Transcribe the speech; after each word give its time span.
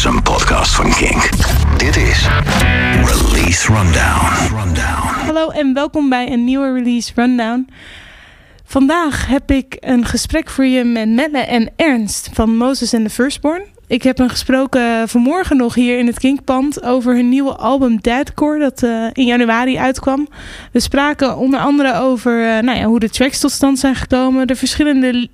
is 0.00 0.06
een 0.06 0.22
podcast 0.22 0.74
van 0.74 0.90
Kink. 0.90 1.28
Dit 1.76 1.96
is 1.96 2.28
Release 3.04 3.72
Rundown. 3.72 4.56
Rundown. 4.56 5.24
Hallo 5.24 5.48
en 5.48 5.74
welkom 5.74 6.08
bij 6.08 6.32
een 6.32 6.44
nieuwe 6.44 6.72
release 6.72 7.12
rundown. 7.14 7.68
Vandaag 8.64 9.26
heb 9.26 9.50
ik 9.50 9.76
een 9.80 10.04
gesprek 10.04 10.50
voor 10.50 10.64
je 10.64 10.84
met 10.84 11.08
Melle 11.08 11.38
en 11.38 11.70
Ernst 11.76 12.30
van 12.32 12.56
Moses 12.56 12.94
and 12.94 13.04
the 13.04 13.10
Firstborn. 13.10 13.62
Ik 13.86 14.02
heb 14.02 14.18
hen 14.18 14.30
gesproken 14.30 15.08
vanmorgen 15.08 15.56
nog 15.56 15.74
hier 15.74 15.98
in 15.98 16.06
het 16.06 16.18
Kinkpand 16.18 16.82
over 16.82 17.14
hun 17.14 17.28
nieuwe 17.28 17.56
album 17.56 18.00
Deadcore 18.00 18.58
dat 18.58 18.82
eh, 18.82 19.06
in 19.12 19.26
januari 19.26 19.78
uitkwam. 19.78 20.28
We 20.72 20.80
spraken 20.80 21.36
onder 21.36 21.60
andere 21.60 21.94
over 21.94 22.56
eh, 22.56 22.62
nou 22.62 22.78
ja, 22.78 22.84
hoe 22.84 23.00
de 23.00 23.10
tracks 23.10 23.40
tot 23.40 23.50
stand 23.50 23.78
zijn 23.78 23.94
gekomen, 23.94 24.46
de 24.46 24.56
verschillende 24.56 25.28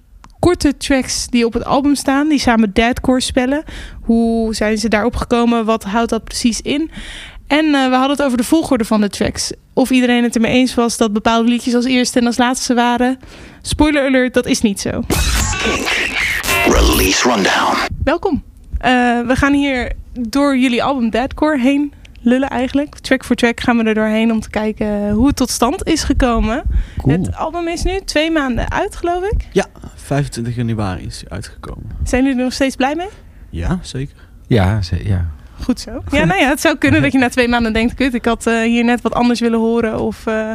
korte 0.46 0.76
tracks 0.76 1.26
die 1.26 1.46
op 1.46 1.52
het 1.52 1.64
album 1.64 1.94
staan, 1.94 2.28
die 2.28 2.38
samen 2.38 2.72
Deadcore 2.72 3.20
spellen. 3.20 3.64
Hoe 4.02 4.54
zijn 4.54 4.78
ze 4.78 4.88
daarop 4.88 5.16
gekomen? 5.16 5.64
Wat 5.64 5.84
houdt 5.84 6.10
dat 6.10 6.24
precies 6.24 6.60
in? 6.60 6.90
En 7.46 7.64
eh, 7.64 7.88
we 7.88 7.94
hadden 7.94 8.16
het 8.16 8.22
over 8.22 8.36
de 8.36 8.44
volgorde 8.44 8.84
van 8.84 9.00
de 9.00 9.08
tracks. 9.08 9.52
Of 9.72 9.90
iedereen 9.90 10.22
het 10.22 10.34
ermee 10.34 10.52
eens 10.52 10.74
was 10.74 10.96
dat 10.96 11.12
bepaalde 11.12 11.48
liedjes 11.48 11.74
als 11.74 11.84
eerste 11.84 12.18
en 12.18 12.26
als 12.26 12.36
laatste 12.36 12.74
waren. 12.74 13.18
Spoiler 13.62 14.06
alert, 14.06 14.34
dat 14.34 14.46
is 14.46 14.60
niet 14.60 14.80
zo. 14.80 15.02
Release 16.68 17.28
Rundown. 17.28 17.76
Welkom. 18.04 18.42
Eh, 18.78 18.90
we 19.20 19.36
gaan 19.36 19.52
hier 19.52 19.92
door 20.20 20.58
jullie 20.58 20.82
album 20.82 21.10
Deadcore 21.10 21.58
heen 21.58 21.92
lullen 22.26 22.48
eigenlijk. 22.48 22.98
Track 22.98 23.24
voor 23.24 23.36
track 23.36 23.60
gaan 23.60 23.76
we 23.76 23.84
er 23.84 23.94
doorheen 23.94 24.32
om 24.32 24.40
te 24.40 24.50
kijken 24.50 25.10
hoe 25.10 25.26
het 25.26 25.36
tot 25.36 25.50
stand 25.50 25.84
is 25.86 26.02
gekomen. 26.04 26.62
Cool. 26.98 27.16
Het 27.16 27.36
album 27.36 27.68
is 27.68 27.82
nu 27.82 28.00
twee 28.04 28.30
maanden 28.30 28.70
uit, 28.70 28.96
geloof 28.96 29.22
ik. 29.24 29.48
Ja, 29.52 29.66
25 29.94 30.54
januari 30.56 31.04
is 31.06 31.20
hij 31.20 31.28
uitgekomen. 31.30 31.90
Zijn 32.04 32.22
jullie 32.22 32.38
er 32.38 32.44
nog 32.44 32.52
steeds 32.52 32.76
blij 32.76 32.94
mee? 32.94 33.08
Ja, 33.50 33.78
zeker. 33.82 34.16
Ja, 34.46 34.82
ze- 34.82 35.08
ja. 35.08 35.26
Goed 35.62 35.80
zo. 35.80 36.02
Ja, 36.10 36.24
nou 36.24 36.40
ja, 36.40 36.48
het 36.48 36.60
zou 36.60 36.76
kunnen 36.76 37.02
dat 37.02 37.12
je 37.12 37.18
na 37.18 37.28
twee 37.28 37.48
maanden 37.48 37.72
denkt... 37.72 37.94
kut, 37.94 38.14
ik 38.14 38.24
had 38.24 38.46
eh, 38.46 38.60
hier 38.60 38.84
net 38.84 39.00
wat 39.00 39.12
anders 39.14 39.40
willen 39.40 39.58
horen. 39.58 40.00
Of 40.00 40.26
eh, 40.26 40.52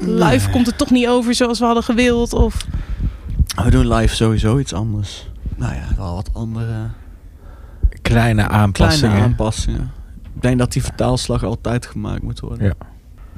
live 0.00 0.44
Nee. 0.46 0.50
komt 0.50 0.66
het 0.66 0.78
toch 0.78 0.90
niet 0.90 1.06
over 1.08 1.34
zoals 1.34 1.58
we 1.58 1.64
hadden 1.64 1.82
gewild. 1.82 2.32
Of 2.32 2.66
We 3.64 3.70
doen 3.70 3.88
live 3.94 4.14
sowieso 4.14 4.58
iets 4.58 4.72
anders. 4.72 5.30
Nou 5.56 5.74
ja, 5.74 5.84
wel 5.96 6.14
wat 6.14 6.30
andere 6.32 6.88
Kleine 8.12 8.48
aanpassingen. 8.48 9.08
kleine 9.10 9.28
aanpassingen. 9.28 9.92
Ik 10.34 10.42
denk 10.42 10.58
dat 10.58 10.72
die 10.72 10.82
vertaalslag 10.82 11.44
altijd 11.44 11.86
gemaakt 11.86 12.22
moet 12.22 12.40
worden. 12.40 12.66
Ja. 12.66 12.72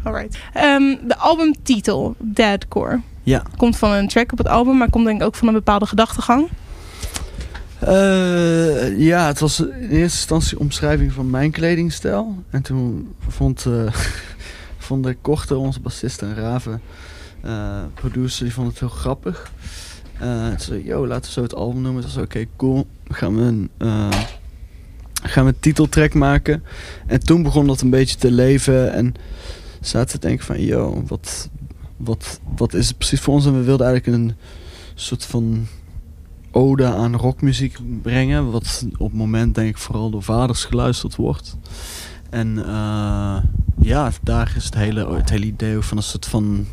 alright. 0.03 0.39
Ehm, 0.53 0.97
de 1.09 1.17
albumtitel, 1.17 2.15
Deadcore, 2.19 3.01
Ja. 3.23 3.43
komt 3.57 3.77
van 3.77 3.91
een 3.93 4.09
track 4.09 4.33
op 4.33 4.39
het 4.39 4.49
album... 4.49 4.77
maar 4.77 4.91
komt 4.91 5.05
denk 5.05 5.21
ik 5.21 5.27
ook 5.27 5.35
van 5.35 5.49
een 5.49 5.55
bepaalde 5.55 5.87
gedachtegang. 5.87 6.49
Eh, 7.79 8.99
ja, 8.99 9.27
het 9.27 9.39
was 9.41 9.61
in 9.61 9.69
eerste 9.81 9.95
instantie 10.01 10.59
omschrijving 10.59 11.13
van 11.13 11.31
mijn 11.31 11.51
kledingstijl. 11.51 12.43
En 12.51 12.63
toen 12.63 13.15
vond, 13.29 13.67
eh 13.67 13.93
vonden 14.79 15.21
Korte, 15.21 15.57
onze 15.57 15.81
bassist 15.81 16.23
en 16.23 16.35
Raven, 16.35 16.81
eh, 17.41 17.81
producer, 17.95 18.45
die 18.45 18.53
vond 18.55 18.69
het 18.69 18.79
heel 18.79 18.89
grappig. 18.89 19.51
Eh 20.19 20.49
toen 20.49 20.59
zei 20.61 20.85
yo, 20.85 21.07
laten 21.07 21.25
we 21.25 21.31
zo 21.31 21.43
het 21.43 21.55
album 21.55 21.81
noemen. 21.83 22.03
Toen 22.03 22.11
zei 22.11 22.25
oké, 22.25 22.45
cool. 22.57 22.87
Gaan 23.09 23.37
we 23.37 23.43
een... 23.43 23.71
gaan 25.29 25.45
we 25.45 25.51
een 25.51 25.61
titeltrack 25.61 26.15
maken. 26.15 26.63
En 27.07 27.21
toen 27.21 27.43
begon 27.43 27.67
dat 27.67 27.81
een 27.81 27.91
beetje 27.91 28.17
te 28.17 28.31
leven. 28.31 28.93
En 28.93 29.15
zaten 29.81 30.21
te 30.21 30.27
denken 30.27 30.47
van, 30.47 30.63
yo, 30.63 31.03
wat, 31.07 31.51
wat, 31.97 32.41
wat 32.57 32.75
is 32.75 32.89
het 32.89 32.99
precies 32.99 33.21
voor 33.21 33.35
ons? 33.35 33.47
En 33.47 33.59
we 33.59 33.65
wilden 33.65 33.87
eigenlijk 33.87 34.17
een 34.17 34.37
soort 34.95 35.25
van 35.25 35.67
ode 36.51 36.85
aan 36.85 37.17
rockmuziek 37.17 37.79
brengen. 38.03 38.51
Wat 38.51 38.87
op 38.93 39.11
het 39.11 39.19
moment 39.19 39.55
denk 39.55 39.69
ik 39.69 39.79
vooral 39.79 40.11
door 40.11 40.23
vaders 40.23 40.65
geluisterd 40.65 41.17
wordt. 41.17 41.57
En 42.31 42.59
eh, 42.59 43.37
ja, 43.81 44.11
daar 44.23 44.53
is 44.57 44.65
het 44.65 44.75
hele, 44.75 45.15
het 45.15 45.31
hele 45.31 45.47
idee 45.47 45.81
van 45.81 45.97
een 45.97 46.03
soort 46.03 46.27
van 46.27 46.67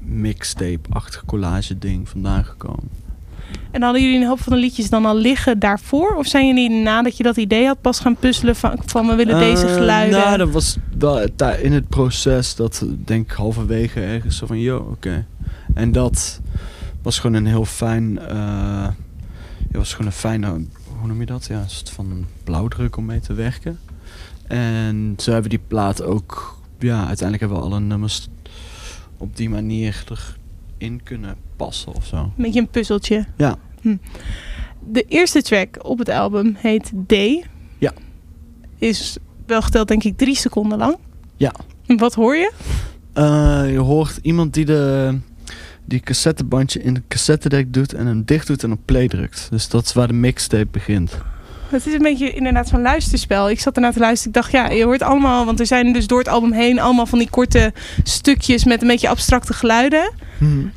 mixtape-achtig 0.00 1.24
collage 1.24 1.78
ding 1.78 2.08
vandaan 2.08 2.44
gekomen. 2.44 3.01
En 3.72 3.82
hadden 3.82 4.02
jullie 4.02 4.20
een 4.20 4.26
hoop 4.26 4.40
van 4.40 4.52
de 4.52 4.58
liedjes 4.58 4.90
dan 4.90 5.06
al 5.06 5.16
liggen 5.16 5.58
daarvoor? 5.58 6.14
Of 6.14 6.26
zijn 6.26 6.46
jullie 6.46 6.70
nadat 6.70 7.16
je 7.16 7.22
dat 7.22 7.36
idee 7.36 7.66
had 7.66 7.80
pas 7.80 8.00
gaan 8.00 8.16
puzzelen 8.16 8.56
van, 8.56 8.78
van 8.86 9.06
we 9.06 9.14
willen 9.14 9.38
deze 9.38 9.66
Eh, 9.66 9.74
geluiden? 9.74 10.18
Nou, 10.18 10.36
dat 10.38 10.50
was 10.50 10.76
wel 10.98 11.20
in 11.62 11.72
het 11.72 11.88
proces 11.88 12.54
dat 12.54 12.84
denk 13.04 13.30
ik 13.30 13.36
halverwege 13.36 14.00
ergens 14.00 14.36
zo 14.36 14.46
van, 14.46 14.60
yo, 14.60 14.76
oké. 14.90 15.26
En 15.74 15.92
dat 15.92 16.40
was 17.02 17.18
gewoon 17.18 17.36
een 17.36 17.46
heel 17.46 17.64
fijn, 17.64 18.18
ja, 19.72 19.78
was 19.78 19.90
gewoon 19.90 20.06
een 20.06 20.12
fijne, 20.12 20.46
hoe 20.98 21.06
noem 21.06 21.20
je 21.20 21.26
dat? 21.26 21.46
Ja, 21.46 21.58
een 21.60 21.70
soort 21.70 21.90
van 21.90 22.26
blauwdruk 22.44 22.96
om 22.96 23.04
mee 23.04 23.20
te 23.20 23.32
werken. 23.32 23.78
En 24.46 25.14
zo 25.18 25.32
hebben 25.32 25.50
we 25.50 25.56
die 25.56 25.66
plaat 25.68 26.02
ook, 26.02 26.58
ja, 26.78 26.96
uiteindelijk 27.06 27.40
hebben 27.40 27.58
we 27.58 27.64
alle 27.64 27.80
nummers 27.80 28.28
op 29.16 29.36
die 29.36 29.48
manier 29.50 30.02
erin 30.82 31.02
kunnen 31.02 31.36
passen 31.56 31.94
of 31.94 32.06
zo. 32.06 32.16
Een 32.16 32.32
beetje 32.36 32.60
een 32.60 32.68
puzzeltje. 32.68 33.26
Ja. 33.36 33.56
Hm. 33.80 33.96
De 34.88 35.02
eerste 35.08 35.42
track 35.42 35.84
op 35.84 35.98
het 35.98 36.08
album 36.08 36.56
heet 36.58 36.90
Day. 36.94 37.44
Ja. 37.78 37.92
Is 38.78 39.16
wel 39.46 39.62
geteld 39.62 39.88
denk 39.88 40.04
ik 40.04 40.16
drie 40.16 40.36
seconden 40.36 40.78
lang. 40.78 40.96
Ja. 41.36 41.54
En 41.86 41.98
wat 41.98 42.14
hoor 42.14 42.36
je? 42.36 42.52
Eh, 43.12 43.64
je 43.70 43.78
hoort 43.78 44.18
iemand 44.22 44.54
die 44.54 44.64
de 44.64 45.18
die 45.84 46.00
cassettebandje 46.00 46.82
in 46.82 46.94
het 46.94 47.04
cassettedek 47.08 47.72
doet 47.72 47.94
en 47.94 48.06
hem 48.06 48.24
dicht 48.24 48.46
doet 48.46 48.62
en 48.62 48.72
op 48.72 48.78
play 48.84 49.08
drukt. 49.08 49.46
Dus 49.50 49.68
dat 49.68 49.84
is 49.84 49.92
waar 49.92 50.06
de 50.06 50.12
mixtape 50.12 50.68
begint. 50.70 51.18
Het 51.72 51.86
is 51.86 51.92
een 51.92 52.02
beetje 52.02 52.32
inderdaad 52.32 52.68
zo'n 52.68 52.82
luisterspel. 52.82 53.50
Ik 53.50 53.60
zat 53.60 53.74
ernaar 53.74 53.92
te 53.92 53.98
luisteren. 53.98 54.34
Ik 54.34 54.40
dacht, 54.42 54.52
ja, 54.52 54.70
je 54.70 54.84
hoort 54.84 55.02
allemaal... 55.02 55.44
Want 55.44 55.60
er 55.60 55.66
zijn 55.66 55.92
dus 55.92 56.06
door 56.06 56.18
het 56.18 56.28
album 56.28 56.52
heen 56.52 56.80
allemaal 56.80 57.06
van 57.06 57.18
die 57.18 57.30
korte 57.30 57.72
stukjes... 58.02 58.64
met 58.64 58.82
een 58.82 58.88
beetje 58.88 59.08
abstracte 59.08 59.52
geluiden. 59.52 60.12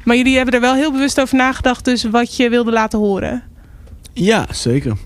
Maar 0.04 0.16
jullie 0.16 0.36
hebben 0.36 0.54
er 0.54 0.62
wel 0.62 0.74
heel 0.74 0.92
bewust 0.92 1.22
over 1.22 1.36
nagedacht... 1.36 1.86
dus 1.86 2.04
wat 2.04 2.36
je 2.36 2.50
wilde 2.50 2.72
laten 2.72 3.00
horen. 3.00 3.44
Ja, 4.14 4.46
zeker. 4.52 4.98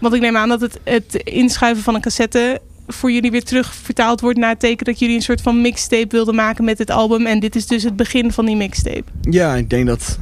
Want 0.00 0.14
ik 0.14 0.20
neem 0.20 0.36
aan 0.36 0.48
dat 0.48 0.60
het, 0.60 0.78
het 0.84 1.14
inschuiven 1.14 1.82
van 1.82 1.94
een 1.94 2.00
cassette... 2.00 2.60
voor 2.86 3.12
jullie 3.12 3.30
weer 3.30 3.44
terug 3.44 3.74
vertaald 3.74 4.20
wordt 4.20 4.38
naar 4.38 4.50
het 4.50 4.60
teken... 4.60 4.84
dat 4.84 4.98
jullie 4.98 5.16
een 5.16 5.22
soort 5.22 5.40
van 5.40 5.60
mixtape 5.60 6.08
wilden 6.08 6.34
maken 6.34 6.64
met 6.64 6.78
dit 6.78 6.90
album. 6.90 7.26
En 7.26 7.40
dit 7.40 7.56
is 7.56 7.66
dus 7.66 7.82
het 7.82 7.96
begin 7.96 8.32
van 8.32 8.46
die 8.46 8.56
mixtape. 8.56 9.04
Ja, 9.20 9.54
ik 9.54 9.70
denk 9.70 9.86
dat 9.86 10.18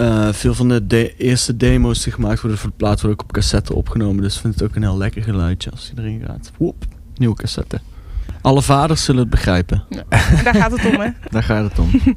eh, 0.00 0.28
veel 0.32 0.54
van 0.54 0.68
de 0.68 0.86
de- 0.86 1.16
eerste 1.16 1.56
demo's 1.56 2.02
die 2.02 2.12
gemaakt 2.12 2.40
worden 2.40 2.58
voor 2.58 2.70
de 2.70 2.76
plaat 2.76 3.00
worden 3.00 3.18
ook 3.20 3.22
op 3.22 3.32
cassette 3.32 3.74
opgenomen. 3.74 4.22
Dus 4.22 4.34
ik 4.34 4.40
vind 4.40 4.54
het 4.54 4.62
ook 4.62 4.74
een 4.76 4.82
heel 4.82 4.96
lekker 4.96 5.22
geluidje 5.22 5.70
als 5.70 5.92
hij 5.94 6.04
erin 6.04 6.22
gaat. 6.26 6.50
Woep, 6.58 6.84
nieuwe 7.16 7.34
cassette. 7.36 7.80
Alle 8.42 8.62
vaders 8.62 9.04
zullen 9.04 9.20
het 9.20 9.30
begrijpen. 9.30 9.84
En 10.08 10.44
daar 10.44 10.54
gaat 10.54 10.70
het 10.70 10.84
om, 10.94 11.00
hè? 11.00 11.08
Daar 11.30 11.42
gaat 11.42 11.68
het 11.70 11.78
om. 11.78 11.90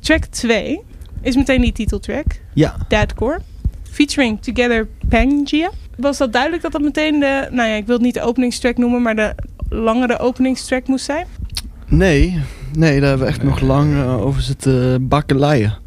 Track 0.00 0.24
2 0.24 0.80
is 1.20 1.36
meteen 1.36 1.60
die 1.60 1.72
titeltrack. 1.72 2.24
ja, 2.54 2.76
Deadcore. 2.88 3.38
Featuring 3.90 4.42
Together 4.42 4.88
Pangaea. 5.08 5.70
Was 5.96 6.18
dat 6.18 6.32
duidelijk 6.32 6.62
dat 6.62 6.72
dat 6.72 6.80
meteen 6.82 7.20
de... 7.20 7.48
Nou 7.50 7.68
ja, 7.68 7.74
ik 7.74 7.86
wil 7.86 7.94
het 7.94 8.04
niet 8.04 8.14
de 8.14 8.22
openingstrack 8.22 8.76
noemen... 8.76 9.02
maar 9.02 9.16
de 9.16 9.34
langere 9.68 10.18
openingstrack 10.18 10.86
moest 10.88 11.04
zijn? 11.04 11.26
nee, 11.88 12.40
nee, 12.72 13.00
daar 13.00 13.08
hebben 13.08 13.26
we 13.26 13.32
echt 13.32 13.42
nog 13.42 13.60
lang 13.60 13.94
eh, 13.94 14.20
over 14.26 14.42
zitten 14.42 15.08
bakkeleien. 15.08 15.78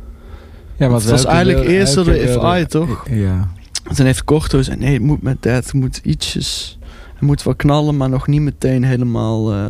Ja, 0.77 0.91
Het 0.93 1.05
was 1.09 1.25
eigenlijk 1.25 1.65
wil- 1.65 1.73
eerst 1.75 1.93
de 1.93 2.19
If 2.21 2.27
wilde- 2.33 2.59
I, 2.59 2.65
toch? 2.65 3.05
Ja. 3.09 3.49
Toen 3.95 4.05
heeft 4.05 4.23
Korto 4.23 4.57
gezegd, 4.57 4.79
nee, 4.79 4.93
het 4.93 5.01
moet 5.01 5.21
met 5.21 5.41
dat, 5.41 5.53
het 5.53 5.73
moet 5.73 5.97
ietsjes... 6.03 6.77
Het 7.13 7.21
moet 7.21 7.43
wel 7.43 7.55
knallen, 7.55 7.97
maar 7.97 8.09
nog 8.09 8.27
niet 8.27 8.41
meteen 8.41 8.83
helemaal 8.83 9.53
eh, 9.53 9.67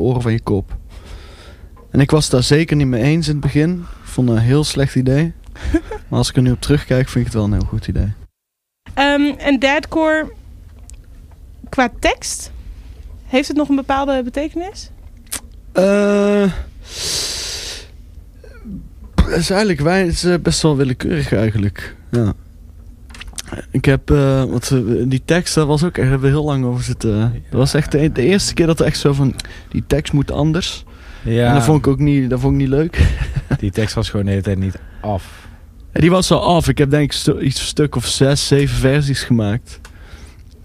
oren 0.00 0.22
van 0.22 0.32
je 0.32 0.40
kop. 0.40 0.76
En 1.90 2.00
ik 2.00 2.10
was 2.10 2.22
het 2.22 2.32
daar 2.32 2.42
zeker 2.42 2.76
niet 2.76 2.86
mee 2.86 3.02
eens 3.02 3.26
in 3.26 3.32
het 3.32 3.42
begin. 3.42 3.70
Ik 4.02 4.08
vond 4.08 4.28
het 4.28 4.36
een 4.38 4.44
heel 4.44 4.64
slecht 4.64 4.94
idee. 4.94 5.32
maar 6.08 6.18
als 6.18 6.28
ik 6.28 6.36
er 6.36 6.42
nu 6.42 6.50
op 6.50 6.60
terugkijk, 6.60 7.08
vind 7.08 7.26
ik 7.26 7.32
het 7.32 7.34
wel 7.34 7.44
een 7.44 7.52
heel 7.52 7.68
goed 7.68 7.86
idee. 7.88 8.12
Ehm, 8.94 9.32
en 9.38 9.58
Deadcore, 9.58 10.32
qua 11.68 11.90
tekst... 12.00 12.50
Heeft 13.26 13.48
het 13.48 13.56
nog 13.56 13.68
een 13.68 13.76
bepaalde 13.76 14.22
betekenis? 14.22 14.90
Eh 15.72 16.52
het 19.26 19.36
is 19.38 19.50
eigenlijk 19.50 19.80
wij, 19.80 20.00
het 20.00 20.12
is 20.12 20.24
eh, 20.24 20.34
best 20.42 20.62
wel 20.62 20.76
willekeurig 20.76 21.32
eigenlijk. 21.32 21.96
Ja. 22.10 22.32
Ik 23.70 23.84
heb, 23.84 24.10
eh, 24.10 24.44
want 24.44 24.70
eh, 24.70 24.78
die 25.04 25.22
tekst, 25.24 25.54
daar 25.54 25.66
was 25.66 25.84
ook, 25.84 25.94
daar 25.94 26.04
hebben 26.04 26.20
we 26.30 26.36
heel 26.36 26.44
lang 26.44 26.64
over 26.64 26.82
zitten. 26.84 27.20
Dat 27.50 27.58
was 27.58 27.74
echt 27.74 27.92
de, 27.92 28.12
de 28.12 28.22
eerste 28.22 28.54
keer 28.54 28.66
dat 28.66 28.80
er 28.80 28.86
echt 28.86 28.98
zo 28.98 29.12
van, 29.12 29.34
die 29.68 29.84
tekst 29.86 30.12
moet 30.12 30.30
anders. 30.30 30.84
ja, 31.22 31.48
En 31.48 31.54
dat 31.54 31.64
vond 31.64 31.78
ik 31.78 31.86
ook 31.86 31.98
niet, 31.98 32.30
dat 32.30 32.40
vond 32.40 32.52
ik 32.52 32.58
niet 32.58 32.68
leuk. 32.68 32.98
die 33.60 33.70
tekst 33.70 33.94
was 33.94 34.10
gewoon 34.10 34.24
de 34.24 34.30
hele 34.30 34.42
tijd 34.42 34.58
niet 34.58 34.78
af. 35.00 35.48
En 35.92 36.00
die 36.00 36.10
was 36.10 36.28
wel 36.28 36.42
af. 36.42 36.68
Ik 36.68 36.78
heb 36.78 36.90
denk 36.90 37.04
ik 37.04 37.12
stu- 37.12 37.38
iets 37.38 37.60
een 37.60 37.66
stuk 37.66 37.96
of 37.96 38.06
zes, 38.06 38.46
zeven 38.46 38.76
versies 38.76 39.22
gemaakt. 39.22 39.80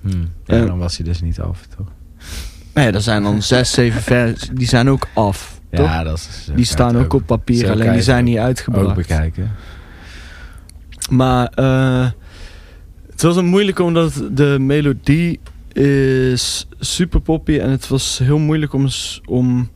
Hm. 0.01 0.09
Ja, 0.45 0.55
Ja. 0.55 0.65
dan 0.65 0.77
was 0.77 0.97
hij 0.97 1.05
dus 1.05 1.21
niet 1.21 1.39
af, 1.39 1.67
toch? 1.77 1.87
Nee, 2.73 2.91
er 2.91 3.01
zijn 3.01 3.23
dan 3.23 3.41
zes, 3.41 3.71
zeven 3.71 4.01
versies. 4.01 4.49
Die 4.53 4.67
zijn 4.67 4.89
ook 4.89 5.07
af. 5.13 5.54
Toch? 5.75 5.85
Ja, 5.85 6.03
dat 6.03 6.17
is... 6.17 6.49
Die 6.55 6.65
staan 6.65 6.97
ook 6.97 7.13
op 7.13 7.25
papier, 7.25 7.71
alleen 7.71 7.91
die 7.91 8.01
zijn 8.01 8.23
niet 8.23 8.37
uitgebracht. 8.37 8.87
Ook 8.87 8.95
bekijken. 8.95 9.51
Maar 11.09 11.47
eh, 11.47 12.09
Het 13.11 13.21
was 13.21 13.35
een 13.35 13.45
moeilijk 13.45 13.79
omdat 13.79 14.23
de 14.31 14.57
melodie 14.59 15.39
is 15.73 16.67
super 16.79 17.21
poppy 17.21 17.57
en 17.59 17.69
het 17.69 17.87
was 17.87 18.17
heel 18.23 18.39
moeilijk 18.39 18.73
om, 18.73 18.87
om 19.25 19.69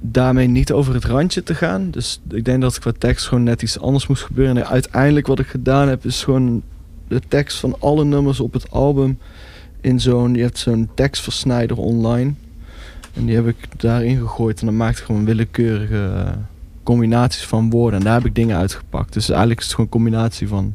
daarmee 0.00 0.46
niet 0.46 0.72
over 0.72 0.94
het 0.94 1.04
randje 1.04 1.42
te 1.42 1.54
gaan. 1.54 1.90
Dus 1.90 2.20
ik 2.30 2.44
denk 2.44 2.60
dat 2.60 2.78
qua 2.78 2.92
tekst 2.98 3.26
gewoon 3.26 3.44
net 3.44 3.62
iets 3.62 3.80
anders 3.80 4.06
moest 4.06 4.22
gebeuren. 4.22 4.56
En 4.56 4.66
uiteindelijk 4.66 5.26
wat 5.26 5.38
ik 5.38 5.46
gedaan 5.46 5.88
heb 5.88 6.04
is 6.04 6.24
gewoon 6.24 6.62
de 7.08 7.20
tekst 7.28 7.58
van 7.58 7.76
alle 7.78 8.04
nummers 8.04 8.40
op 8.40 8.52
het 8.52 8.70
album 8.70 9.18
in 9.80 10.00
zo'n, 10.00 10.34
je 10.34 10.42
hebt 10.42 10.58
zo'n 10.58 10.90
tekstversnijder 10.94 11.76
online. 11.76 12.34
En 13.14 13.24
die 13.26 13.34
heb 13.34 13.46
ik 13.46 13.56
daarin 13.80 14.18
gegooid 14.18 14.60
en 14.60 14.66
dan 14.66 14.76
maakt 14.76 14.96
het 14.96 15.04
gewoon 15.06 15.24
willekeurige 15.24 16.12
eh, 16.26 16.30
combinaties 16.82 17.44
van 17.44 17.70
woorden. 17.70 17.98
En 17.98 18.04
daar 18.04 18.14
heb 18.14 18.24
ik 18.24 18.34
dingen 18.34 18.56
uitgepakt. 18.56 19.12
Dus 19.12 19.28
eigenlijk 19.28 19.60
is 19.60 19.66
het 19.66 19.74
gewoon 19.74 19.90
een 19.92 19.98
combinatie 20.00 20.48
van 20.48 20.74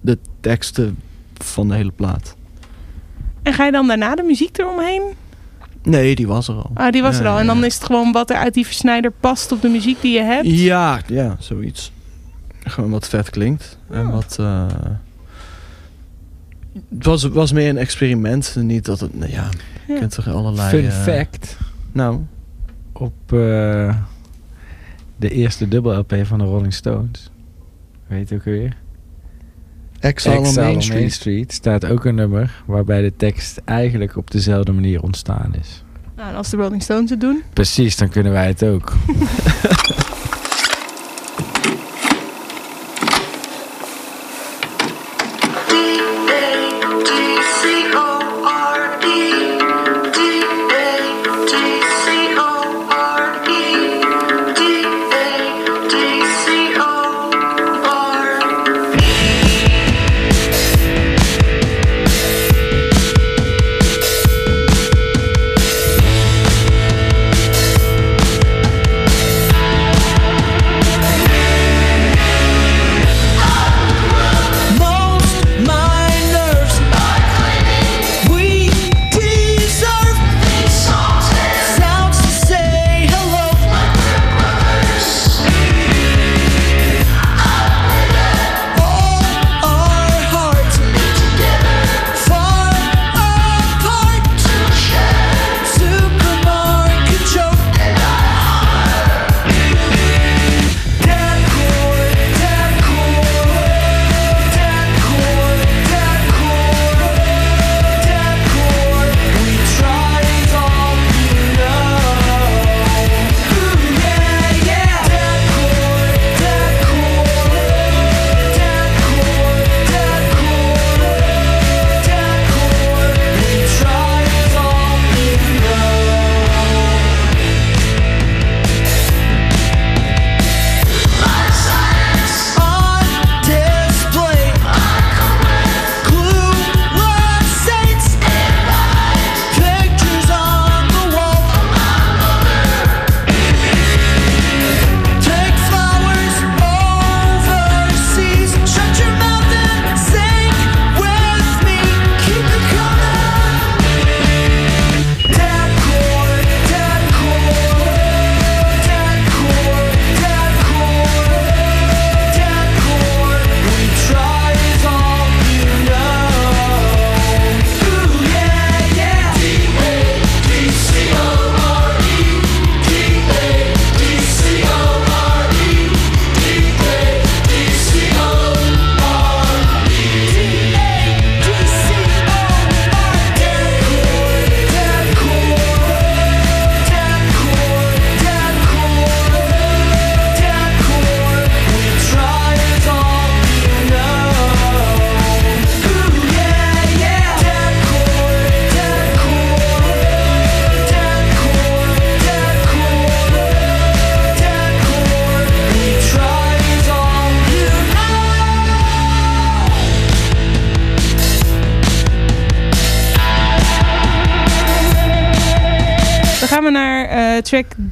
de 0.00 0.18
teksten 0.40 0.98
van 1.34 1.68
de 1.68 1.74
hele 1.74 1.90
plaat. 1.92 2.36
En 3.42 3.52
ga 3.52 3.64
je 3.64 3.72
dan 3.72 3.86
daarna 3.86 4.14
de 4.14 4.22
muziek 4.22 4.58
eromheen? 4.58 5.02
Nee, 5.82 6.14
die 6.14 6.26
was 6.26 6.48
er 6.48 6.54
al. 6.54 6.70
Ah, 6.74 6.92
die 6.92 7.02
was 7.02 7.18
er 7.18 7.26
al. 7.26 7.38
En 7.38 7.46
dan 7.46 7.58
ja. 7.58 7.64
is 7.64 7.74
het 7.74 7.84
gewoon 7.84 8.12
wat 8.12 8.30
er 8.30 8.36
uit 8.36 8.54
die 8.54 8.64
versnijder 8.66 9.10
past 9.20 9.52
op 9.52 9.62
de 9.62 9.68
muziek 9.68 10.00
die 10.00 10.12
je 10.12 10.22
hebt. 10.22 10.46
Ja, 10.50 11.00
ja, 11.06 11.36
zoiets. 11.38 11.92
Gewoon 12.64 12.90
wat 12.90 13.08
vet 13.08 13.30
klinkt. 13.30 13.78
En 13.90 14.00
Ja. 14.06 14.10
wat... 14.10 14.36
eh, 14.40 14.66
het 16.88 17.04
was, 17.04 17.22
was 17.24 17.52
meer 17.52 17.68
een 17.68 17.76
experiment. 17.76 18.56
Niet 18.58 18.84
dat 18.84 19.00
het... 19.00 19.18
Nou 19.18 19.30
ja, 19.30 19.48
je 19.86 19.92
Ja. 19.92 19.98
kent 19.98 20.26
allerlei... 20.26 20.68
Fun 20.68 20.84
eh, 20.84 21.02
fact. 21.02 21.58
Nou, 21.92 22.20
Op 22.92 23.32
eh, 23.32 23.94
de 25.16 25.28
eerste 25.30 25.68
dubbel 25.68 25.98
LP 25.98 26.14
van 26.22 26.38
de 26.38 26.44
Rolling 26.44 26.74
Stones. 26.74 27.30
Weet 28.06 28.28
je 28.28 28.34
ook 28.34 28.44
weer? 28.44 28.76
Exile 30.00 30.38
on 30.38 30.46
Street. 30.46 30.88
Main 30.88 31.10
Street 31.10 31.52
staat 31.52 31.86
ook 31.86 32.04
een 32.04 32.14
nummer 32.14 32.62
waarbij 32.66 33.02
de 33.02 33.12
tekst 33.16 33.60
eigenlijk 33.64 34.16
op 34.16 34.30
dezelfde 34.30 34.72
manier 34.72 35.02
ontstaan 35.02 35.54
is. 35.60 35.84
Nou, 36.16 36.28
en 36.28 36.34
als 36.36 36.50
de 36.50 36.56
Rolling 36.56 36.82
Stones 36.82 37.10
het 37.10 37.20
doen. 37.20 37.42
Precies, 37.52 37.96
dan 37.96 38.08
kunnen 38.08 38.32
wij 38.32 38.46
het 38.46 38.64
ook. 38.64 38.92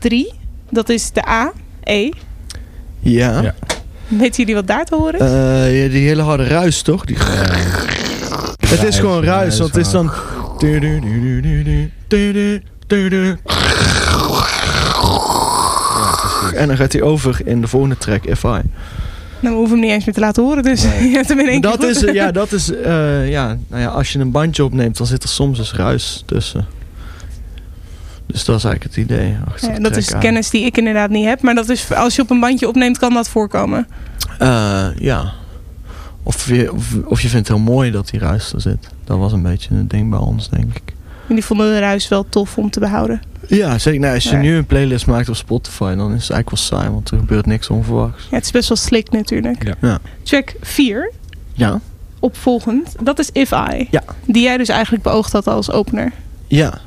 3. 0.02 0.32
Dat 0.70 0.88
is 0.88 1.12
de 1.12 1.28
A. 1.28 1.52
E. 1.84 2.10
Ja. 2.98 3.40
Ja. 3.42 3.54
Weten 4.08 4.36
jullie 4.36 4.54
wat 4.54 4.66
daar 4.66 4.84
te 4.84 4.94
horen? 4.94 5.20
is? 5.20 5.20
Eh, 5.20 5.82
ja, 5.82 5.88
die 5.88 6.06
hele 6.06 6.22
harde 6.22 6.44
ruis, 6.44 6.82
toch? 6.82 7.04
Die... 7.04 7.16
Het 8.68 8.82
is 8.82 8.98
gewoon 8.98 9.24
ruis, 9.24 9.58
want 9.58 9.74
het 9.74 9.86
is 9.86 9.92
dan... 9.92 10.10
En 16.54 16.68
dan 16.68 16.76
gaat 16.76 16.92
hij 16.92 17.02
over 17.02 17.40
in 17.44 17.60
de 17.60 17.66
volgende 17.68 17.96
track, 17.96 18.24
If 18.24 18.42
I. 18.42 18.46
nou, 18.46 18.62
we 19.40 19.48
hoeven 19.48 19.70
hem 19.70 19.80
niet 19.80 19.90
eens 19.90 20.04
meer 20.04 20.14
te 20.14 20.20
laten 20.20 20.42
horen, 20.42 20.62
dus 20.62 20.82
je 21.10 21.10
hebt 21.12 21.28
hem 21.28 21.40
in 21.40 21.48
één 21.48 21.60
keer 21.60 21.70
Dat 21.70 21.82
is, 21.82 22.00
ja, 22.00 22.30
dat 22.42 22.52
is, 22.52 22.74
eh, 22.74 23.30
ja, 23.30 23.58
nou 23.68 23.82
ja, 23.82 23.88
als 23.88 24.12
je 24.12 24.18
een 24.18 24.30
bandje 24.30 24.64
opneemt, 24.64 24.96
dan 24.96 25.06
zit 25.06 25.22
er 25.22 25.28
soms 25.28 25.58
dus 25.58 25.72
ruis 25.74 26.22
tussen. 26.26 26.66
Dus 28.32 28.44
dat 28.44 28.56
is 28.56 28.64
eigenlijk 28.64 28.94
het 28.96 29.04
idee. 29.04 29.36
achter 29.48 29.68
Ja, 29.68 29.74
de 29.74 29.80
dat 29.82 29.96
is 29.96 30.12
aan. 30.14 30.20
kennis 30.20 30.50
die 30.50 30.64
ik 30.64 30.76
inderdaad 30.78 31.10
niet 31.10 31.24
heb. 31.26 31.42
Maar 31.42 31.54
dat 31.54 31.68
is, 31.68 31.92
als 31.94 32.16
je 32.16 32.22
op 32.22 32.30
een 32.30 32.40
bandje 32.40 32.68
opneemt, 32.68 32.98
kan 32.98 33.14
dat 33.14 33.28
voorkomen. 33.28 33.86
Eh, 34.38 34.86
ja. 34.98 35.32
Of 36.22 36.48
je, 36.48 36.72
of, 36.72 36.94
of 37.04 37.20
je 37.20 37.28
vindt 37.28 37.48
het 37.48 37.56
heel 37.56 37.66
mooi 37.66 37.90
dat 37.90 38.08
die 38.10 38.20
ruis 38.20 38.52
er 38.52 38.60
zit. 38.60 38.88
Dat 39.04 39.18
was 39.18 39.32
een 39.32 39.42
beetje 39.42 39.74
een 39.74 39.88
ding 39.88 40.10
bij 40.10 40.18
ons, 40.18 40.48
denk 40.50 40.76
ik. 40.76 40.82
En 41.28 41.34
die 41.34 41.44
vonden 41.44 41.72
de 41.72 41.78
ruis 41.78 42.08
wel 42.08 42.26
tof 42.28 42.58
om 42.58 42.70
te 42.70 42.80
behouden. 42.80 43.22
Ja, 43.48 43.78
zeker. 43.78 44.00
Nou, 44.00 44.14
als 44.14 44.24
je 44.24 44.30
Ja. 44.36 44.40
nu 44.42 44.56
een 44.56 44.66
playlist 44.66 45.06
maakt 45.06 45.28
op 45.28 45.36
Spotify, 45.36 45.94
dan 45.94 46.14
is 46.14 46.22
het 46.22 46.30
eigenlijk 46.30 46.50
wel 46.50 46.58
saai, 46.80 46.90
want 46.90 47.10
er 47.10 47.18
gebeurt 47.18 47.46
niks 47.46 47.68
onverwachts. 47.70 48.26
Ja, 48.30 48.36
het 48.36 48.44
is 48.44 48.50
best 48.50 48.68
wel 48.68 48.76
slick 48.78 49.10
natuurlijk. 49.10 49.64
Ja. 49.64 49.74
Ja. 49.80 49.98
Track 50.22 50.54
4. 50.60 51.12
Ja. 51.52 51.80
opvolgend. 52.20 52.94
Dat 53.02 53.18
is 53.18 53.30
If 53.32 53.50
I. 53.50 53.86
Ja. 53.90 54.02
Die 54.26 54.42
jij 54.42 54.56
dus 54.56 54.68
eigenlijk 54.68 55.02
beoogd 55.02 55.32
had 55.32 55.46
als 55.46 55.70
opener. 55.70 56.12
Ja, 56.46 56.80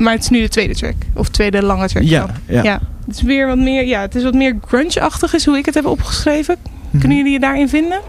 Maar 0.00 0.12
het 0.12 0.22
is 0.22 0.28
nu 0.28 0.40
de 0.40 0.48
tweede 0.48 0.74
track. 0.74 0.94
Of 1.14 1.28
tweede 1.28 1.62
lange 1.62 1.88
track. 1.88 2.02
ja, 2.02 2.26
ja. 2.46 2.62
ja. 2.62 2.80
Het 3.06 3.14
is 3.14 3.22
weer 3.22 3.46
wat 3.46 3.58
meer, 3.58 3.86
ja, 3.86 4.00
het 4.00 4.14
is 4.14 4.22
wat 4.22 4.34
meer 4.34 4.56
grunge-achtig 4.66 5.34
is 5.34 5.44
hoe 5.44 5.56
ik 5.56 5.66
het 5.66 5.74
heb 5.74 5.84
opgeschreven. 5.86 6.56
Mhm. 6.90 6.98
Kunnen 6.98 7.16
jullie 7.16 7.32
je 7.32 7.40
daarin 7.40 7.68
vinden? 7.68 8.00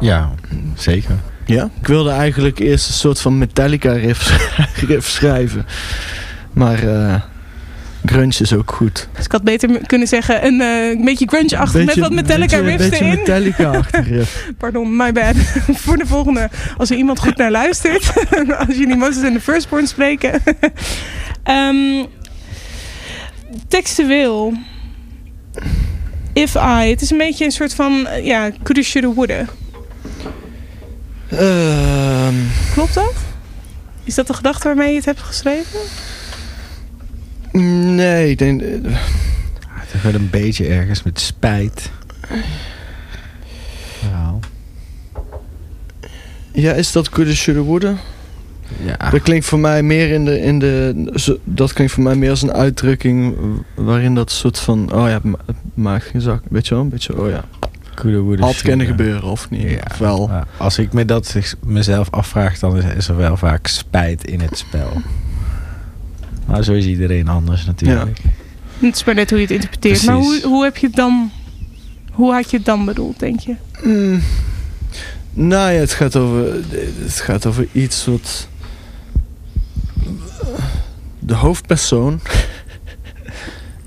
Ja, 0.00 0.30
zeker. 0.74 1.16
Ja, 1.44 1.70
ik 1.80 1.86
wilde 1.86 2.10
eigenlijk 2.10 2.58
eerst 2.58 2.88
een 2.88 2.94
soort 2.94 3.20
van 3.20 3.38
Metallica 3.38 3.92
riff, 3.92 4.52
riff 4.88 5.08
schrijven. 5.08 5.66
Maar 6.52 6.82
eh 6.82 7.14
grunge 8.08 8.34
is 8.38 8.52
ook 8.52 8.72
goed. 8.72 9.08
Dus 9.14 9.24
ik 9.24 9.32
had 9.32 9.42
beter 9.42 9.86
kunnen 9.86 10.08
zeggen 10.08 10.46
een, 10.46 10.60
eh, 10.60 10.88
een 10.88 11.04
beetje 11.04 11.26
grunge-achtig 11.28 11.84
met 11.84 11.96
wat 11.96 12.12
Metallica 12.12 12.62
beetje, 12.62 12.76
riffs 12.76 12.88
beetje 12.88 13.04
erin. 13.04 13.18
Metallica-achtig 13.18 14.08
riff. 14.08 14.48
Pardon, 14.58 14.96
my 14.96 15.12
bad. 15.12 15.34
Voor 15.84 15.96
de 15.96 16.06
volgende, 16.06 16.48
als 16.76 16.90
er 16.90 16.96
iemand 16.96 17.18
goed 17.18 17.36
naar 17.36 17.50
luistert. 17.50 18.12
als 18.66 18.76
jullie 18.76 18.96
Moses 18.96 19.22
in 19.22 19.32
de 19.32 19.40
Firstborn 19.40 19.86
spreken. 19.86 20.42
Ehm 21.42 22.04
textueel. 23.68 24.52
If 26.32 26.54
I. 26.54 26.90
Het 26.90 27.00
is 27.00 27.10
een 27.10 27.18
beetje 27.18 27.44
een 27.44 27.50
soort 27.50 27.74
van, 27.74 28.06
eh, 28.06 28.26
ja, 28.26 28.50
coulda, 28.62 28.82
shoulda, 28.82 29.08
woulda. 29.14 29.44
Ehm, 31.28 32.34
Klopt 32.72 32.94
dat? 32.94 33.14
Is 34.04 34.14
dat 34.14 34.26
de 34.26 34.34
gedachte 34.34 34.66
waarmee 34.66 34.90
je 34.90 34.96
het 34.96 35.04
hebt 35.04 35.20
geschreven? 35.20 35.80
Nee, 37.94 38.30
ik 38.30 38.38
denk... 38.38 38.60
eh, 38.62 38.68
Het 39.70 40.02
wordt 40.02 40.16
een 40.18 40.30
beetje 40.30 40.66
ergens 40.66 41.02
met 41.02 41.20
spijt. 41.20 41.90
Ja. 44.10 44.34
Ja, 46.52 46.72
is 46.72 46.92
dat 46.92 47.08
coulda, 47.08 47.32
shoulda, 47.32 47.60
woulda? 47.62 47.94
Ja. 48.84 49.10
Dat 49.10 49.22
klinkt 49.22 49.46
voor 49.46 49.58
mij 49.58 49.82
meer 49.82 50.10
in 50.10 50.24
de, 50.24 50.40
in 50.40 50.58
de... 50.58 51.38
Dat 51.44 51.72
klinkt 51.72 51.92
voor 51.92 52.02
mij 52.02 52.14
meer 52.14 52.30
als 52.30 52.42
een 52.42 52.52
uitdrukking... 52.52 53.36
waarin 53.74 54.14
dat 54.14 54.30
soort 54.30 54.58
van... 54.58 54.92
Oh 54.94 55.08
ja, 55.08 55.20
het 55.46 55.56
maakt 55.74 56.04
geen 56.04 56.20
zak. 56.20 56.42
Weet 56.50 56.66
je 56.68 56.74
wel? 56.74 56.82
Een 56.82 56.88
beetje, 56.88 57.20
oh 57.20 57.28
ja. 57.30 57.44
Had 58.38 58.62
kunnen 58.62 58.86
gebeuren, 58.86 59.22
of 59.22 59.50
niet? 59.50 59.70
Ja. 59.70 59.78
Of 59.90 59.98
wel. 59.98 60.30
Als 60.56 60.78
ik 60.78 60.92
me 60.92 61.04
dat 61.04 61.34
mezelf 61.66 62.10
afvraag, 62.10 62.58
dan 62.58 62.76
is, 62.76 62.84
is 62.96 63.08
er 63.08 63.16
wel 63.16 63.36
vaak 63.36 63.66
spijt 63.66 64.24
in 64.24 64.40
het 64.40 64.58
spel. 64.58 64.92
Maar 66.48 66.64
zo 66.64 66.72
is 66.72 66.86
iedereen 66.86 67.28
anders 67.28 67.64
natuurlijk. 67.64 68.18
Het 68.78 68.94
is 68.94 69.04
maar 69.04 69.14
net 69.14 69.30
hoe 69.30 69.38
je 69.38 69.44
het 69.44 69.54
interpreteert. 69.54 70.04
Maar 70.04 70.14
hoe, 70.14 70.40
hoe 70.42 70.64
heb 70.64 70.76
je 70.76 70.86
het 70.86 70.96
dan... 70.96 71.30
Hoe 72.12 72.32
had 72.32 72.50
je 72.50 72.56
het 72.56 72.66
dan 72.66 72.84
bedoeld, 72.84 73.18
denk 73.18 73.40
je? 73.40 73.54
Mm. 73.82 74.22
Nou 75.32 75.72
ja, 75.72 75.78
het 75.78 75.92
gaat 75.92 76.16
over, 76.16 76.52
het 77.02 77.20
gaat 77.20 77.46
over 77.46 77.66
iets 77.72 78.04
wat 78.04 78.48
de 81.18 81.34
hoofdpersoon 81.34 82.20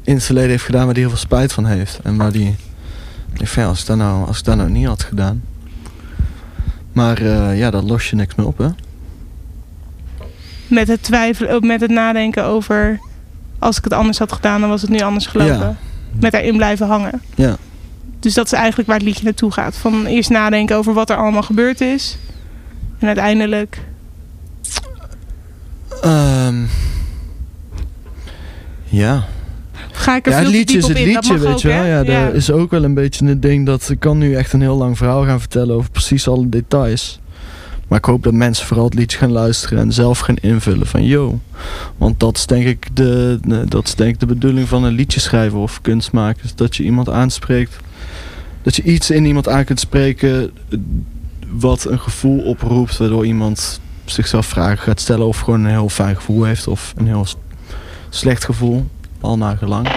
in 0.03 0.13
het 0.13 0.23
verleden 0.23 0.49
heeft 0.49 0.63
gedaan 0.63 0.85
waar 0.85 0.93
hij 0.93 1.01
heel 1.01 1.09
veel 1.09 1.19
spijt 1.19 1.53
van 1.53 1.65
heeft. 1.65 1.99
En 2.03 2.17
waar 2.17 2.31
die 2.31 2.55
ja, 3.33 3.65
als 3.65 3.81
ik 3.81 3.85
dat 3.85 3.97
nou, 3.97 4.27
als 4.27 4.39
ik 4.39 4.45
dat 4.45 4.55
nou 4.55 4.69
niet 4.69 4.85
had 4.85 5.03
gedaan. 5.03 5.43
Maar 6.91 7.17
eh, 7.17 7.57
ja, 7.57 7.71
daar 7.71 7.81
los 7.81 8.09
je 8.09 8.15
niks 8.15 8.35
meer 8.35 8.47
op 8.47 8.57
hè. 8.57 8.67
Met 10.71 10.87
het 10.87 11.03
twijfelen, 11.03 11.51
ook 11.51 11.63
met 11.63 11.81
het 11.81 11.91
nadenken 11.91 12.43
over... 12.43 12.99
Als 13.59 13.77
ik 13.77 13.83
het 13.83 13.93
anders 13.93 14.17
had 14.19 14.31
gedaan, 14.31 14.61
dan 14.61 14.69
was 14.69 14.81
het 14.81 14.89
nu 14.89 14.99
anders 14.99 15.25
gelopen. 15.25 15.57
Ja. 15.59 15.75
Met 16.19 16.31
daarin 16.31 16.55
blijven 16.57 16.87
hangen. 16.87 17.21
Ja. 17.35 17.57
Dus 18.19 18.33
dat 18.33 18.45
is 18.45 18.51
eigenlijk 18.51 18.87
waar 18.87 18.97
het 18.97 19.05
liedje 19.05 19.23
naartoe 19.23 19.51
gaat. 19.51 19.75
Van 19.77 20.05
eerst 20.05 20.29
nadenken 20.29 20.75
over 20.75 20.93
wat 20.93 21.09
er 21.09 21.15
allemaal 21.15 21.41
gebeurd 21.41 21.81
is. 21.81 22.17
En 22.99 23.07
uiteindelijk... 23.07 23.79
Ehm, 26.01 26.55
ja. 28.83 29.23
Ga 29.91 30.15
ik 30.15 30.25
er 30.25 30.31
Ja, 30.31 30.37
het 30.37 30.47
veel 30.47 30.51
te 30.51 30.57
liedje 30.57 30.73
diep 30.73 30.83
is 30.83 30.89
op 30.89 30.95
het 30.95 30.99
in. 30.99 31.13
liedje, 31.13 31.37
weet 31.37 31.53
ook, 31.53 31.59
je 31.59 31.67
wel. 31.67 31.85
Ja, 31.85 32.03
dat 32.03 32.33
is 32.33 32.51
ook 32.51 32.71
wel 32.71 32.83
een 32.83 32.93
beetje 32.93 33.25
een 33.25 33.39
ding 33.39 33.65
dat 33.65 33.89
ik 33.89 33.99
kan 33.99 34.17
nu 34.17 34.35
echt 34.35 34.53
een 34.53 34.61
heel 34.61 34.77
lang 34.77 34.97
verhaal 34.97 35.25
gaan 35.25 35.39
vertellen 35.39 35.75
over 35.75 35.91
precies 35.91 36.27
alle 36.27 36.49
details. 36.49 37.20
Maar 37.91 37.99
ik 37.99 38.05
hoop 38.05 38.23
dat 38.23 38.33
mensen 38.33 38.65
vooral 38.65 38.85
het 38.85 38.93
liedje 38.93 39.17
gaan 39.17 39.31
luisteren 39.31 39.79
en 39.79 39.93
zelf 39.93 40.19
gaan 40.19 40.35
invullen 40.35 40.87
van 40.87 41.03
yo. 41.03 41.39
Want 41.97 42.19
dat 42.19 42.37
is 42.37 42.45
denk 42.45 42.65
ik 42.65 42.95
de, 42.95 43.39
dat 43.67 43.87
is 43.87 43.95
denk 43.95 44.13
ik 44.13 44.19
de 44.19 44.25
bedoeling 44.25 44.67
van 44.67 44.83
een 44.83 44.93
liedje 44.93 45.19
schrijven 45.19 45.59
of 45.59 45.81
kunstmaken. 45.81 46.43
Is 46.43 46.55
dat 46.55 46.75
je 46.75 46.83
iemand 46.83 47.09
aanspreekt. 47.09 47.77
Dat 48.61 48.75
je 48.75 48.83
iets 48.83 49.09
in 49.09 49.25
iemand 49.25 49.47
aan 49.47 49.63
kunt 49.63 49.79
spreken 49.79 50.51
wat 51.49 51.85
een 51.85 51.99
gevoel 51.99 52.41
oproept. 52.41 52.97
Waardoor 52.97 53.25
iemand 53.25 53.79
zichzelf 54.05 54.45
vragen 54.45 54.77
gaat 54.77 54.99
stellen 54.99 55.27
of 55.27 55.39
gewoon 55.39 55.63
een 55.63 55.71
heel 55.71 55.89
fijn 55.89 56.15
gevoel 56.15 56.43
heeft 56.43 56.67
of 56.67 56.93
een 56.97 57.07
heel 57.07 57.25
slecht 58.09 58.45
gevoel. 58.45 58.87
Al 59.19 59.37
naar 59.37 59.57
gelang. 59.57 59.87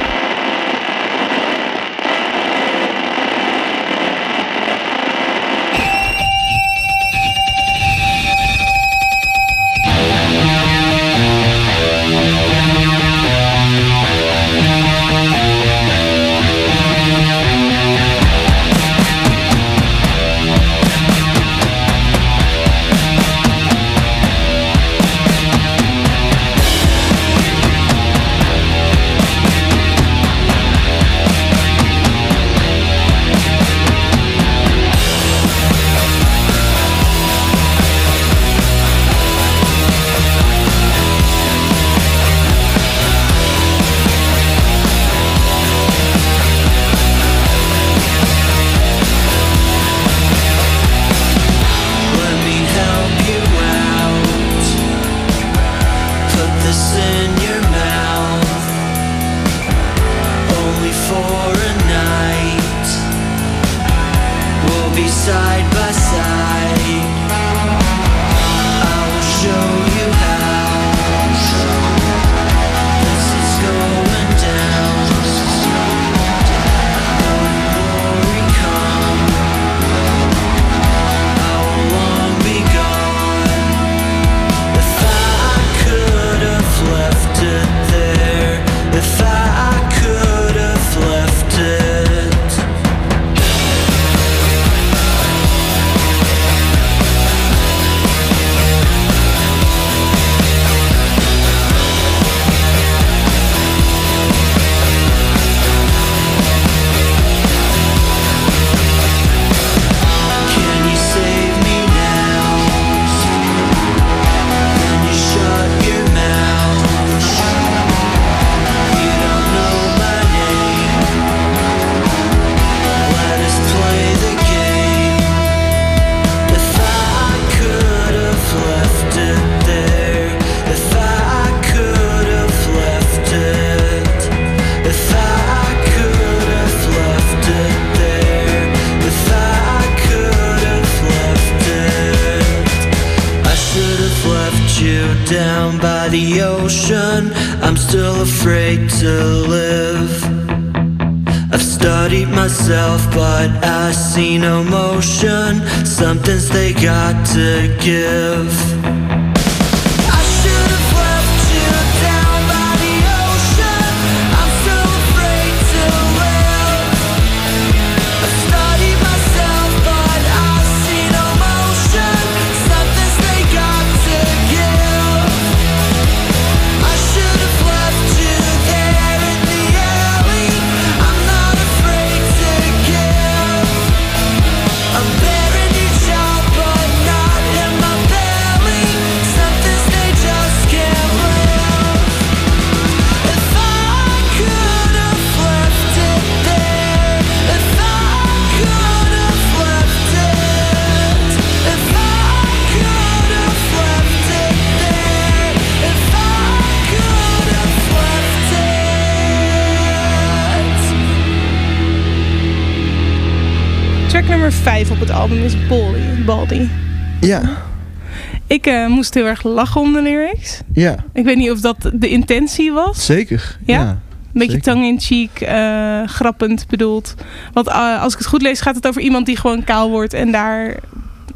Moest 219.15 219.27
heel 219.27 219.37
erg 219.37 219.55
lachen 219.57 219.81
om 219.81 219.93
de 219.93 220.03
lyrics. 220.03 220.61
ja, 220.73 220.97
Ik 221.13 221.25
weet 221.25 221.37
niet 221.37 221.51
of 221.51 221.61
dat 221.61 221.77
de 221.95 222.09
intentie 222.09 222.73
was. 222.73 223.05
zeker. 223.05 223.57
Ja? 223.67 223.81
ja. 223.81 223.89
Een 223.91 224.41
beetje 224.41 224.53
zeker. 224.53 224.73
tongue-in-cheek, 224.73 225.41
eh, 225.41 226.09
grappend 226.09 226.67
bedoeld. 226.69 227.15
Want 227.53 227.69
eh, 227.69 228.03
als 228.03 228.13
ik 228.13 228.19
het 228.19 228.29
goed 228.29 228.43
lees 228.43 228.61
gaat 228.61 228.75
het 228.75 228.87
over 228.87 229.03
iemand 229.03 229.27
die 229.27 229.37
gewoon 229.37 229.65
kaal 229.65 229.91
wordt. 229.91 230.13
En 230.15 230.33
daar, 230.33 230.75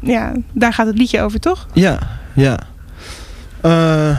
ja, 0.01 0.31
daar 0.53 0.73
gaat 0.73 0.87
het 0.87 0.97
liedje 0.97 1.21
over, 1.21 1.39
toch? 1.39 1.67
Ja, 1.73 1.99
ja. 2.33 2.59
Eh, 3.61 4.17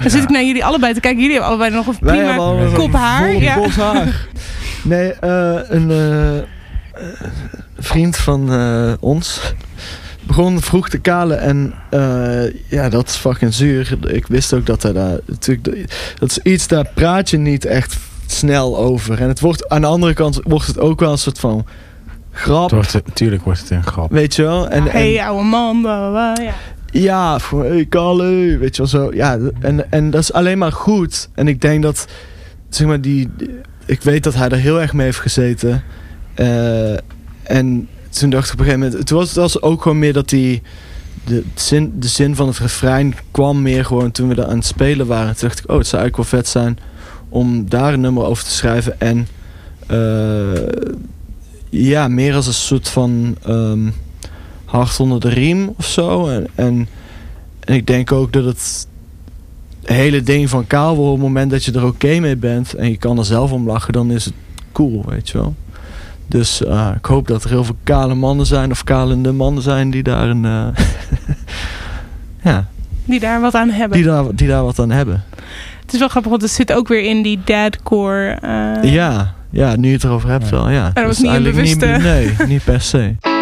Dan 0.00 0.10
zit 0.10 0.22
ik 0.22 0.28
naar 0.28 0.44
jullie 0.44 0.64
allebei 0.64 0.94
te 0.94 1.00
kijken. 1.00 1.20
Jullie 1.20 1.34
hebben 1.36 1.50
allebei 1.56 1.74
nog 1.74 1.86
een 1.86 1.98
prima 1.98 2.36
kop 2.74 2.92
haar. 2.92 3.32
Ja. 3.36 3.68
haar. 3.68 4.26
Nee, 4.82 5.12
een 5.68 6.44
vriend 7.78 8.16
van 8.16 8.50
ons 9.00 9.40
begon 10.26 10.60
vroeg 10.62 10.88
te 10.88 10.98
kalen 10.98 11.40
en 11.40 11.74
eh, 11.90 12.70
ja, 12.70 12.88
dat 12.88 13.08
is 13.08 13.14
fucking 13.16 13.54
zuur. 13.54 13.98
Ik 14.06 14.26
wist 14.26 14.52
ook 14.54 14.66
dat 14.66 14.82
hij 14.82 14.92
daar 14.92 15.18
natuurlijk 15.24 15.94
dat 16.18 16.30
is 16.30 16.38
iets 16.38 16.66
daar 16.68 16.90
praat 16.94 17.30
je 17.30 17.36
niet 17.36 17.64
echt 17.64 17.96
snel 18.26 18.78
over. 18.78 19.20
En 19.20 19.28
het 19.28 19.40
wordt 19.40 19.68
aan 19.68 19.80
de 19.80 19.86
andere 19.86 20.14
kant 20.14 20.40
wordt 20.44 20.66
het 20.66 20.78
ook 20.78 21.00
wel 21.00 21.12
een 21.12 21.18
soort 21.18 21.38
van 21.38 21.66
grap, 22.32 22.70
Het 22.70 22.92
wordt, 22.92 23.06
natuurlijk 23.06 23.44
wordt 23.44 23.60
het 23.60 23.70
een 23.70 23.82
grap. 23.84 24.10
weet 24.10 24.34
je 24.34 24.42
wel? 24.42 24.68
En, 24.68 24.82
en- 24.86 24.90
hey, 24.90 25.22
ouwe 25.24 25.44
man. 25.44 25.80
Ja. 25.82 26.34
ja, 26.90 27.38
voor 27.38 27.64
hey, 27.64 27.86
Kalle, 27.88 28.56
weet 28.58 28.76
je 28.76 28.82
wel 28.82 28.86
zo. 28.90 29.10
Ja, 29.14 29.38
en, 29.60 29.90
en 29.90 30.10
dat 30.10 30.20
is 30.20 30.32
alleen 30.32 30.58
maar 30.58 30.72
goed. 30.72 31.28
En 31.34 31.48
ik 31.48 31.60
denk 31.60 31.82
dat, 31.82 32.06
zeg 32.68 32.86
maar, 32.86 33.00
die... 33.00 33.30
Ik 33.86 34.02
weet 34.02 34.24
dat 34.24 34.34
hij 34.34 34.48
er 34.48 34.56
heel 34.56 34.80
erg 34.80 34.92
mee 34.92 35.06
heeft 35.06 35.18
gezeten. 35.20 35.82
Eh, 36.34 36.92
en 37.42 37.88
toen 38.18 38.30
dacht 38.30 38.46
ik 38.46 38.52
op 38.52 38.58
een 38.58 38.64
gegeven 38.64 38.84
moment... 38.86 39.00
Het 39.00 39.10
was, 39.10 39.28
het 39.28 39.36
was 39.36 39.62
ook 39.62 39.82
gewoon 39.82 39.98
meer 39.98 40.12
dat 40.12 40.28
die... 40.28 40.62
De 41.24 41.44
zin, 41.54 41.92
de 41.98 42.08
zin 42.08 42.36
van 42.36 42.46
het 42.46 42.58
refrein 42.58 43.14
kwam 43.30 43.62
meer 43.62 43.84
gewoon 43.84 44.10
toen 44.10 44.28
we 44.28 44.34
er 44.34 44.46
aan 44.46 44.56
het 44.56 44.66
spelen 44.66 45.06
waren. 45.06 45.36
Toen 45.36 45.48
dacht 45.48 45.58
ik, 45.58 45.70
oh, 45.70 45.78
het 45.78 45.86
zou 45.86 46.02
eigenlijk 46.02 46.30
wel 46.30 46.40
vet 46.40 46.48
zijn 46.48 46.78
om 47.28 47.68
daar 47.68 47.92
een 47.92 48.00
nummer 48.00 48.24
over 48.24 48.44
te 48.44 48.50
schrijven. 48.50 49.00
En 49.00 49.28
eh, 49.86 50.62
ja, 51.70 52.08
meer 52.08 52.34
als 52.34 52.46
een 52.46 52.52
soort 52.52 52.88
van 52.88 53.36
ehm, 53.42 53.90
hart 54.64 55.00
onder 55.00 55.20
de 55.20 55.28
riem 55.28 55.74
of 55.76 55.86
zo. 55.86 56.28
En, 56.28 56.46
en, 56.54 56.88
ik 57.64 57.86
denk 57.86 58.12
ook 58.12 58.32
dat 58.32 58.44
het 58.44 58.86
hele 59.82 60.22
ding 60.22 60.50
van 60.50 60.66
kaal 60.66 60.94
worden, 60.94 61.12
op 61.12 61.18
het 61.18 61.28
moment 61.28 61.50
dat 61.50 61.64
je 61.64 61.72
er 61.72 61.86
oké 61.86 62.18
mee 62.18 62.36
bent 62.36 62.74
en 62.74 62.90
je 62.90 62.96
kan 62.96 63.18
er 63.18 63.24
zelf 63.24 63.52
om 63.52 63.66
lachen, 63.66 63.92
dan 63.92 64.10
is 64.10 64.24
het 64.24 64.34
cool, 64.72 65.04
weet 65.08 65.28
je 65.28 65.38
wel. 65.38 65.54
Dus 66.26 66.64
eh, 66.64 66.88
ik 66.96 67.04
hoop 67.04 67.26
dat 67.28 67.44
er 67.44 67.50
heel 67.50 67.64
veel 67.64 67.76
kale 67.82 68.14
mannen 68.14 68.46
zijn 68.46 68.70
of 68.70 68.84
kalende 68.84 69.32
mannen 69.32 69.62
zijn 69.62 69.90
die 69.90 70.02
daar 70.02 70.28
een. 70.28 70.44
eh, 70.44 70.66
ja, 72.52 72.66
Die 73.04 73.20
daar 73.20 73.40
wat 73.40 73.54
aan 73.54 73.70
hebben. 73.70 73.96
die 73.96 74.06
daar, 74.06 74.24
die 74.34 74.48
daar 74.48 74.62
wat 74.64 74.78
aan 74.78 74.90
hebben. 74.90 75.24
Het 75.80 75.92
is 75.94 75.98
wel 75.98 76.08
grappig, 76.08 76.30
want 76.30 76.42
het 76.42 76.50
zit 76.50 76.72
ook 76.72 76.88
weer 76.88 77.02
in 77.04 77.22
die 77.22 77.38
dadcore. 77.44 78.28
eh, 78.82 78.92
Ja, 78.92 79.34
ja, 79.50 79.76
nu 79.76 79.88
je 79.88 79.94
het 79.94 80.04
erover 80.04 80.28
hebt 80.30 80.44
Ja. 80.44 80.50
wel, 80.50 80.70
ja. 80.70 80.90
was 80.94 81.10
is 81.10 81.18
niet 81.18 81.30
een 81.32 81.62
niet, 81.62 82.02
nee, 82.02 82.36
niet 82.46 82.64
per 82.64 82.80
se. 82.80 83.14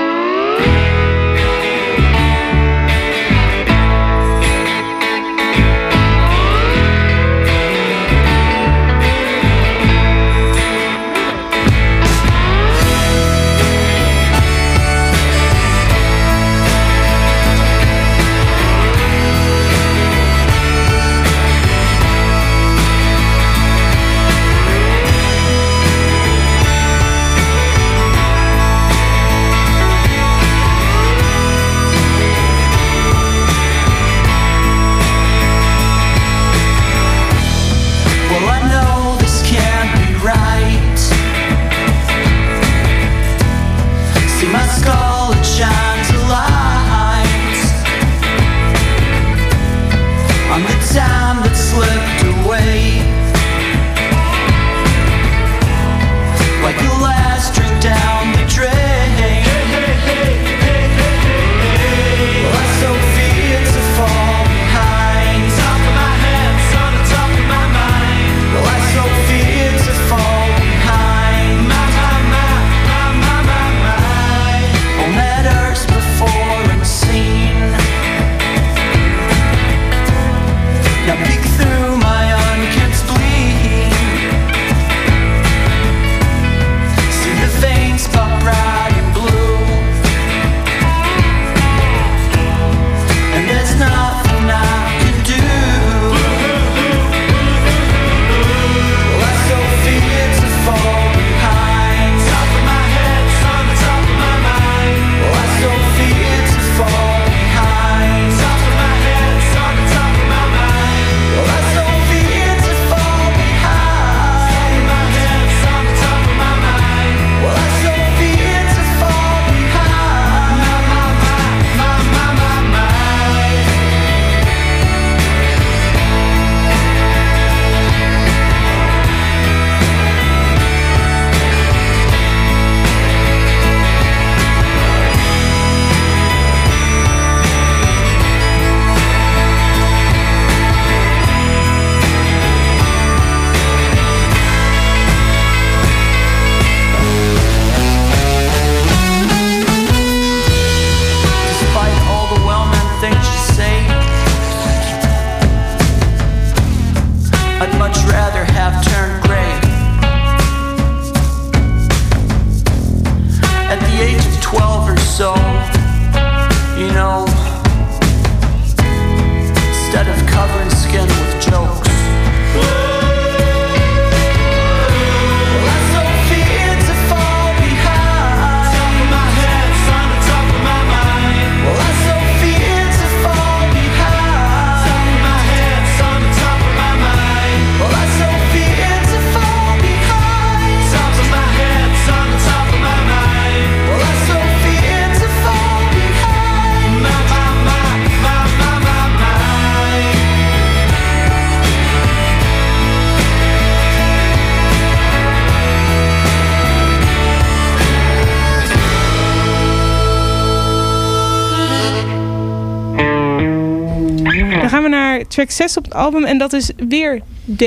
track 215.34 215.50
6 215.50 215.76
op 215.76 215.84
het 215.84 215.94
album 215.94 216.24
en 216.24 216.38
dat 216.38 216.52
is 216.52 216.70
weer 216.88 217.20
D. 217.56 217.64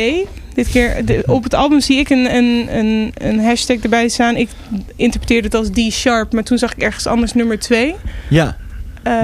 Dit 0.53 0.69
keer 0.69 1.05
de- 1.05 1.23
op 1.25 1.43
het 1.43 1.53
album 1.53 1.79
zie 1.81 1.97
ik 1.97 2.09
een, 2.09 2.35
een, 2.35 2.67
een, 2.77 3.11
een 3.17 3.39
hashtag 3.39 3.77
erbij 3.77 4.07
staan. 4.09 4.35
Ik 4.35 4.49
interpreteerde 4.95 5.47
het 5.47 5.55
als 5.55 5.69
D-sharp, 5.69 6.33
maar 6.33 6.43
toen 6.43 6.57
zag 6.57 6.73
ik 6.73 6.81
ergens 6.81 7.07
anders 7.07 7.33
nummer 7.33 7.59
2. 7.59 7.95
Ja, 8.29 8.57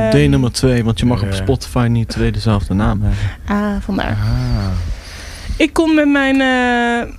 D 0.09 0.13
nummer 0.13 0.51
2, 0.51 0.83
want 0.83 0.99
je 0.99 1.05
mag 1.05 1.21
op. 1.23 1.33
Spotify 1.33 1.87
niet 1.89 2.07
twee 2.07 2.31
dezelfde 2.31 2.73
naam 2.73 3.01
hebben. 3.01 3.19
Ah, 3.47 3.75
vandaar. 3.81 4.11
Ah. 4.11 4.67
Ik 5.57 5.73
kon 5.73 5.95
met 5.95 6.07
mijn 6.09 6.41
eh, 6.41 7.13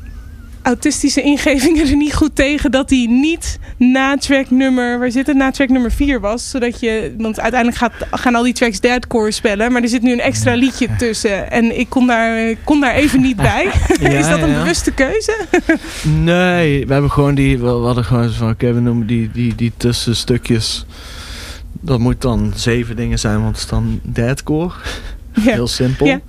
autistische 0.65 1.23
ingevingen 1.23 1.89
er 1.89 1.97
niet 1.97 2.15
goed 2.15 2.37
tegen 2.37 2.71
dat 2.71 2.91
hij 2.91 3.07
niet 3.11 3.59
na 3.79 4.17
track 4.17 4.51
nummer, 4.51 4.99
waar 4.99 5.11
zit 5.11 5.27
het, 5.27 5.37
na 5.37 5.51
track 5.51 5.69
nummer 5.69 5.93
4 5.93 6.21
was. 6.21 6.51
Zodat 6.51 6.81
je, 6.81 7.15
want 7.19 7.41
uiteindelijk 7.41 7.81
gaat, 7.81 7.93
gaan 8.11 8.35
al 8.35 8.43
die 8.43 8.53
tracks 8.53 8.81
deadcore 8.81 9.31
spellen, 9.31 9.73
maar 9.73 9.83
er 9.83 9.89
zit 9.89 10.03
nu 10.03 10.13
een 10.13 10.21
extra 10.21 10.55
liedje 10.55 10.89
tussen. 10.99 11.51
En 11.51 11.79
ik 11.79 11.89
kon 11.89 12.07
daar, 12.07 12.55
kon 12.65 12.81
daar 12.81 12.95
even 12.95 13.21
niet 13.21 13.37
bij. 13.37 13.65
Is 14.01 14.29
dat 14.29 14.43
een 14.43 14.49
ja. 14.49 14.59
bewuste 14.59 14.93
keuze? 14.93 15.37
Nee, 16.25 16.87
we 16.87 16.93
hebben 16.93 17.11
gewoon 17.11 17.35
die, 17.35 17.59
we, 17.59 17.67
hadden 17.67 18.05
gewoon 18.05 18.33
van, 18.33 18.51
oké, 18.51 18.73
we 18.73 18.81
noemen 18.81 19.07
die, 19.07 19.31
die, 19.33 19.55
die 19.55 19.73
tussenstukjes. 19.77 20.87
Dat 21.81 21.99
moet 21.99 22.21
dan 22.21 22.53
zeven 22.57 22.97
dingen 22.97 23.19
zijn, 23.19 23.43
want 23.43 23.49
het 23.49 23.65
is 23.65 23.67
dan 23.67 24.01
deadcore. 24.03 24.75
Ja. 25.33 25.53
Heel 25.53 25.69
simpel. 25.69 26.21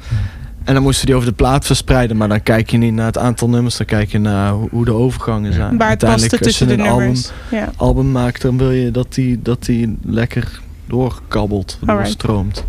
En 0.66 0.74
dan 0.74 0.84
moesten 0.84 1.06
die 1.06 1.16
over 1.16 1.28
de 1.28 1.36
plaat 1.36 1.66
verspreiden, 1.66 2.18
maar 2.18 2.28
dan 2.28 2.44
kijk 2.44 2.70
je 2.70 2.78
niet 2.78 2.94
naar 2.94 3.06
het 3.06 3.18
aantal 3.18 3.50
nummers, 3.50 3.78
dan 3.78 3.86
kijk 3.86 4.12
je 4.12 4.20
naar 4.20 4.52
hoe, 4.52 4.86
de 4.86 4.94
overgangen 4.94 5.54
zijn. 5.54 5.78
Waar 5.78 5.90
het 5.90 6.00
paste 6.00 6.38
tussen 6.38 6.68
de 6.68 6.74
een 6.74 6.80
nummers. 6.80 7.32
Ja. 7.52 7.60
Album, 7.60 7.74
album 7.78 8.12
maakt, 8.12 8.42
dan 8.42 8.58
wil 8.58 8.72
je 8.72 8.92
dat 8.92 9.14
die, 9.14 9.42
dat 9.42 9.66
die 9.66 9.98
lekker 10.04 10.62
doorkabbelt, 10.88 11.78
doorstroomt. 11.82 12.66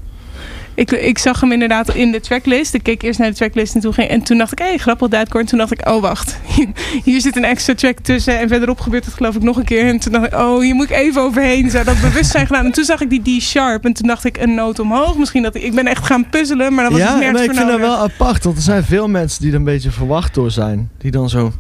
Ik, 0.76 0.90
ik 0.90 1.18
zag 1.18 1.40
hem 1.40 1.52
inderdaad 1.52 1.94
in 1.94 2.12
de 2.12 2.20
tracklist. 2.20 2.74
Ik 2.74 2.82
keek 2.82 3.02
eerst 3.02 3.18
naar 3.18 3.28
de 3.28 3.34
tracklist 3.34 3.74
en 3.74 3.80
toen, 3.80 3.94
ging, 3.94 4.08
en 4.08 4.22
toen 4.22 4.38
dacht 4.38 4.52
ik, 4.52 4.58
hé, 4.58 4.64
hey, 4.64 4.78
grappig 4.78 5.08
deadcore. 5.08 5.40
En 5.40 5.46
toen 5.46 5.58
dacht 5.58 5.72
ik, 5.72 5.88
oh 5.88 6.00
wacht, 6.00 6.38
hier 7.04 7.20
zit 7.20 7.36
een 7.36 7.44
extra 7.44 7.74
track 7.74 7.98
tussen. 7.98 8.38
En 8.38 8.48
verderop 8.48 8.80
gebeurt 8.80 9.04
het 9.04 9.14
geloof 9.14 9.34
ik 9.34 9.42
nog 9.42 9.56
een 9.56 9.64
keer. 9.64 9.86
En 9.86 9.98
toen 9.98 10.12
dacht 10.12 10.26
ik, 10.26 10.34
oh, 10.34 10.60
hier 10.60 10.74
moet 10.74 10.90
ik 10.90 10.96
even 10.96 11.22
overheen. 11.22 11.70
Zou 11.70 11.84
dat 11.84 12.00
bewust 12.00 12.30
zijn 12.30 12.46
gedaan? 12.46 12.64
En 12.64 12.72
toen 12.72 12.84
zag 12.84 13.00
ik 13.00 13.10
die 13.10 13.38
D-sharp. 13.38 13.84
En 13.84 13.92
toen 13.92 14.06
dacht 14.06 14.24
ik, 14.24 14.36
een 14.36 14.54
noot 14.54 14.78
omhoog. 14.78 15.16
Misschien 15.16 15.42
dat 15.42 15.54
ik, 15.54 15.62
ik 15.62 15.74
ben 15.74 15.86
echt 15.86 16.06
gaan 16.06 16.28
puzzelen, 16.28 16.74
maar 16.74 16.84
dat 16.84 16.92
was 16.92 17.00
ja, 17.00 17.14
nergens 17.14 17.32
maar 17.32 17.44
ik 17.44 17.54
vind 17.54 17.68
dat 17.68 17.80
wel 17.80 17.96
apart, 17.96 18.44
want 18.44 18.56
er 18.56 18.62
zijn 18.62 18.84
veel 18.84 19.08
mensen 19.08 19.42
die 19.42 19.50
er 19.50 19.56
een 19.56 19.64
beetje 19.64 19.90
verwacht 19.90 20.34
door 20.34 20.50
zijn. 20.50 20.90
Die 20.98 21.10
dan 21.10 21.28
zo... 21.28 21.52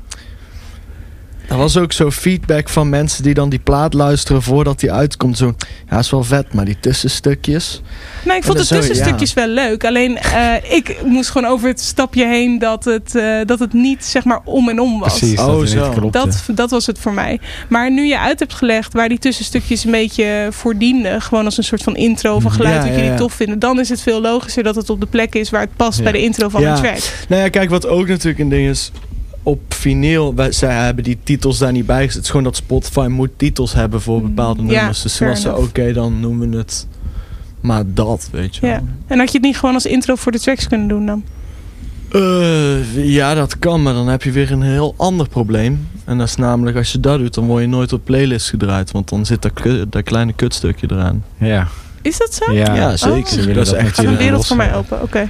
Er 1.48 1.56
was 1.56 1.76
ook 1.76 1.92
zo 1.92 2.10
feedback 2.10 2.68
van 2.68 2.88
mensen 2.88 3.22
die 3.22 3.34
dan 3.34 3.48
die 3.48 3.58
plaat 3.58 3.94
luisteren 3.94 4.42
voordat 4.42 4.80
die 4.80 4.92
uitkomt. 4.92 5.36
Zo, 5.38 5.54
ja, 5.90 5.98
is 5.98 6.10
wel 6.10 6.24
vet, 6.24 6.52
maar 6.54 6.64
die 6.64 6.76
tussenstukjes. 6.80 7.80
Nee, 8.24 8.36
ik 8.36 8.44
vond 8.44 8.58
de 8.58 8.64
dat 8.68 8.78
tussenstukjes 8.78 9.34
wel 9.34 9.46
leuk. 9.48 9.84
Alleen, 9.84 10.18
eh, 10.18 10.54
ik 10.72 10.96
moest 11.04 11.30
gewoon 11.30 11.50
over 11.50 11.68
het 11.68 11.80
stapje 11.80 12.26
heen 12.26 12.58
dat 12.58 12.84
het, 12.84 13.14
eh, 13.14 13.38
dat 13.44 13.58
het 13.58 13.72
niet, 13.72 14.04
zeg 14.04 14.24
maar, 14.24 14.40
om 14.44 14.68
en 14.68 14.80
om 14.80 14.98
was. 14.98 15.18
Precies, 15.18 15.38
Oh, 15.40 15.46
dat 15.46 15.60
het 15.60 15.68
zo. 15.70 16.10
Dat, 16.10 16.42
dat 16.54 16.70
was 16.70 16.86
het 16.86 16.98
voor 16.98 17.12
mij. 17.12 17.40
Maar 17.68 17.90
nu 17.92 18.04
je 18.06 18.18
uit 18.18 18.38
hebt 18.38 18.54
gelegd 18.54 18.92
waar 18.92 19.08
die 19.08 19.18
tussenstukjes 19.18 19.84
een 19.84 19.90
beetje 19.90 20.48
voor 20.50 20.76
dienden, 20.78 21.22
gewoon 21.22 21.44
als 21.44 21.56
een 21.56 21.64
soort 21.64 21.82
van 21.82 21.96
intro 21.96 22.40
van 22.40 22.52
geluid 22.52 22.74
Ja, 22.74 22.80
wat 22.80 22.88
ja, 22.90 22.94
jullie 22.96 23.10
ja. 23.10 23.16
tof 23.16 23.32
vinden, 23.32 23.58
dan 23.58 23.80
is 23.80 23.88
het 23.88 24.00
veel 24.02 24.20
logischer 24.20 24.62
dat 24.62 24.74
het 24.74 24.90
op 24.90 25.00
de 25.00 25.06
plek 25.06 25.34
is 25.34 25.50
waar 25.50 25.60
het 25.60 25.76
past 25.76 25.96
Ja. 25.98 26.02
bij 26.02 26.12
de 26.12 26.22
intro 26.22 26.48
van 26.48 26.60
Ja. 26.60 26.70
een 26.70 26.76
track. 26.82 26.98
Nou 27.28 27.42
ja, 27.42 27.48
kijk, 27.48 27.70
wat 27.70 27.86
ook 27.86 28.08
natuurlijk 28.08 28.38
een 28.38 28.48
ding 28.48 28.68
is. 28.68 28.90
Op 29.46 29.74
vinyl, 29.74 30.34
wij, 30.34 30.52
zij 30.52 30.84
hebben 30.84 31.04
die 31.04 31.18
titels 31.22 31.58
daar 31.58 31.72
niet 31.72 31.86
bij 31.86 31.98
gezet. 31.98 32.14
Het 32.14 32.22
is 32.24 32.28
gewoon 32.30 32.44
dat 32.44 32.56
Spotify 32.56 33.06
moet 33.10 33.30
titels 33.36 33.72
hebben 33.74 34.00
voor 34.00 34.22
bepaalde 34.22 34.62
Mm, 34.62 34.70
Ja, 34.70 34.76
nummers. 34.76 35.02
Dus 35.02 35.16
toen 35.16 35.28
was 35.28 35.40
ze, 35.40 35.56
oké, 35.56 35.92
dan 35.92 36.20
noemen 36.20 36.50
we 36.50 36.56
het 36.56 36.86
maar 37.60 37.82
dat, 37.86 38.28
weet 38.32 38.56
je 38.56 38.66
Ja. 38.66 38.72
wel. 38.72 38.88
En 39.06 39.18
had 39.18 39.26
je 39.32 39.36
het 39.38 39.46
niet 39.46 39.56
gewoon 39.58 39.74
als 39.74 39.86
intro 39.86 40.14
voor 40.14 40.32
de 40.32 40.40
tracks 40.40 40.68
kunnen 40.68 40.88
doen 40.88 41.06
dan? 41.06 41.24
Eh, 42.12 43.04
ja, 43.06 43.34
dat 43.34 43.58
kan, 43.58 43.82
maar 43.82 43.94
dan 43.94 44.08
heb 44.08 44.22
je 44.22 44.30
weer 44.30 44.52
een 44.52 44.62
heel 44.62 44.94
ander 44.96 45.28
probleem. 45.28 45.88
En 46.04 46.18
dat 46.18 46.26
is 46.28 46.36
namelijk, 46.36 46.76
als 46.76 46.92
je 46.92 47.00
dat 47.00 47.18
doet, 47.18 47.34
dan 47.34 47.46
word 47.46 47.62
je 47.62 47.68
nooit 47.68 47.92
op 47.92 48.00
playlist 48.04 48.48
gedraaid. 48.48 48.90
Want 48.90 49.08
dan 49.08 49.26
zit 49.26 49.42
dat, 49.88 50.02
kleine 50.04 50.32
kutstukje 50.32 50.86
eraan. 50.90 51.24
Ja, 51.38 51.68
Is 52.02 52.18
dat 52.18 52.34
zo? 52.34 52.52
ja, 52.52 52.74
Ja, 52.74 52.96
zeker. 52.96 53.48
Oh. 53.48 53.54
Dat 53.54 53.66
is 53.66 53.72
echt 53.72 53.94
Gaat 53.94 54.04
een 54.04 54.16
wereld 54.16 54.46
voor 54.46 54.56
mij 54.56 54.74
open, 54.74 55.02
oké. 55.02 55.28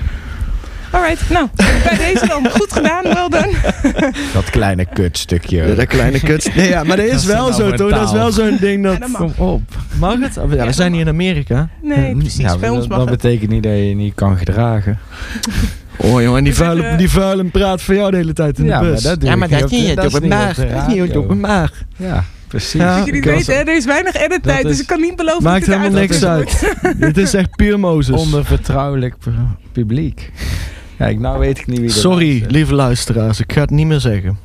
Alright, 0.96 1.30
nou, 1.30 1.48
bij 1.84 1.96
deze 1.96 2.26
dan. 2.26 2.50
Goed 2.50 2.72
gedaan, 2.72 3.02
wel 3.02 3.28
done. 3.30 3.50
Dat 4.34 4.50
kleine 4.50 4.84
kutstukje. 4.92 5.66
Ja, 5.66 5.74
dat 5.74 5.86
kleine 5.86 6.20
kut. 6.20 6.50
Nee, 6.56 6.68
ja, 6.68 6.84
maar 6.84 6.96
dat 6.96 7.06
is 7.06 7.12
is 7.14 7.24
dat 7.24 7.34
wel 7.36 7.48
nou 7.48 7.52
zo, 7.62 7.70
toch? 7.76 7.90
Dat 7.90 8.00
is 8.02 8.10
taal? 8.10 8.14
wel 8.18 8.32
zo'n 8.32 8.56
ding 8.60 8.82
dat... 8.82 8.92
Ja, 8.92 8.98
dat. 8.98 9.10
Kom 9.12 9.32
op. 9.46 9.62
Mag 9.98 10.18
het? 10.20 10.36
Oh, 10.36 10.50
Ja, 10.50 10.56
Ja, 10.56 10.66
we 10.66 10.72
zijn 10.72 10.88
dat 10.90 10.98
niet 10.98 11.06
in 11.06 11.12
Amerika. 11.12 11.68
Nee, 11.82 12.16
precies. 12.16 12.36
Ja, 12.44 12.56
Bij 12.58 12.68
ons 12.68 12.78
dat, 12.78 12.88
mag 12.88 12.98
dat 12.98 13.08
het. 13.08 13.20
betekent 13.22 13.50
niet 13.50 13.62
dat 13.62 13.72
je 13.72 13.88
je 13.88 13.94
niet 13.94 14.14
kan 14.14 14.36
gedragen. 14.36 14.98
Oh 15.98 16.22
jongen, 16.22 16.44
die 16.44 16.54
vuile, 16.54 16.82
eh, 16.82 16.98
die 16.98 17.10
vuile 17.10 17.44
praat 17.44 17.82
voor 17.82 17.94
jou 17.94 18.10
de 18.10 18.16
hele 18.16 18.32
tijd 18.32 18.58
in 18.58 18.64
Ja, 18.64 18.78
de 18.78 18.84
maar 18.84 18.92
bus. 18.92 19.02
dat 19.02 19.20
doe 19.20 19.30
ik 19.30 19.36
niet 19.36 19.44
op 19.44 19.50
de- 19.50 19.94
dat 19.94 20.04
is 20.12 20.20
niet 20.20 21.02
op 21.02 21.06
de 21.08 21.12
radio. 21.14 21.34
maag. 21.34 21.72
Ja, 21.96 22.24
precies. 22.48 22.80
Ja. 22.80 22.96
Dat 22.96 23.06
jullie 23.06 23.22
weten, 23.22 23.54
hè, 23.54 23.60
er 23.60 23.76
is 23.76 23.84
weinig 23.84 24.14
edit 24.14 24.30
Dat 24.30 24.42
tijd, 24.42 24.62
dus 24.62 24.72
is- 24.72 24.80
ik 24.80 24.86
kan 24.86 25.00
niet 25.00 25.16
beloven 25.16 25.42
Maakt 25.42 25.66
dat 25.66 25.74
dit 25.74 25.78
helemaal 25.78 26.00
niks 26.00 26.24
uit. 26.24 26.74
Dit 26.98 27.16
is 27.16 27.34
echt 27.34 27.50
puur 27.56 27.78
Mozes. 27.80 28.16
Onder 28.20 28.44
vertrouwelijk 28.44 29.18
pu- 29.18 29.30
publiek. 29.72 30.30
Kijk, 30.96 31.18
nou 31.18 31.38
weet 31.38 31.58
ik 31.58 31.66
niet 31.66 31.78
wie 31.78 31.88
er 31.88 31.94
Sorry, 31.94 32.44
lieve 32.48 32.74
luisteraars. 32.74 33.40
Ik 33.40 33.52
ga 33.52 33.60
het 33.60 33.70
niet 33.70 33.86
meer 33.86 34.00
zeggen. 34.00 34.38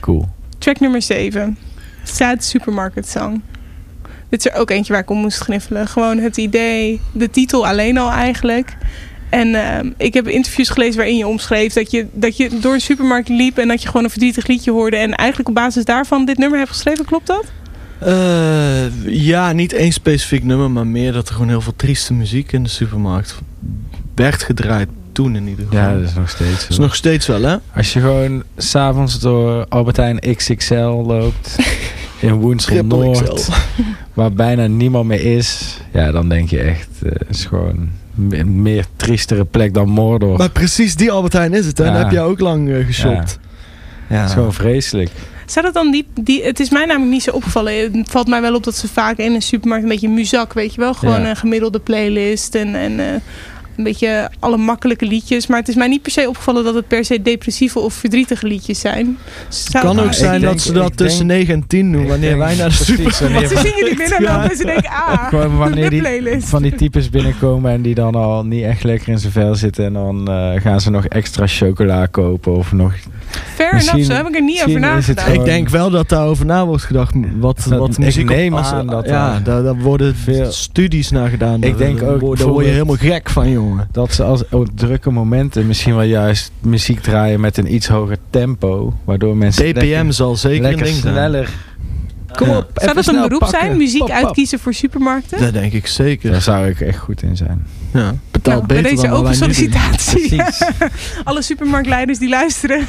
Cool. 0.00 0.28
Track 0.58 0.80
nummer 0.80 1.02
7. 1.02 1.58
Sad 2.02 2.44
Supermarket 2.44 3.08
Song. 3.08 3.42
Dit 4.28 4.46
is 4.46 4.52
er 4.52 4.58
ook 4.58 4.70
eentje 4.70 4.92
waar 4.92 5.02
ik 5.02 5.10
om 5.10 5.18
moest 5.18 5.40
gniffelen. 5.40 5.88
Gewoon 5.88 6.18
het 6.18 6.36
idee, 6.36 7.00
de 7.12 7.30
titel 7.30 7.66
alleen 7.66 7.98
al 7.98 8.10
eigenlijk. 8.10 8.76
En 9.28 9.54
ehm, 9.54 9.90
ik 9.96 10.14
heb 10.14 10.28
interviews 10.28 10.68
gelezen 10.68 10.96
waarin 10.96 11.16
je 11.16 11.26
omschreef 11.26 11.72
dat 11.72 11.90
je, 11.90 12.06
dat 12.12 12.36
je 12.36 12.58
door 12.60 12.74
een 12.74 12.80
supermarkt 12.80 13.28
liep 13.28 13.58
en 13.58 13.68
dat 13.68 13.82
je 13.82 13.88
gewoon 13.88 14.04
een 14.04 14.10
verdrietig 14.10 14.46
liedje 14.46 14.70
hoorde. 14.70 14.96
En 14.96 15.14
eigenlijk 15.14 15.48
op 15.48 15.54
basis 15.54 15.84
daarvan 15.84 16.24
dit 16.24 16.38
nummer 16.38 16.58
hebt 16.58 16.70
geschreven, 16.70 17.04
klopt 17.04 17.26
dat? 17.26 17.44
Eh, 17.98 19.06
ja, 19.06 19.52
niet 19.52 19.72
één 19.72 19.92
specifiek 19.92 20.44
nummer, 20.44 20.70
maar 20.70 20.86
meer 20.86 21.12
dat 21.12 21.28
er 21.28 21.34
gewoon 21.34 21.48
heel 21.48 21.60
veel 21.60 21.76
trieste 21.76 22.12
muziek 22.12 22.52
in 22.52 22.62
de 22.62 22.68
supermarkt 22.68 23.38
werd 24.14 24.42
gedraaid. 24.42 24.88
Toen 25.12 25.36
in 25.36 25.48
ieder 25.48 25.64
geval. 25.68 25.80
Ja, 25.80 25.94
dat 25.94 26.02
is 26.02 26.14
nog 26.14 26.28
steeds 26.30 26.60
Dat 26.60 26.68
is 26.70 26.78
nog 26.78 26.94
steeds 26.94 27.26
wel, 27.26 27.42
hè? 27.42 27.56
Als 27.76 27.92
je 27.92 28.00
gewoon 28.00 28.42
s'avonds 28.56 29.20
door 29.20 29.66
Albertijn 29.68 30.18
XXL 30.36 30.74
loopt 31.06 31.56
in 32.20 32.34
Woensel 32.34 32.84
Noord, 32.84 33.48
waar 34.14 34.32
bijna 34.32 34.66
niemand 34.66 35.06
meer 35.06 35.36
is, 35.36 35.78
ja, 35.92 36.10
dan 36.10 36.28
denk 36.28 36.50
je 36.50 36.60
echt, 36.60 36.88
eh, 37.02 37.10
het 37.12 37.36
is 37.36 37.44
gewoon 37.44 37.88
een 38.30 38.62
meer 38.62 38.84
triestere 38.96 39.44
plek 39.44 39.74
dan 39.74 39.88
Mordor. 39.88 40.38
Maar 40.38 40.50
precies 40.50 40.96
die 40.96 41.10
Albert 41.10 41.32
Heijn 41.32 41.54
is 41.54 41.66
het, 41.66 41.78
hè? 41.78 41.84
Ja. 41.84 41.90
Daar 41.92 42.02
heb 42.02 42.10
jij 42.12 42.22
ook 42.22 42.40
lang 42.40 42.70
eh, 42.70 42.86
geshopt. 42.86 43.38
Ja. 44.08 44.16
Het 44.16 44.28
is 44.28 44.34
gewoon 44.34 44.52
vreselijk. 44.54 45.10
Zou 45.46 45.64
dat 45.64 45.74
dan 45.74 45.90
die, 45.90 46.06
die... 46.14 46.44
Het 46.44 46.60
is 46.60 46.70
mij 46.70 46.84
namelijk 46.86 47.12
niet 47.12 47.22
zo 47.22 47.30
opgevallen. 47.30 47.74
Het 47.98 48.10
valt 48.10 48.28
mij 48.28 48.40
wel 48.40 48.54
op 48.54 48.64
dat 48.64 48.76
ze 48.76 48.88
vaak 48.88 49.16
in 49.18 49.34
een 49.34 49.42
supermarkt 49.42 49.82
een 49.84 49.90
beetje 49.90 50.08
muzak, 50.08 50.52
weet 50.52 50.74
je 50.74 50.80
wel. 50.80 50.94
Gewoon 50.94 51.20
Ja. 51.22 51.28
een 51.30 51.36
gemiddelde 51.36 51.78
playlist 51.78 52.54
en, 52.54 52.74
en 52.74 53.00
eh, 53.00 53.20
een 53.86 53.92
beetje 53.92 54.30
alle 54.38 54.56
makkelijke 54.56 55.06
liedjes. 55.06 55.46
Maar 55.46 55.58
het 55.58 55.68
is 55.68 55.74
mij 55.74 55.88
niet 55.88 56.02
per 56.02 56.10
se 56.12 56.28
opgevallen 56.28 56.64
dat 56.64 56.74
het 56.74 56.88
per 56.88 57.04
se 57.04 57.22
depressieve 57.22 57.78
of 57.78 57.94
verdrietige 57.94 58.46
liedjes 58.46 58.80
zijn. 58.80 59.18
Zou- 59.48 59.84
kan 59.84 60.00
ook 60.00 60.12
zijn 60.12 60.40
denk- 60.40 60.52
dat 60.52 60.60
ze 60.60 60.72
dat 60.72 60.96
tussen 60.96 61.26
denk- 61.26 61.38
9 61.40 61.54
en 61.54 61.66
10 61.66 61.92
doen 61.92 62.06
wanneer 62.06 62.38
wij 62.38 62.54
naar 62.56 62.68
de 62.68 62.74
supermarkt 62.74 63.20
wanneer- 63.20 63.48
Ze 63.48 63.56
zien 63.58 63.72
jullie 63.78 63.96
binnenlopen 63.96 64.50
en 64.50 64.56
ze 64.56 64.64
denken, 64.64 64.90
ah, 64.90 65.32
wanneer 65.58 65.90
de 65.90 66.20
die 66.20 66.40
van 66.40 66.62
die 66.62 66.74
types 66.74 67.10
binnenkomen 67.10 67.72
en 67.72 67.82
die 67.82 67.94
dan 67.94 68.14
al 68.14 68.44
niet 68.44 68.64
echt 68.64 68.84
lekker 68.84 69.08
in 69.08 69.18
zijn 69.18 69.32
vel 69.32 69.54
zitten. 69.54 69.84
En 69.84 69.92
dan 69.92 70.28
eh, 70.30 70.60
gaan 70.60 70.80
ze 70.80 70.90
nog 70.90 71.04
extra 71.06 71.46
chocola 71.46 72.06
kopen 72.06 72.56
of 72.56 72.72
nog... 72.72 72.92
Fair 73.54 73.74
misschien- 73.74 73.92
enough, 73.94 74.10
zo 74.12 74.16
heb 74.18 74.28
ik 74.28 74.34
er 74.34 74.42
niet 74.42 74.58
over 74.60 74.70
het 74.70 74.80
nagedacht. 74.80 75.32
Ik 75.32 75.44
denk 75.44 75.68
wel 75.68 75.90
dat 75.90 76.08
daarover 76.08 76.46
na 76.46 76.66
wordt 76.66 76.82
gedacht. 76.82 77.14
Wat, 77.38 77.66
Dat- 77.68 77.78
wat 77.78 77.98
muziek 77.98 78.30
op- 78.30 78.36
neem 78.36 78.54
als- 78.54 78.72
aan 78.72 78.86
dat 78.86 79.04
Ja, 79.06 79.10
daar 79.30 79.42
daar, 79.42 79.62
daar 79.62 79.76
worden 79.78 80.16
veel- 80.16 80.52
studies 80.52 81.10
naar 81.10 81.28
gedaan. 81.28 81.62
Ik 81.62 81.78
denk 81.78 81.98
Daar- 82.00 82.08
ook 82.08 82.38
Daar 82.38 82.46
word 82.48 82.66
je 82.66 82.72
helemaal 82.72 82.96
gek 82.96 83.30
van, 83.30 83.50
jongen. 83.50 83.71
Jongen. 83.72 83.88
Dat 83.92 84.12
ze 84.14 84.22
als 84.22 84.48
op 84.48 84.68
drukke 84.74 85.10
momenten 85.10 85.66
misschien 85.66 85.94
wel 85.94 86.04
juist 86.04 86.50
muziek 86.60 87.00
draaien 87.00 87.40
met 87.40 87.56
een 87.56 87.74
iets 87.74 87.88
hoger 87.88 88.16
tempo. 88.30 88.94
Waardoor 89.04 89.36
mensen 89.36 89.64
lekker, 89.74 90.12
zal 90.12 90.36
zeker 90.36 90.56
een 90.56 90.62
lekker 90.62 90.84
ding 90.84 90.96
sneller... 90.96 91.48
Kom 92.36 92.48
Ja. 92.48 92.56
op, 92.56 92.70
Zou 92.74 92.94
dat 92.94 93.06
een 93.06 93.14
beroep 93.14 93.38
pakken. 93.38 93.60
zijn? 93.60 93.76
Muziek 93.76 94.10
uitkiezen 94.10 94.58
voor 94.58 94.74
supermarkten? 94.74 95.40
Dat 95.40 95.52
denk 95.52 95.72
ik 95.72 95.86
zeker. 95.86 96.30
Daar 96.30 96.40
zou 96.42 96.66
ik 96.68 96.80
echt 96.80 96.98
goed 96.98 97.22
in 97.22 97.36
zijn. 97.36 97.66
Ja, 97.92 98.14
betaalt 98.30 98.56
Nou, 98.56 98.66
bij 98.66 98.76
beter 98.82 98.96
deze 98.96 99.08
dan 99.08 99.16
open 99.16 99.34
sollicitatie. 99.34 100.42
Alle 101.24 101.42
supermarktleiders 101.42 102.18
die 102.18 102.28
luisteren. 102.28 102.86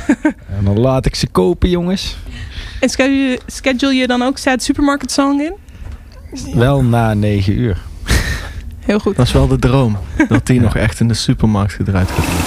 En 0.58 0.64
dan 0.64 0.80
laat 0.80 1.06
ik 1.06 1.16
ze 1.16 1.28
kopen, 1.28 1.70
jongens. 1.70 2.18
En 2.80 2.90
schedule, 2.90 3.40
schedule 3.48 3.94
je 3.94 4.08
dan 4.08 4.22
ook 4.22 4.38
Sad 4.38 4.64
Supermarket 4.64 5.12
Song 5.12 5.40
in? 5.40 5.54
Wel 6.56 6.84
na 6.84 7.14
9 7.14 7.54
uur. 7.60 7.78
Heel 8.86 9.00
goed. 9.00 9.16
Dat 9.16 9.26
is 9.26 9.32
wel 9.32 9.48
de 9.48 9.60
droom. 9.60 9.98
Dat 10.28 10.46
die 10.46 10.62
nog 10.62 10.76
echt 10.76 11.00
in 11.00 11.08
de 11.08 11.14
supermarkt 11.14 11.74
gedraaid 11.74 12.12
gaat 12.12 12.26
worden. 12.26 12.44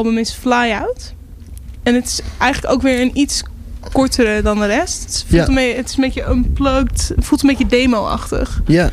Album 0.00 0.18
is 0.18 0.32
Fly 0.32 0.70
Out. 0.72 1.14
En 1.82 1.94
het 1.94 2.04
is 2.06 2.20
eigenlijk 2.38 2.74
ook 2.74 2.82
weer 2.82 3.00
een 3.00 3.10
iets 3.18 3.42
kortere 3.92 4.42
dan 4.42 4.58
de 4.58 4.66
rest. 4.66 5.02
Het, 5.02 5.24
voelt 5.28 5.42
Ja. 5.42 5.48
een, 5.48 5.54
beetje- 5.54 5.76
het 5.76 5.88
is 5.88 5.96
een 5.96 6.02
beetje 6.02 6.28
unplugged. 6.30 7.12
Het 7.16 7.24
voelt 7.24 7.42
een 7.42 7.48
beetje 7.48 7.66
demo-achtig. 7.66 8.62
Ja. 8.66 8.90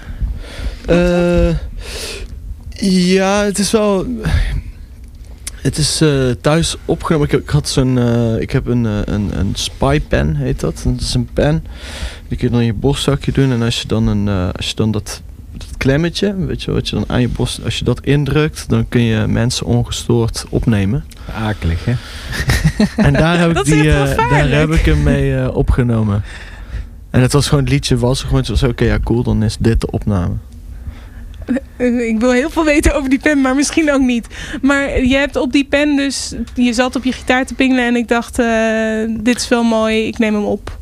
Eh, 0.88 1.50
ja, 3.10 3.44
het 3.44 3.60
is 3.60 3.72
wel... 3.72 4.06
Het 5.62 5.78
is 5.78 6.02
eh, 6.02 6.30
thuis 6.42 6.76
opgenomen. 6.86 7.30
Ik, 7.32 7.50
had 7.50 7.70
zo'n. 7.70 7.98
eh, 7.98 8.40
ik 8.42 8.52
heb 8.52 8.68
een, 8.68 8.84
een, 8.84 9.40
een 9.40 9.52
spy 9.54 10.02
pen, 10.08 10.36
heet 10.36 10.60
dat. 10.60 10.82
Dat 10.86 11.02
is 11.02 11.14
een 11.14 11.30
pen. 11.34 11.64
Die 12.28 12.38
kun 12.38 12.48
je 12.48 12.52
dan 12.54 12.60
in 12.62 12.66
je 12.66 12.74
borstzakje 12.74 13.32
doen. 13.32 13.52
En 13.52 13.62
als 13.62 13.82
je 13.82 13.88
dan, 13.88 14.08
een, 14.08 14.52
als 14.56 14.70
je 14.70 14.76
dan 14.76 14.92
dat 14.92 15.22
klemmetje, 15.88 16.36
weet 16.46 16.64
je, 16.64 16.72
wat 16.72 16.90
je 16.90 16.96
dan 16.96 17.04
aan 17.08 17.22
je 17.22 17.28
borst. 17.30 17.64
Als 17.64 17.80
je 17.80 17.84
dat 17.86 18.00
indrukt, 18.02 18.70
dan 18.70 18.88
kun 18.90 19.02
je 19.02 19.28
mensen 19.28 19.66
ongestoord 19.66 20.46
opnemen. 20.50 21.04
Akelig, 21.34 21.86
hè? 21.86 21.94
En 23.08 23.14
daar 23.14 23.40
heb 23.40 23.58
ik, 23.58 23.64
die, 23.66 23.92
eh, 23.92 24.18
daar 24.30 24.50
heb 24.50 24.70
ik 24.72 24.86
hem 24.86 25.04
mee 25.04 25.36
eh, 25.36 25.56
opgenomen. 25.56 26.24
En 27.10 27.22
het 27.22 27.34
was 27.34 27.48
gewoon 27.48 27.64
het 27.64 27.74
liedje 27.74 27.98
was 27.98 28.22
er 28.22 28.28
gewoon 28.28 28.46
zo. 28.46 28.68
Oké, 28.68 28.86
ja, 28.86 29.00
cool. 29.04 29.24
Dan 29.24 29.44
is 29.44 29.58
dit 29.60 29.82
de 29.82 29.92
opname. 29.92 30.34
Eh, 31.78 32.08
Ik 32.08 32.20
wil 32.20 32.32
heel 32.32 32.50
veel 32.50 32.66
weten 32.66 32.96
over 32.96 33.10
die 33.10 33.20
pen, 33.20 33.42
maar 33.42 33.56
misschien 33.56 33.92
ook 33.94 34.02
niet. 34.02 34.28
Maar 34.62 35.04
je 35.04 35.16
hebt 35.16 35.36
op 35.36 35.52
die 35.52 35.66
pen 35.66 35.96
dus... 35.96 36.34
Je 36.56 36.74
zat 36.74 36.96
op 36.96 37.04
je 37.04 37.12
gitaar 37.12 37.46
te 37.46 37.54
pingelen 37.54 37.86
en 37.86 37.96
ik 37.96 38.08
dacht... 38.08 38.40
eh, 38.40 38.48
dit 39.20 39.36
is 39.36 39.48
wel 39.48 39.64
mooi, 39.64 40.08
ik 40.08 40.18
neem 40.18 40.34
hem 40.34 40.46
op. 40.46 40.77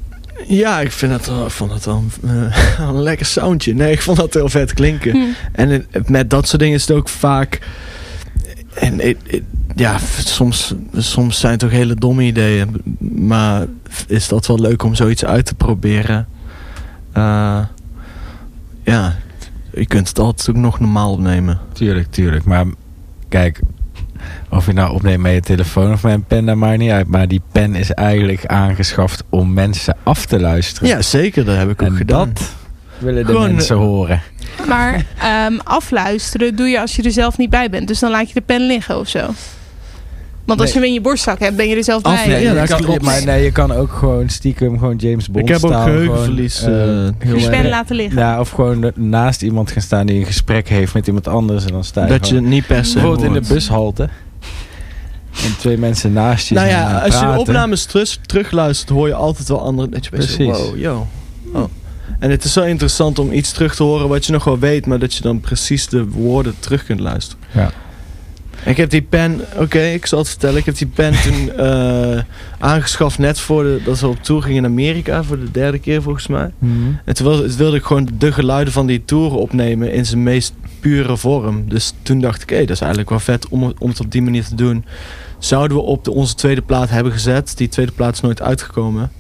Ja, 0.47 0.79
ik 0.79 0.91
vind 0.91 1.11
ik 1.27 1.49
vond 1.51 1.71
het 1.71 1.85
wel 1.85 2.03
een, 2.21 2.51
eh, 2.51 2.79
een 2.89 3.01
lekker 3.01 3.25
soundje. 3.25 3.73
Nee, 3.73 3.91
ik 3.91 4.01
vond 4.01 4.17
dat 4.17 4.33
heel 4.33 4.49
vet 4.49 4.73
klinken. 4.73 5.11
Hm. 5.11 5.23
En 5.51 5.85
met 6.07 6.29
dat 6.29 6.47
soort 6.47 6.61
dingen 6.61 6.75
is 6.75 6.87
het 6.87 6.97
ook 6.97 7.09
vaak. 7.09 7.59
En 8.73 8.99
het- 8.99 9.17
het- 9.27 9.43
ja, 9.75 9.97
soms, 10.17 10.73
soms 10.97 11.39
zijn 11.39 11.51
het 11.51 11.61
toch 11.61 11.71
hele 11.71 11.95
domme 11.95 12.23
ideeën. 12.23 12.81
Maar 12.99 13.65
is 14.07 14.27
dat 14.27 14.47
wel 14.47 14.59
leuk 14.59 14.83
om 14.83 14.95
zoiets 14.95 15.25
uit 15.25 15.45
te 15.45 15.55
proberen? 15.55 16.27
Eh, 17.11 17.59
ja, 18.83 19.15
je 19.73 19.85
kunt 19.85 20.07
het 20.07 20.19
altijd 20.19 20.49
ook 20.49 20.55
nog 20.55 20.79
normaal 20.79 21.11
opnemen. 21.11 21.59
Tuurlijk, 21.73 22.11
tuurlijk. 22.11 22.45
Maar 22.45 22.65
kijk, 23.29 23.59
of 24.49 24.65
je 24.65 24.73
nou 24.73 24.93
opneemt 24.93 25.21
met 25.21 25.33
je 25.33 25.41
telefoon 25.41 25.91
of 25.91 26.03
met 26.03 26.13
een 26.13 26.23
pen, 26.25 26.45
dat 26.45 26.55
maakt 26.55 26.77
niet 26.77 26.91
uit. 26.91 27.07
Maar 27.07 27.27
die 27.27 27.41
pen 27.51 27.75
is 27.75 27.91
eigenlijk 27.91 28.45
aangeschaft 28.45 29.23
om 29.29 29.53
mensen 29.53 29.97
af 30.03 30.25
te 30.25 30.39
luisteren. 30.39 30.89
Ja, 30.89 31.01
zeker. 31.01 31.45
Dat 31.45 31.57
heb 31.57 31.69
ik 31.69 31.81
ook 31.81 31.87
en 31.87 31.95
gedaan. 31.95 32.31
dat 32.33 32.53
willen 32.97 33.25
de 33.25 33.31
Gewoon, 33.31 33.53
mensen 33.53 33.75
horen. 33.75 34.21
Maar 34.67 35.05
ehm, 35.19 35.57
afluisteren 35.63 36.55
doe 36.55 36.67
je 36.67 36.79
als 36.79 36.95
je 36.95 37.03
er 37.03 37.11
zelf 37.11 37.37
niet 37.37 37.49
bij 37.49 37.69
bent. 37.69 37.87
Dus 37.87 37.99
dan 37.99 38.11
laat 38.11 38.27
je 38.27 38.33
de 38.33 38.41
pen 38.41 38.67
liggen 38.67 38.99
of 38.99 39.07
zo. 39.07 39.29
Want 40.45 40.59
als 40.59 40.73
Nee. 40.73 40.77
je 40.77 40.79
hem 40.79 40.87
in 40.87 40.93
je 40.93 41.01
borstzak 41.09 41.39
hebt, 41.39 41.55
ben 41.55 41.67
je 41.67 41.75
er 41.75 41.83
zelf 41.83 42.03
Af- 42.03 42.13
bij. 42.15 42.27
nee, 42.27 42.43
ja, 42.43 42.61
je 42.61 42.67
dat 42.67 42.81
klopt. 42.81 43.01
Maar 43.01 43.25
nee, 43.25 43.43
je 43.43 43.51
kan 43.51 43.71
ook 43.71 43.91
gewoon 43.91 44.29
stiekem 44.29 44.79
gewoon 44.79 44.95
James 44.95 45.29
Bond 45.29 45.49
Ik 45.49 45.53
heb 45.55 45.63
ook 45.63 45.71
staan, 45.71 45.83
geheugenverlies, 45.83 46.57
gewoon, 46.59 47.15
eh, 47.19 47.33
eh, 47.33 47.41
je 47.41 47.49
pen 47.49 47.69
laten 47.69 47.95
liggen. 47.95 48.19
Ja, 48.19 48.39
of 48.39 48.49
gewoon 48.49 48.91
naast 48.95 49.41
iemand 49.41 49.71
gaan 49.71 49.81
staan 49.81 50.05
die 50.05 50.19
een 50.19 50.25
gesprek 50.25 50.69
heeft 50.69 50.93
met 50.93 51.07
iemand 51.07 51.27
anders. 51.27 51.65
En 51.65 51.71
dan 51.71 51.83
sta 51.83 52.01
je 52.01 52.07
dat 52.07 52.19
je 52.19 52.25
gewoon- 52.27 52.43
het 52.43 52.51
niet 52.53 52.67
per 52.67 52.85
se 52.85 52.93
bijvoorbeeld 52.93 53.23
in 53.25 53.33
de 53.33 53.53
bushalte. 53.53 54.09
En 55.43 55.57
twee 55.57 55.77
mensen 55.77 56.13
naast 56.13 56.47
je 56.47 56.55
Nou 56.55 56.67
ja, 56.67 56.99
als 56.99 57.19
je 57.19 57.25
de 57.33 57.37
opnames 57.39 57.85
terug, 57.85 58.17
terugluistert, 58.25 58.89
hoor 58.89 59.07
je 59.07 59.13
altijd 59.13 59.47
wel 59.47 59.61
andere. 59.61 59.89
Dat 59.89 60.03
je 60.03 60.09
Precies. 60.09 60.37
wow, 60.57 60.77
yo. 60.77 61.07
Oh. 61.53 61.63
En 62.19 62.29
het 62.31 62.43
is 62.43 62.53
zo 62.53 62.61
interessant 62.61 63.19
om 63.19 63.31
iets 63.31 63.51
terug 63.51 63.75
te 63.75 63.83
horen 63.83 64.07
wat 64.07 64.25
je 64.25 64.31
nog 64.31 64.43
wel 64.43 64.59
weet, 64.59 64.85
maar 64.85 64.99
dat 64.99 65.13
je 65.13 65.21
dan 65.21 65.39
precies 65.39 65.87
de 65.87 66.05
woorden 66.09 66.55
terug 66.59 66.83
kunt 66.85 66.99
luisteren. 66.99 67.43
Ja. 67.51 67.71
En 68.65 68.71
Ik 68.71 68.77
heb 68.77 68.89
die 68.89 69.01
pen, 69.01 69.41
oké, 69.57 69.79
ik 69.79 70.05
zal 70.05 70.19
het 70.19 70.29
vertellen. 70.29 70.57
Ik 70.57 70.65
heb 70.65 70.77
die 70.77 70.87
pen 70.87 71.13
toen 71.21 71.51
eh, 71.57 72.19
aangeschaft 72.59 73.17
net 73.17 73.39
voor 73.39 73.63
de, 73.63 73.81
dat 73.83 73.97
ze 73.97 74.07
op 74.07 74.23
tour 74.23 74.41
gingen 74.41 74.57
in 74.57 74.71
Amerika, 74.71 75.23
voor 75.23 75.39
de 75.39 75.51
derde 75.51 75.79
keer 75.79 76.01
volgens 76.01 76.27
mij. 76.27 76.51
Mhm. 76.59 76.71
En 77.05 77.13
toen 77.13 77.27
wilde, 77.27 77.55
wilde 77.55 77.77
ik 77.77 77.83
gewoon 77.83 78.09
de 78.17 78.31
geluiden 78.31 78.73
van 78.73 78.85
die 78.85 79.05
tour 79.05 79.33
opnemen 79.33 79.93
in 79.93 80.05
zijn 80.05 80.23
meest 80.23 80.53
pure 80.79 81.17
vorm. 81.17 81.69
Dus 81.69 81.93
toen 82.01 82.19
dacht 82.19 82.41
ik, 82.41 82.49
hé, 82.49 82.59
dat 82.59 82.69
is 82.69 82.79
eigenlijk 82.79 83.09
wel 83.09 83.19
vet 83.19 83.47
om, 83.47 83.73
om 83.79 83.89
het 83.89 83.99
op 83.99 84.11
die 84.11 84.21
manier 84.21 84.45
te 84.45 84.55
doen. 84.55 84.85
Zouden 85.39 85.77
we 85.77 85.83
op 85.83 86.03
de, 86.03 86.11
onze 86.11 86.35
tweede 86.35 86.61
plaat 86.61 86.89
hebben 86.89 87.11
gezet. 87.11 87.57
Die 87.57 87.67
tweede 87.67 87.91
plaat 87.91 88.13
is 88.13 88.21
nooit 88.21 88.41
uitgekomen. 88.41 89.11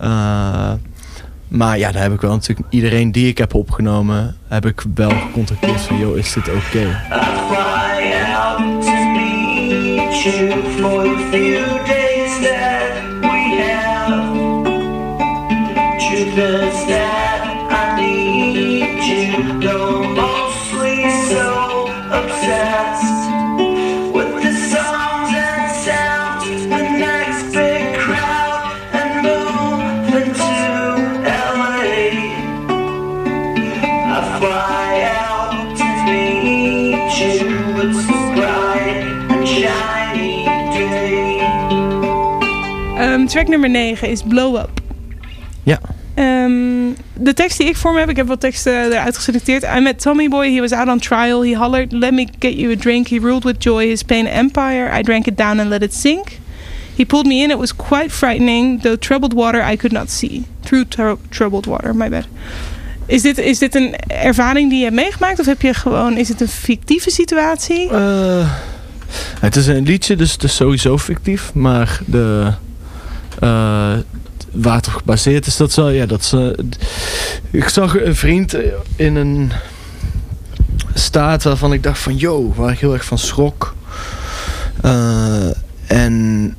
Uh, 0.00 0.72
maar 1.48 1.78
ja, 1.78 1.92
daar 1.92 2.02
heb 2.02 2.12
ik 2.12 2.20
wel 2.20 2.30
natuurlijk 2.30 2.68
iedereen 2.70 3.12
die 3.12 3.28
ik 3.28 3.38
heb 3.38 3.54
opgenomen, 3.54 4.36
heb 4.48 4.66
ik 4.66 4.82
wel 4.94 5.10
gecontacteerd 5.10 5.80
van, 5.80 5.98
joh, 5.98 6.16
is 6.16 6.32
dit 6.32 6.48
oké? 6.48 7.00
For 10.22 11.04
the 11.04 11.16
few 11.32 11.64
days 11.86 12.40
that 12.42 12.92
we 13.22 13.56
have. 13.56 14.34
Truth 15.98 16.99
track 43.30 43.48
nummer 43.48 43.70
9 43.70 44.08
is 44.08 44.22
Blow 44.22 44.56
Up. 44.56 44.80
Ja. 45.62 45.80
Ehm, 46.14 46.92
de 47.14 47.34
tekst 47.34 47.58
die 47.58 47.68
ik 47.68 47.76
voor 47.76 47.92
me 47.92 47.98
heb, 47.98 48.08
ik 48.08 48.16
heb 48.16 48.26
wat 48.26 48.40
teksten 48.40 48.92
eruit 48.92 49.16
geselecteerd. 49.16 49.62
I 49.76 49.80
met 49.80 50.00
Tommy 50.00 50.28
Boy, 50.28 50.52
he 50.54 50.60
was 50.60 50.72
out 50.72 50.88
on 50.88 50.98
trial. 50.98 51.42
He 51.42 51.56
hollered, 51.56 51.92
let 51.92 52.12
me 52.12 52.26
get 52.38 52.58
you 52.58 52.72
a 52.72 52.76
drink. 52.76 53.08
He 53.08 53.18
ruled 53.18 53.44
with 53.44 53.56
joy 53.58 53.88
his 53.88 54.02
pain 54.02 54.26
empire. 54.26 54.98
I 54.98 55.02
drank 55.02 55.26
it 55.26 55.36
down 55.36 55.58
and 55.60 55.68
let 55.68 55.82
it 55.82 55.94
sink. 55.94 56.38
He 56.96 57.04
pulled 57.04 57.26
me 57.26 57.42
in, 57.42 57.50
it 57.50 57.58
was 57.58 57.76
quite 57.76 58.10
frightening. 58.10 58.82
Though 58.82 58.98
troubled 58.98 59.32
water 59.32 59.72
I 59.72 59.76
could 59.76 59.92
not 59.92 60.10
see. 60.10 60.44
Through 60.60 60.88
tr- 60.88 61.18
troubled 61.28 61.66
water, 61.66 61.94
my 61.94 62.08
bad. 62.08 62.26
Is 63.06 63.22
dit, 63.22 63.38
is 63.38 63.58
dit 63.58 63.74
een 63.74 63.94
ervaring 64.06 64.68
die 64.70 64.78
je 64.78 64.84
hebt 64.84 64.96
meegemaakt? 64.96 65.38
Of 65.38 65.46
heb 65.46 65.62
je 65.62 65.74
gewoon, 65.74 66.16
is 66.16 66.28
het 66.28 66.40
een 66.40 66.48
fictieve 66.48 67.10
situatie? 67.10 67.88
Eh, 67.90 68.50
het 69.40 69.56
is 69.56 69.66
een 69.66 69.82
liedje, 69.82 70.16
dus 70.16 70.32
het 70.32 70.42
is 70.42 70.56
sowieso 70.56 70.98
fictief. 70.98 71.54
Maar 71.54 72.00
de, 72.06 72.52
het 73.40 74.86
op 74.86 74.92
gebaseerd 74.92 75.46
is, 75.46 75.56
dat 75.56 75.74
wel... 75.74 75.88
Ja, 75.90 76.06
dat 76.06 76.36
ik 77.50 77.68
zag 77.68 78.00
een 78.00 78.16
vriend 78.16 78.56
in 78.96 79.16
een 79.16 79.52
staat 80.94 81.42
waarvan 81.42 81.72
ik 81.72 81.82
dacht 81.82 81.98
van... 81.98 82.16
Yo, 82.16 82.52
waar 82.54 82.72
ik 82.72 82.78
heel 82.78 82.92
erg 82.92 83.04
van 83.04 83.18
schrok. 83.18 83.74
Eh, 84.82 85.48
en 85.86 86.56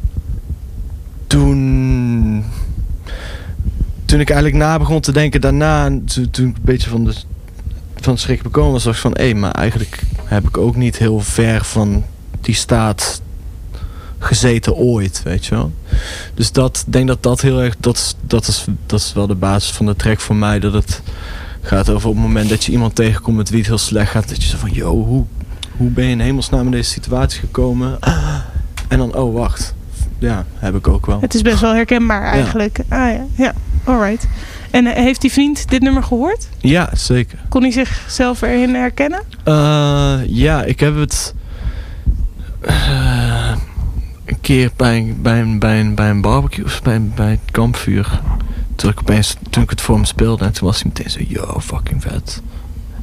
toen... 1.28 2.46
Toen 4.06 4.20
ik 4.20 4.30
eigenlijk 4.30 4.64
na 4.64 4.78
begon 4.78 5.02
te 5.02 5.12
denken 5.12 5.42
daarna... 5.42 5.90
Toen, 6.06 6.30
toen 6.32 6.48
ik 6.48 6.56
een 6.56 6.62
beetje 6.62 6.90
van 6.90 7.06
de 7.06 7.14
van 8.02 8.18
schrik 8.18 8.42
bekomen 8.42 8.72
was, 8.72 8.84
was 8.84 8.96
ik 8.96 9.02
van... 9.02 9.18
hé, 9.18 9.34
maar 9.34 9.52
eigenlijk 9.52 10.02
heb 10.24 10.48
ik 10.48 10.58
ook 10.58 10.76
niet 10.76 10.98
heel 10.98 11.20
ver 11.20 11.66
van 11.66 12.04
die 12.42 12.56
staat 12.56 13.22
gezeten 14.24 14.74
ooit, 14.76 15.22
weet 15.24 15.46
je 15.46 15.56
wel. 15.56 15.72
Dus 16.34 16.52
dat, 16.52 16.84
ik 16.88 16.94
denk 16.94 17.08
dat 17.08 17.24
dat 17.24 17.42
heel 17.42 17.62
erg... 17.62 17.76
Dat, 17.80 17.96
is- 17.98 18.16
dat, 18.22 18.48
is, 18.48 18.66
dat 18.86 19.00
is 19.00 19.14
wel 19.14 19.28
de 19.28 19.36
basis 19.36 19.72
van 19.72 19.86
de 19.86 19.96
track 19.96 20.20
voor 20.20 20.36
mij. 20.36 20.60
Dat 20.60 20.74
het 20.74 21.02
gaat 21.62 21.90
over 21.90 22.10
op 22.10 22.16
het 22.16 22.24
moment 22.24 22.50
dat 22.50 22.64
je 22.64 22.72
iemand 22.72 22.96
tegenkomt 22.96 23.38
met 23.38 23.50
wie 23.50 23.60
het 23.60 23.68
heel 23.68 23.78
slecht 23.78 24.12
gaat. 24.12 24.30
Dat 24.30 24.44
je 24.44 24.50
zo 24.50 24.58
van, 24.58 24.72
yo, 24.72 25.04
hoe, 25.06 25.26
hoe 25.78 25.90
ben 25.90 26.06
je 26.06 26.12
in 26.12 26.20
hemelsnaam 26.20 26.66
in 26.66 26.72
deze 26.72 26.90
situatie 26.90 27.40
gekomen? 27.40 28.00
En 28.88 28.98
dan, 28.98 29.16
oh, 29.16 29.34
wacht. 29.34 29.74
Ja, 30.20 30.46
heb 30.56 30.76
ik 30.76 30.88
ook 30.88 31.06
wel. 31.06 31.22
Het 31.22 31.34
is 31.34 31.42
best 31.42 31.60
wel 31.60 31.74
herkenbaar 31.74 32.24
eigenlijk. 32.24 32.80
Ah 32.90 32.98
ja, 32.98 33.26
ja, 33.36 33.54
alright. 33.84 34.28
En 34.72 34.86
eh, 34.88 35.04
heeft 35.04 35.22
die 35.22 35.32
vriend 35.32 35.70
dit 35.70 35.82
nummer 35.82 36.04
gehoord? 36.04 36.48
Ja, 36.58 36.90
zeker. 36.94 37.40
Kon 37.50 37.62
hij 37.62 37.72
zichzelf 37.72 38.42
erin 38.42 38.76
herkennen? 38.76 39.22
Eh, 39.44 40.20
ja, 40.26 40.64
ik 40.64 40.80
heb 40.80 40.96
het 40.96 41.34
eh, 42.62 43.21
een 44.32 44.42
keer 44.42 44.70
bij, 44.76 45.16
bij, 45.18 45.40
een- 45.40 45.60
bij, 45.60 45.80
een, 45.80 45.96
bij 45.96 46.10
een 46.10 46.22
barbecue 46.22 46.66
of 46.66 46.82
bij, 46.82 46.96
een- 46.96 47.12
bij 47.16 47.30
het 47.30 47.40
kampvuur. 47.52 48.22
Toen 48.76 48.90
ik, 48.90 49.00
opeens, 49.00 49.36
toen 49.50 49.64
ik 49.64 49.70
het 49.70 49.82
voor 49.82 49.96
hem 49.96 50.06
speelde 50.06 50.46
en 50.46 50.52
toen 50.54 50.68
was 50.68 50.82
hij 50.82 50.92
meteen 50.94 51.12
zo, 51.12 51.20
yo, 51.28 51.60
fucking 51.60 52.02
vet. 52.02 52.42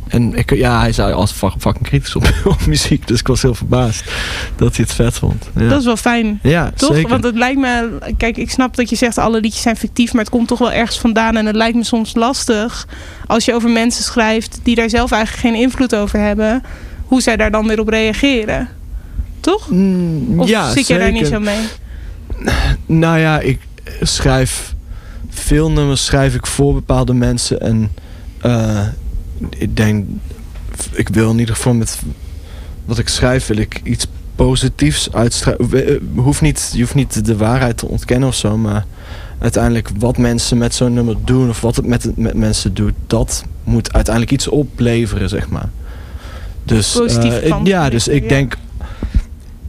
En 0.09 0.35
ik, 0.35 0.55
ja, 0.55 0.81
hij 0.81 0.93
zei 0.93 1.13
als 1.13 1.33
fucking 1.33 1.83
kritisch 1.83 2.17
op, 2.17 2.33
op 2.45 2.67
muziek, 2.67 3.07
dus 3.07 3.21
ik 3.21 3.27
was 3.27 3.43
heel 3.43 3.55
verbaasd 3.55 4.05
dat 4.57 4.77
hij 4.77 4.85
het 4.85 4.95
vet 4.95 5.15
vond. 5.19 5.51
Ja, 5.55 5.69
Dat 5.69 5.79
is 5.79 5.85
wel 5.85 5.97
fijn. 5.97 6.39
ja 6.43 6.71
Toch? 6.77 6.95
zeker. 6.95 7.09
Want 7.11 7.25
het 7.25 7.35
lijkt 7.37 7.59
me... 7.61 7.99
Kijk, 8.17 8.37
ik 8.37 8.51
snap 8.51 8.77
dat 8.77 8.91
je 8.91 8.97
zegt 8.97 9.19
alle 9.19 9.41
liedjes 9.41 9.63
zijn 9.63 9.77
fictief... 9.77 10.13
maar 10.13 10.23
het 10.23 10.31
komt 10.33 10.49
toch 10.49 10.59
wel 10.59 10.73
ergens 10.73 10.99
vandaan. 10.99 11.37
En 11.37 11.47
het 11.47 11.57
lijkt 11.57 11.77
me 11.77 11.85
soms 11.85 12.15
lastig... 12.15 12.87
als 13.27 13.45
je 13.45 13.55
over 13.55 13.71
mensen 13.71 14.05
schrijft... 14.05 14.61
die 14.63 14.75
daar 14.75 14.91
zelf 14.91 15.11
eigenlijk 15.13 15.47
geen 15.47 15.63
invloed 15.63 15.95
over 15.95 16.19
hebben... 16.19 16.63
hoe 17.05 17.21
zij 17.21 17.37
daar 17.37 17.51
dan 17.51 17.67
weer 17.67 17.81
op 17.81 17.89
reageren. 17.89 18.69
Toch? 19.41 19.71
Mm, 19.71 20.41
Of 20.41 20.49
ja, 20.49 20.73
zit 20.73 20.87
jij 20.87 20.99
daar 20.99 21.13
niet 21.13 21.27
zo 21.27 21.41
mee? 21.41 21.67
Nou 22.87 23.19
ja, 23.19 23.41
ik 23.41 23.61
schrijf 24.01 24.75
veel 25.29 25.71
nummers 25.71 26.05
schrijf 26.05 26.35
ik 26.35 26.47
voor 26.47 26.75
bepaalde 26.75 27.15
mensen 27.15 27.61
en 27.61 27.91
eh, 28.41 28.87
ik 29.51 29.77
denk, 29.77 30.07
ik 30.93 31.09
wil 31.09 31.31
in 31.31 31.39
ieder 31.39 31.55
geval 31.55 31.75
met 31.75 31.99
wat 32.85 32.99
ik 32.99 33.09
schrijf 33.09 33.47
wil 33.47 33.57
ik 33.57 33.81
iets 33.85 34.07
positiefs 34.35 35.13
uitstralen. 35.13 36.01
Hoeft 36.15 36.41
niet, 36.41 36.71
je 36.75 36.81
hoeft 36.81 36.95
niet 36.95 37.25
de 37.25 37.37
waarheid 37.37 37.77
te 37.77 37.89
ontkennen 37.89 38.29
of 38.29 38.35
zo, 38.35 38.57
maar 38.57 38.87
uiteindelijk 39.39 39.91
wat 39.99 40.19
mensen 40.19 40.59
met 40.59 40.75
zo'n 40.75 40.93
nummer 40.95 41.17
doen 41.25 41.49
of 41.49 41.61
wat 41.61 41.77
het 41.77 41.87
met, 41.87 42.17
met 42.17 42.35
mensen 42.35 42.75
doet, 42.75 42.93
dat 43.07 43.45
moet 43.65 43.93
uiteindelijk 43.93 44.35
iets 44.35 44.49
opleveren, 44.49 45.29
zeg 45.29 45.49
maar. 45.49 45.69
Dus, 46.65 46.93
Positief 46.93 47.39
eh, 47.39 47.61
ja, 47.65 47.91
dus 47.91 48.09
ik 48.09 48.29
denk, 48.29 48.57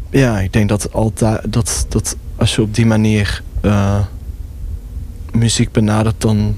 ja, 0.10 0.39
ik 0.39 0.53
denk 0.53 0.70
dat 0.70 0.93
altijd 0.93 1.53
dat, 1.53 1.86
dat 1.89 2.16
als 2.36 2.55
je 2.55 2.62
op 2.62 2.76
die 2.76 2.86
manier 2.86 3.43
eh, 3.62 3.99
muziek 5.32 5.72
benadert, 5.72 6.22
dan 6.22 6.57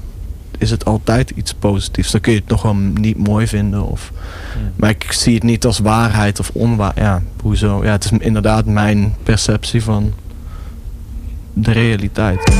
is 0.58 0.70
het 0.70 0.84
altijd 0.84 1.30
iets 1.30 1.54
positiefs. 1.54 2.10
Dan 2.10 2.20
kun 2.20 2.32
je 2.32 2.38
het 2.38 2.48
nog 2.48 2.62
wel 2.62 2.74
niet 2.74 3.18
mooi 3.18 3.46
vinden. 3.46 3.86
Of, 3.86 4.12
Maar 4.76 4.90
ik 4.90 5.12
zie 5.12 5.34
het 5.34 5.42
niet 5.42 5.64
als 5.64 5.78
waarheid 5.78 6.40
of 6.40 6.50
onwaar. 6.52 6.92
Ja, 6.96 7.22
hoezo? 7.42 7.84
Ja, 7.84 7.90
het 7.90 8.04
is 8.04 8.10
inderdaad 8.18 8.64
mijn 8.64 9.14
perceptie 9.22 9.82
van 9.82 10.12
de 11.52 11.72
realiteit. 11.72 12.52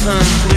sun 0.00 0.49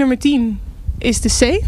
nummer 0.00 0.18
10 0.18 0.58
is 0.98 1.20
de 1.20 1.28
C. 1.38 1.62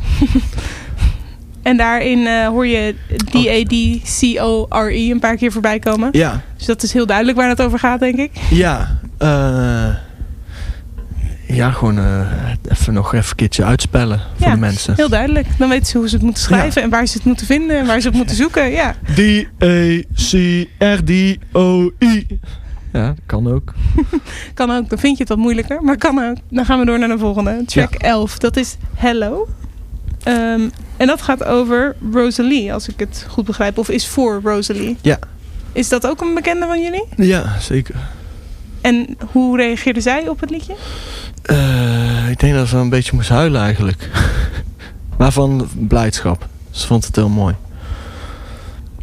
en 1.68 1.76
daarin 1.76 2.26
eh, 2.26 2.46
hoor 2.46 2.66
je 2.66 2.94
D-A-D-C-O-R-E 3.30 5.10
een 5.10 5.20
paar 5.20 5.36
keer 5.36 5.52
voorbij 5.52 5.78
komen. 5.78 6.08
Ja, 6.12 6.42
Dus 6.56 6.66
dat 6.66 6.82
is 6.82 6.92
heel 6.92 7.06
duidelijk 7.06 7.36
waar 7.38 7.48
het 7.48 7.60
over 7.62 7.78
gaat, 7.78 8.00
denk 8.00 8.16
ik. 8.18 8.30
ja. 8.50 8.98
eh, 9.18 9.94
ja, 11.46 11.70
gewoon 11.70 11.98
eh, 11.98 12.20
even 12.68 12.92
nog 12.94 13.14
even 13.14 13.28
een 13.30 13.36
keertje 13.36 13.64
uitspellen 13.64 14.20
voor 14.36 14.46
Ja, 14.46 14.54
de 14.54 14.60
mensen. 14.60 14.94
Heel 14.96 15.08
duidelijk. 15.08 15.46
Dan 15.58 15.68
weten 15.68 15.86
ze 15.86 15.98
hoe 15.98 16.08
ze 16.08 16.14
het 16.14 16.24
moeten 16.24 16.42
schrijven 16.42 16.82
en 16.82 16.90
waar 16.90 17.06
ze 17.06 17.16
het 17.16 17.26
moeten 17.26 17.46
vinden 17.46 17.78
en 17.78 17.86
waar 17.86 18.00
ze 18.00 18.06
het 18.08 18.16
moeten 18.16 18.36
zoeken. 18.36 18.70
Ja, 18.70 18.94
D-E-C-R-D-O-I. 21.02 22.31
Ja, 22.93 23.07
dat 23.07 23.18
kan 23.26 23.53
ook. 23.53 23.72
kan 24.55 24.70
ook. 24.70 24.88
Dan 24.88 24.99
vind 24.99 25.16
je 25.16 25.22
het 25.22 25.28
wat 25.28 25.38
moeilijker, 25.38 25.82
maar 25.82 25.97
kan 25.97 26.24
ook. 26.24 26.36
Dan 26.49 26.64
gaan 26.64 26.78
we 26.78 26.84
door 26.84 26.99
naar 26.99 27.09
de 27.09 27.18
volgende. 27.18 27.62
Track 27.66 27.95
11, 27.95 28.38
dat 28.38 28.57
is 28.57 28.76
Hello. 28.95 29.49
Ehm, 30.22 30.68
en 30.97 31.07
dat 31.07 31.22
gaat 31.22 31.45
over 31.45 31.97
Rosalie, 32.12 32.72
als 32.72 32.88
ik 32.88 32.99
het 32.99 33.26
goed 33.28 33.45
begrijp. 33.45 33.78
Of 33.78 33.88
is 33.88 34.07
voor 34.07 34.40
Rosalie. 34.45 34.97
Ja. 35.01 35.18
Is 35.72 35.88
dat 35.88 36.07
ook 36.07 36.20
een 36.20 36.34
bekende 36.34 36.66
van 36.66 36.82
jullie? 36.82 37.05
Ja, 37.16 37.61
zeker. 37.61 37.95
En 38.80 39.16
hoe 39.32 39.57
reageerde 39.57 40.01
zij 40.01 40.28
op 40.28 40.40
het 40.40 40.51
liedje? 40.51 40.74
Eh, 41.43 42.30
ik 42.30 42.40
denk 42.40 42.55
dat 42.55 42.68
ze 42.68 42.76
een 42.76 42.88
beetje 42.88 43.14
moest 43.14 43.28
huilen 43.28 43.61
eigenlijk. 43.61 44.11
maar 45.18 45.32
van 45.32 45.68
blijdschap. 45.74 46.49
Ze 46.70 46.86
vond 46.86 47.07
het 47.07 47.16
heel 47.16 47.28
mooi. 47.28 47.55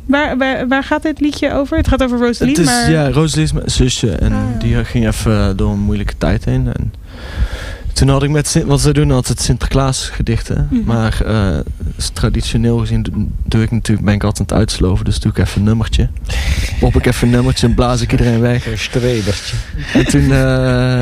Waar, 0.10 0.38
waar, 0.38 0.68
waar 0.68 0.84
gaat 0.84 1.02
dit 1.04 1.20
liedje 1.20 1.54
over? 1.54 1.78
Het 1.78 1.88
gaat 1.88 2.04
over 2.04 2.18
Rosalie, 2.20 2.54
het 2.54 2.62
is, 2.62 2.66
maar... 2.72 2.92
ja, 2.92 3.10
Rosalie 3.12 3.44
is 3.46 3.52
mijn 3.52 3.70
zusje 3.70 4.12
en 4.12 4.32
Ah, 4.34 4.40
ja. 4.54 4.60
die 4.60 4.86
ging 4.86 5.08
even 5.08 5.58
door 5.58 5.72
een 5.72 5.80
moeilijke 5.80 6.18
tijd 6.18 6.46
heen. 6.46 6.68
En 6.74 6.94
Toen 7.94 8.10
had 8.10 8.24
ik 8.24 8.30
met, 8.30 8.48
Sint- 8.48 8.66
want 8.66 8.82
ze 8.82 8.94
doen 8.94 9.12
altijd 9.12 9.40
Sinterklaas 9.42 10.10
gedichten. 10.10 10.68
Mhm. 10.72 10.84
Maar 10.84 11.22
eh, 11.26 11.60
traditioneel 12.14 12.78
gezien 12.78 13.04
do- 13.04 13.12
doe 13.46 13.62
ik 13.62 13.72
natuurlijk, 13.72 14.06
ben 14.06 14.16
ik 14.16 14.24
altijd 14.24 14.52
aan 14.52 14.58
het 14.58 14.68
uitsloven. 14.68 15.06
Dus 15.06 15.20
doe 15.20 15.32
ik 15.32 15.38
even 15.38 15.60
een 15.60 15.68
nummertje. 15.68 16.10
Pop 16.80 16.96
ik 16.96 17.06
even 17.06 17.28
een 17.28 17.34
nummertje 17.34 17.68
en 17.68 17.74
blaas 17.74 18.02
ik 18.02 18.12
iedereen 18.12 18.40
weg. 18.40 18.66
Een 18.68 18.78
stredertje. 18.78 19.56
En 19.94 20.06
toen 20.06 20.32
eh, 20.32 21.00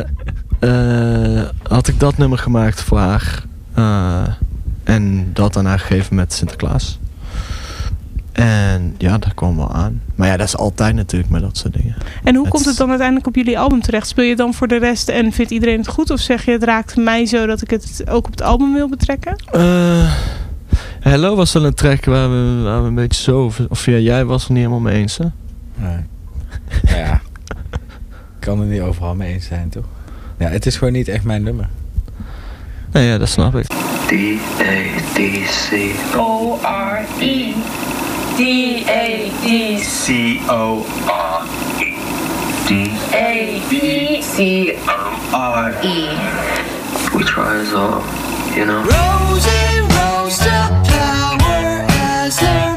eh, 0.60 1.46
had 1.64 1.88
ik 1.88 2.00
dat 2.00 2.18
nummer 2.18 2.38
gemaakt 2.38 2.82
voor 2.82 2.98
haar. 3.00 3.44
Eh, 3.74 4.28
en 4.84 5.30
dat 5.34 5.58
aan 5.58 5.66
haar 5.66 5.80
gegeven 5.80 6.16
met 6.16 6.34
Sinterklaas. 6.34 7.00
En 8.38 8.96
ja, 8.98 9.18
dat 9.18 9.34
kwam 9.34 9.58
wel 9.58 9.72
aan. 9.72 10.02
Maar 10.16 10.28
ja, 10.28 10.38
dat 10.38 10.48
is 10.48 10.58
altijd 10.58 10.96
natuurlijk 10.96 11.32
met 11.32 11.42
dat 11.42 11.58
soort 11.58 11.74
dingen. 11.74 11.96
En 12.24 12.34
hoe 12.36 12.44
Het- 12.44 12.54
komt 12.54 12.66
het 12.66 12.78
dan 12.78 12.88
uiteindelijk 12.90 13.28
op 13.28 13.36
jullie 13.36 13.60
album 13.60 13.82
terecht? 13.82 14.08
Speel 14.08 14.26
je 14.26 14.36
dan 14.36 14.54
voor 14.54 14.68
de 14.68 14.78
rest 14.78 15.10
en 15.10 15.32
vindt 15.32 15.52
iedereen 15.52 15.78
het 15.78 15.88
goed? 15.88 16.10
Of 16.10 16.20
zeg 16.20 16.46
je 16.46 16.52
het 16.52 16.64
raakt 16.64 16.96
mij 16.96 17.26
zo 17.26 17.46
dat 17.46 17.62
ik 17.62 17.70
het 17.70 18.04
ook 18.10 18.26
op 18.26 18.32
het 18.32 18.42
album 18.42 18.74
wil 18.74 18.90
betrekken? 18.90 19.36
Eh, 19.52 20.14
Hello 21.00 21.36
was 21.36 21.54
wel 21.54 21.66
een 21.66 21.74
track 21.74 22.06
waar 22.06 22.30
we, 22.30 22.62
waar 22.64 22.82
we 22.82 22.88
een 22.88 22.96
beetje 22.96 23.22
zo... 23.24 23.52
Of 23.70 23.86
ja, 23.86 23.98
jij 23.98 24.26
was 24.26 24.42
het 24.42 24.50
niet 24.50 24.58
helemaal 24.60 24.80
mee 24.80 24.96
eens, 24.96 25.18
hè? 25.18 25.26
Nee. 25.76 25.98
Nou 26.84 26.98
ja, 26.98 27.22
ik 27.72 27.80
kan 28.40 28.60
het 28.60 28.70
niet 28.70 28.82
overal 28.82 29.16
mee 29.16 29.34
eens 29.34 29.46
zijn, 29.46 29.70
toch? 29.70 29.86
Ja, 30.38 30.48
het 30.50 30.66
is 30.66 30.78
gewoon 30.78 30.94
niet 30.94 31.08
echt 31.08 31.24
mijn 31.24 31.44
nummer. 31.44 31.68
Nee, 32.92 33.08
ja, 33.08 33.18
dat 33.18 33.30
snap 33.30 33.56
ik. 33.56 33.66
D 38.38 38.86
A 38.88 39.32
D 39.42 39.80
C 39.80 40.40
O 40.48 40.86
R 41.10 41.44
E. 41.82 41.98
D 42.68 42.96
A 43.12 43.68
D 43.68 44.22
C 44.22 44.76
O 44.88 45.30
R 45.34 45.72
E. 45.84 47.18
We 47.18 47.24
try 47.24 47.56
as 47.56 47.74
all, 47.74 48.04
you 48.56 48.66
know. 48.66 48.84
Rosie 48.84 49.82
rose 49.98 50.38
to 50.38 50.84
power 50.86 51.88
as 51.90 52.38
her. 52.38 52.77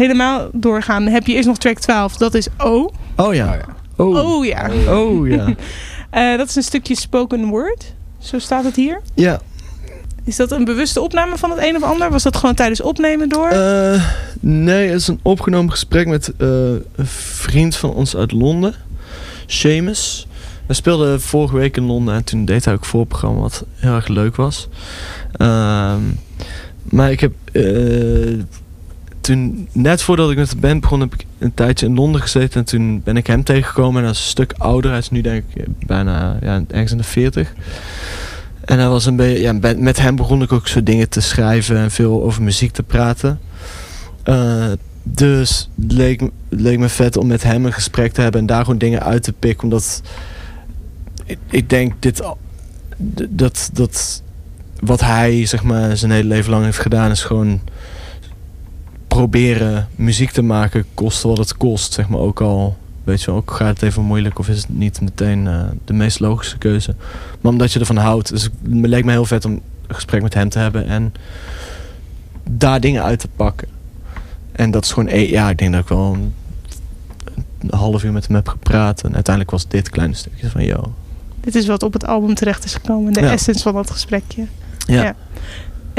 Helemaal 0.00 0.48
doorgaan, 0.52 1.06
heb 1.06 1.26
je 1.26 1.34
eerst 1.34 1.48
nog 1.48 1.58
track 1.58 1.78
12. 1.78 2.16
Dat 2.16 2.34
is 2.34 2.48
O. 2.58 2.90
Oh 3.16 3.34
ja. 3.34 3.60
Oh, 3.96 4.16
Oh 4.16 4.44
ja. 4.44 4.70
Oh 4.88 5.28
ja. 5.28 5.46
Eh, 6.10 6.36
dat 6.36 6.48
is 6.48 6.56
een 6.56 6.62
stukje 6.62 6.96
spoken 6.96 7.44
word. 7.44 7.94
Zo 8.18 8.38
staat 8.38 8.64
het 8.64 8.76
hier. 8.76 9.00
Ja. 9.14 9.40
Is 10.24 10.36
dat 10.36 10.52
een 10.52 10.64
bewuste 10.64 11.00
opname 11.00 11.38
van 11.38 11.50
het 11.50 11.58
een 11.62 11.76
of 11.76 11.82
ander? 11.82 12.10
Was 12.10 12.22
dat 12.22 12.36
gewoon 12.36 12.54
tijdens 12.54 12.80
opnemen 12.80 13.28
door? 13.28 13.48
Eh, 13.48 14.04
nee, 14.40 14.88
het 14.88 15.00
is 15.00 15.08
een 15.08 15.20
opgenomen 15.22 15.70
gesprek 15.70 16.06
met 16.06 16.32
eh, 16.38 16.48
een 16.96 17.06
vriend 17.06 17.76
van 17.76 17.94
ons 17.94 18.16
uit 18.16 18.32
Londen. 18.32 18.74
Seamus. 19.46 20.26
We 20.66 20.74
speelden 20.74 21.20
vorige 21.20 21.56
week 21.56 21.76
in 21.76 21.84
Londen 21.84 22.14
en 22.14 22.24
toen 22.24 22.44
deed 22.44 22.64
hij 22.64 22.74
ook 22.74 22.84
voorprogramma 22.84 23.40
wat 23.40 23.64
heel 23.74 23.94
erg 23.94 24.08
leuk 24.08 24.36
was. 24.36 24.68
Ehm, 25.32 26.00
maar 26.82 27.10
ik 27.10 27.20
heb 27.20 27.32
eh, 27.52 27.62
net 29.72 30.02
voordat 30.02 30.30
ik 30.30 30.36
met 30.36 30.50
de 30.50 30.56
band 30.56 30.80
begon, 30.80 31.00
heb 31.00 31.14
ik 31.14 31.24
een 31.38 31.54
tijdje 31.54 31.86
in 31.86 31.94
Londen 31.94 32.20
gezeten. 32.20 32.60
En 32.60 32.66
toen 32.66 33.02
ben 33.04 33.16
ik 33.16 33.26
hem 33.26 33.42
tegengekomen 33.44 33.96
en 33.96 34.02
hij 34.02 34.10
is 34.12 34.18
een 34.18 34.24
stuk 34.24 34.54
ouder. 34.58 34.90
Hij 34.90 34.98
is 34.98 35.10
nu 35.10 35.20
denk 35.20 35.44
ik 35.54 35.86
bijna 35.86 36.36
ja, 36.40 36.62
ergens 36.68 36.92
in 36.92 36.96
de 36.98 37.02
40. 37.04 37.52
En 38.64 38.78
hij 38.78 38.88
was 38.88 39.06
een 39.06 39.16
beetje, 39.16 39.40
ja, 39.40 39.52
met- 39.76 39.98
hem 39.98 40.16
begon 40.16 40.42
ik 40.42 40.52
ook 40.52 40.68
zo 40.68 40.82
dingen 40.82 41.08
te 41.08 41.20
schrijven 41.20 41.76
en 41.76 41.90
veel 41.90 42.22
over 42.22 42.42
muziek 42.42 42.72
te 42.72 42.82
praten. 42.82 43.40
Eh, 44.22 44.64
dus 45.02 45.70
leek, 45.74 46.22
leek 46.48 46.78
me 46.78 46.88
vet 46.88 47.16
om 47.16 47.26
met 47.26 47.42
hem 47.42 47.66
een 47.66 47.72
gesprek 47.72 48.12
te 48.12 48.20
hebben 48.20 48.40
en 48.40 48.46
daar 48.46 48.64
gewoon 48.64 48.78
dingen 48.78 49.02
uit 49.02 49.22
te 49.22 49.32
pikken. 49.32 49.64
Omdat 49.64 50.02
ik, 51.24 51.38
ik 51.50 51.70
denk 51.70 51.92
dit, 51.98 52.22
dat, 53.28 53.70
dat 53.72 54.22
wat 54.80 55.00
hij 55.00 55.46
zeg 55.46 55.62
maar 55.62 55.96
zijn 55.96 56.10
hele 56.10 56.28
leven 56.28 56.50
lang 56.50 56.64
heeft 56.64 56.78
gedaan 56.78 57.10
is 57.10 57.22
gewoon 57.22 57.60
proberen 59.14 59.88
muziek 59.94 60.30
te 60.30 60.42
maken, 60.42 60.84
koste 60.94 61.28
wat 61.28 61.38
het 61.38 61.56
kost. 61.56 61.92
Zeg 61.92 62.08
maar 62.08 62.20
ook 62.20 62.40
al, 62.40 62.76
weet 63.04 63.20
je 63.20 63.26
wel, 63.26 63.36
ook 63.36 63.50
gaat 63.50 63.68
het 63.68 63.82
even 63.82 64.02
moeilijk 64.02 64.38
of 64.38 64.48
is 64.48 64.56
het 64.56 64.68
niet 64.68 65.00
meteen 65.00 65.46
eh, 65.46 65.62
de 65.84 65.92
meest 65.92 66.20
logische 66.20 66.58
keuze. 66.58 66.94
Maar 67.40 67.52
omdat 67.52 67.72
je 67.72 67.78
ervan 67.78 67.96
houdt. 67.96 68.28
Dus 68.28 68.42
het 68.42 68.52
leek 68.62 69.04
me 69.04 69.10
heel 69.10 69.24
vet 69.24 69.44
om 69.44 69.52
een 69.86 69.94
gesprek 69.94 70.22
met 70.22 70.34
hem 70.34 70.48
te 70.48 70.58
hebben 70.58 70.86
en 70.86 71.12
daar 72.50 72.80
dingen 72.80 73.02
uit 73.02 73.18
te 73.18 73.28
pakken. 73.36 73.68
En 74.52 74.70
dat 74.70 74.84
is 74.84 74.92
gewoon, 74.92 75.08
e- 75.08 75.30
ja, 75.30 75.50
ik 75.50 75.58
denk 75.58 75.72
dat 75.72 75.82
ik 75.82 75.88
wel 75.88 76.12
een, 76.14 76.34
een 77.60 77.78
half 77.78 78.04
uur 78.04 78.12
met 78.12 78.26
hem 78.26 78.36
heb 78.36 78.48
gepraat. 78.48 79.02
En 79.04 79.14
uiteindelijk 79.14 79.50
was 79.54 79.68
dit 79.68 79.90
kleine 79.90 80.14
stukje 80.14 80.50
van, 80.50 80.64
yo. 80.64 80.92
Dit 81.40 81.54
is 81.54 81.66
wat 81.66 81.82
op 81.82 81.92
het 81.92 82.06
album 82.06 82.34
terecht 82.34 82.64
is 82.64 82.74
gekomen. 82.74 83.12
De 83.12 83.20
Ja. 83.20 83.30
essence 83.32 83.62
van 83.62 83.74
dat 83.74 83.90
gesprekje. 83.90 84.46
Ja. 84.86 85.02
Ja. 85.02 85.14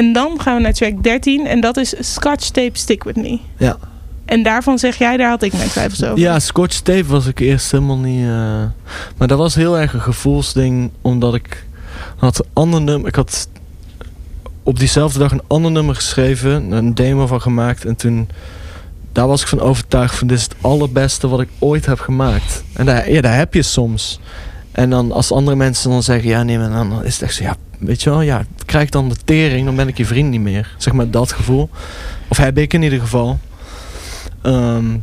En 0.02 0.14
dan 0.14 0.41
gaan 0.41 0.56
we 0.56 0.62
naar 0.62 0.74
track 0.74 1.04
13. 1.04 1.47
En 1.47 1.62
dat 1.62 1.78
is 1.78 1.93
Scotch 1.99 2.49
Tape 2.49 2.78
Stick 2.78 3.04
With 3.04 3.16
Me. 3.16 3.39
Ja. 3.58 3.78
En 4.26 4.43
daarvan 4.43 4.80
zeg 4.80 4.97
jij, 4.97 5.18
daar 5.18 5.30
had 5.30 5.41
ik 5.41 5.54
mijn 5.54 5.70
twijfels 5.70 6.04
over. 6.04 6.20
Ja, 6.20 6.39
Scotch 6.39 6.80
Tape 6.80 7.06
was 7.06 7.26
ik 7.26 7.39
eerst 7.39 7.72
helemaal 7.72 7.97
niet... 7.97 8.22
eh, 8.22 8.64
maar 9.18 9.28
dat 9.28 9.38
was 9.38 9.56
heel 9.56 9.80
erg 9.80 9.93
een 9.93 10.02
gevoelsding, 10.02 10.91
omdat 11.02 11.34
ik 11.34 11.66
had 12.18 12.39
een 12.39 12.45
ander 12.54 12.82
nummer... 12.82 13.08
Ik 13.08 13.16
had 13.16 13.47
op 14.64 14.80
diezelfde 14.80 15.20
dag 15.20 15.32
een 15.32 15.43
ander 15.47 15.72
nummer 15.72 15.95
geschreven, 15.95 16.72
een 16.72 16.95
demo 16.95 17.28
van 17.28 17.41
gemaakt. 17.41 17.86
En 17.86 17.95
toen, 17.95 18.30
daar 19.12 19.28
was 19.28 19.41
ik 19.41 19.47
van 19.47 19.60
overtuigd 19.60 20.16
van 20.16 20.28
dit 20.28 20.38
is 20.38 20.43
het 20.43 20.56
allerbeste 20.62 21.28
wat 21.28 21.41
ik 21.41 21.49
ooit 21.60 21.86
heb 21.86 21.99
gemaakt. 21.99 22.64
En 22.74 22.86
daar, 22.86 23.12
ja, 23.12 23.22
daar 23.22 23.38
heb 23.38 23.54
je 23.54 23.62
soms. 23.62 24.20
En 24.72 24.89
dan 24.89 25.12
als 25.12 25.32
andere 25.32 25.58
mensen 25.58 25.89
dan 25.89 26.04
zeggen, 26.04 26.30
ja 26.30 26.43
nee, 26.43 26.58
maar 26.58 26.70
dan 26.70 27.04
is 27.04 27.14
het 27.14 27.24
echt 27.24 27.36
zo, 27.36 27.43
ja, 27.43 27.56
weet 27.82 28.03
je 28.03 28.09
wel, 28.09 28.21
ja, 28.21 28.45
krijg 28.65 28.89
dan 28.89 29.09
de 29.09 29.15
tering, 29.25 29.65
dan 29.65 29.75
ben 29.75 29.88
ik 29.88 29.97
je 29.97 30.05
vriend 30.05 30.29
niet 30.29 30.41
meer. 30.41 30.75
Zeg 30.77 30.93
maar 30.93 31.09
dat 31.09 31.32
gevoel. 31.32 31.69
Of 32.27 32.38
heb 32.38 32.57
ik 32.57 32.73
in 32.73 32.82
ieder 32.82 32.99
geval. 32.99 33.39
Ehm, 34.41 34.97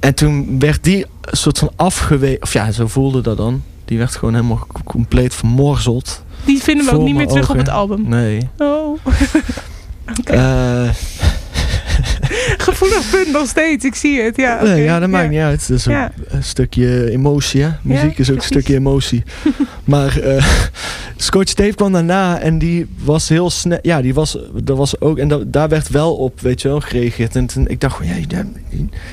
en 0.00 0.14
toen 0.14 0.58
werd 0.58 0.84
die 0.84 1.06
soort 1.22 1.58
van 1.58 1.70
afgewezen, 1.76 2.42
of 2.42 2.52
ja, 2.52 2.70
zo 2.70 2.86
voelde 2.86 3.20
dat 3.20 3.36
dan. 3.36 3.62
Die 3.84 3.98
werd 3.98 4.16
gewoon 4.16 4.34
helemaal 4.34 4.66
compleet 4.84 5.34
vermorzeld. 5.34 6.22
Die 6.44 6.62
vinden 6.62 6.86
we 6.86 6.92
ook 6.92 7.02
niet 7.02 7.16
meer 7.16 7.26
terug 7.26 7.50
op 7.50 7.56
het 7.56 7.68
album. 7.68 8.08
Nee. 8.08 8.48
Oh. 8.58 8.98
Oké. 10.18 10.32
Eh, 10.32 10.88
Gevoelig 12.68 13.10
punt 13.10 13.32
nog 13.32 13.46
steeds, 13.48 13.84
ik 13.84 13.94
zie 13.94 14.20
het. 14.20 14.36
Ja, 14.36 14.62
nee, 14.62 14.82
ja, 14.82 14.98
dat 14.98 15.08
maakt 15.08 15.30
niet 15.30 15.40
uit. 15.40 15.60
Het 15.60 15.70
is 15.70 15.86
een, 15.86 16.10
een 16.28 16.44
stukje 16.44 17.10
emotie, 17.10 17.62
hè. 17.62 17.70
Muziek 17.82 18.18
is 18.18 18.30
ook 18.30 18.36
een 18.36 18.42
stukje 18.42 18.74
emotie. 18.74 19.22
maar 19.84 20.18
eh, 20.18 20.46
Scotch 21.16 21.52
Tape 21.52 21.74
kwam 21.74 21.92
daarna 21.92 22.38
en 22.38 22.58
die 22.58 22.86
was 23.04 23.28
heel 23.28 23.50
snel... 23.50 23.78
Ja, 23.82 24.02
die 24.02 24.14
was, 24.14 24.38
dat 24.54 24.76
was 24.76 25.00
ook... 25.00 25.18
En 25.18 25.28
dat, 25.28 25.52
daar 25.52 25.68
werd 25.68 25.88
wel 25.88 26.14
op, 26.14 26.40
weet 26.40 26.62
je 26.62 26.68
wel, 26.68 26.80
gereageerd. 26.80 27.36
En 27.36 27.46
toen, 27.46 27.68
ik 27.68 27.80
dacht 27.80 27.98
ja, 28.04 28.14
Je 28.14 28.22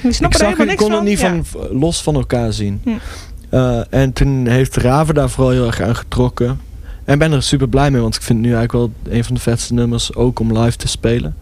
ik 0.01 0.33
er 0.33 0.33
zag 0.33 0.57
het, 0.57 0.67
niks 0.67 0.83
kon 0.83 0.91
het 0.91 1.03
niet 1.03 1.19
van, 1.19 1.45
los 1.71 2.01
van 2.01 2.15
elkaar 2.15 2.53
zien. 2.53 2.81
Hm. 2.83 2.89
Eh, 3.49 3.79
en 3.89 4.13
toen 4.13 4.47
heeft 4.47 4.75
Raven 4.75 5.15
daar 5.15 5.29
vooral 5.29 5.51
heel 5.51 5.65
erg 5.65 5.81
aan 5.81 5.95
getrokken. 5.95 6.59
En 7.05 7.13
ik 7.13 7.19
ben 7.19 7.31
er 7.31 7.43
super 7.43 7.69
blij 7.69 7.91
mee, 7.91 8.01
want 8.01 8.15
ik 8.15 8.21
vind 8.21 8.39
het 8.39 8.47
nu 8.47 8.55
eigenlijk 8.55 8.93
wel 9.03 9.13
een 9.15 9.23
van 9.23 9.35
de 9.35 9.41
vetste 9.41 9.73
nummers 9.73 10.15
ook 10.15 10.39
om 10.39 10.57
live 10.57 10.77
te 10.77 10.87
spelen. 10.87 11.35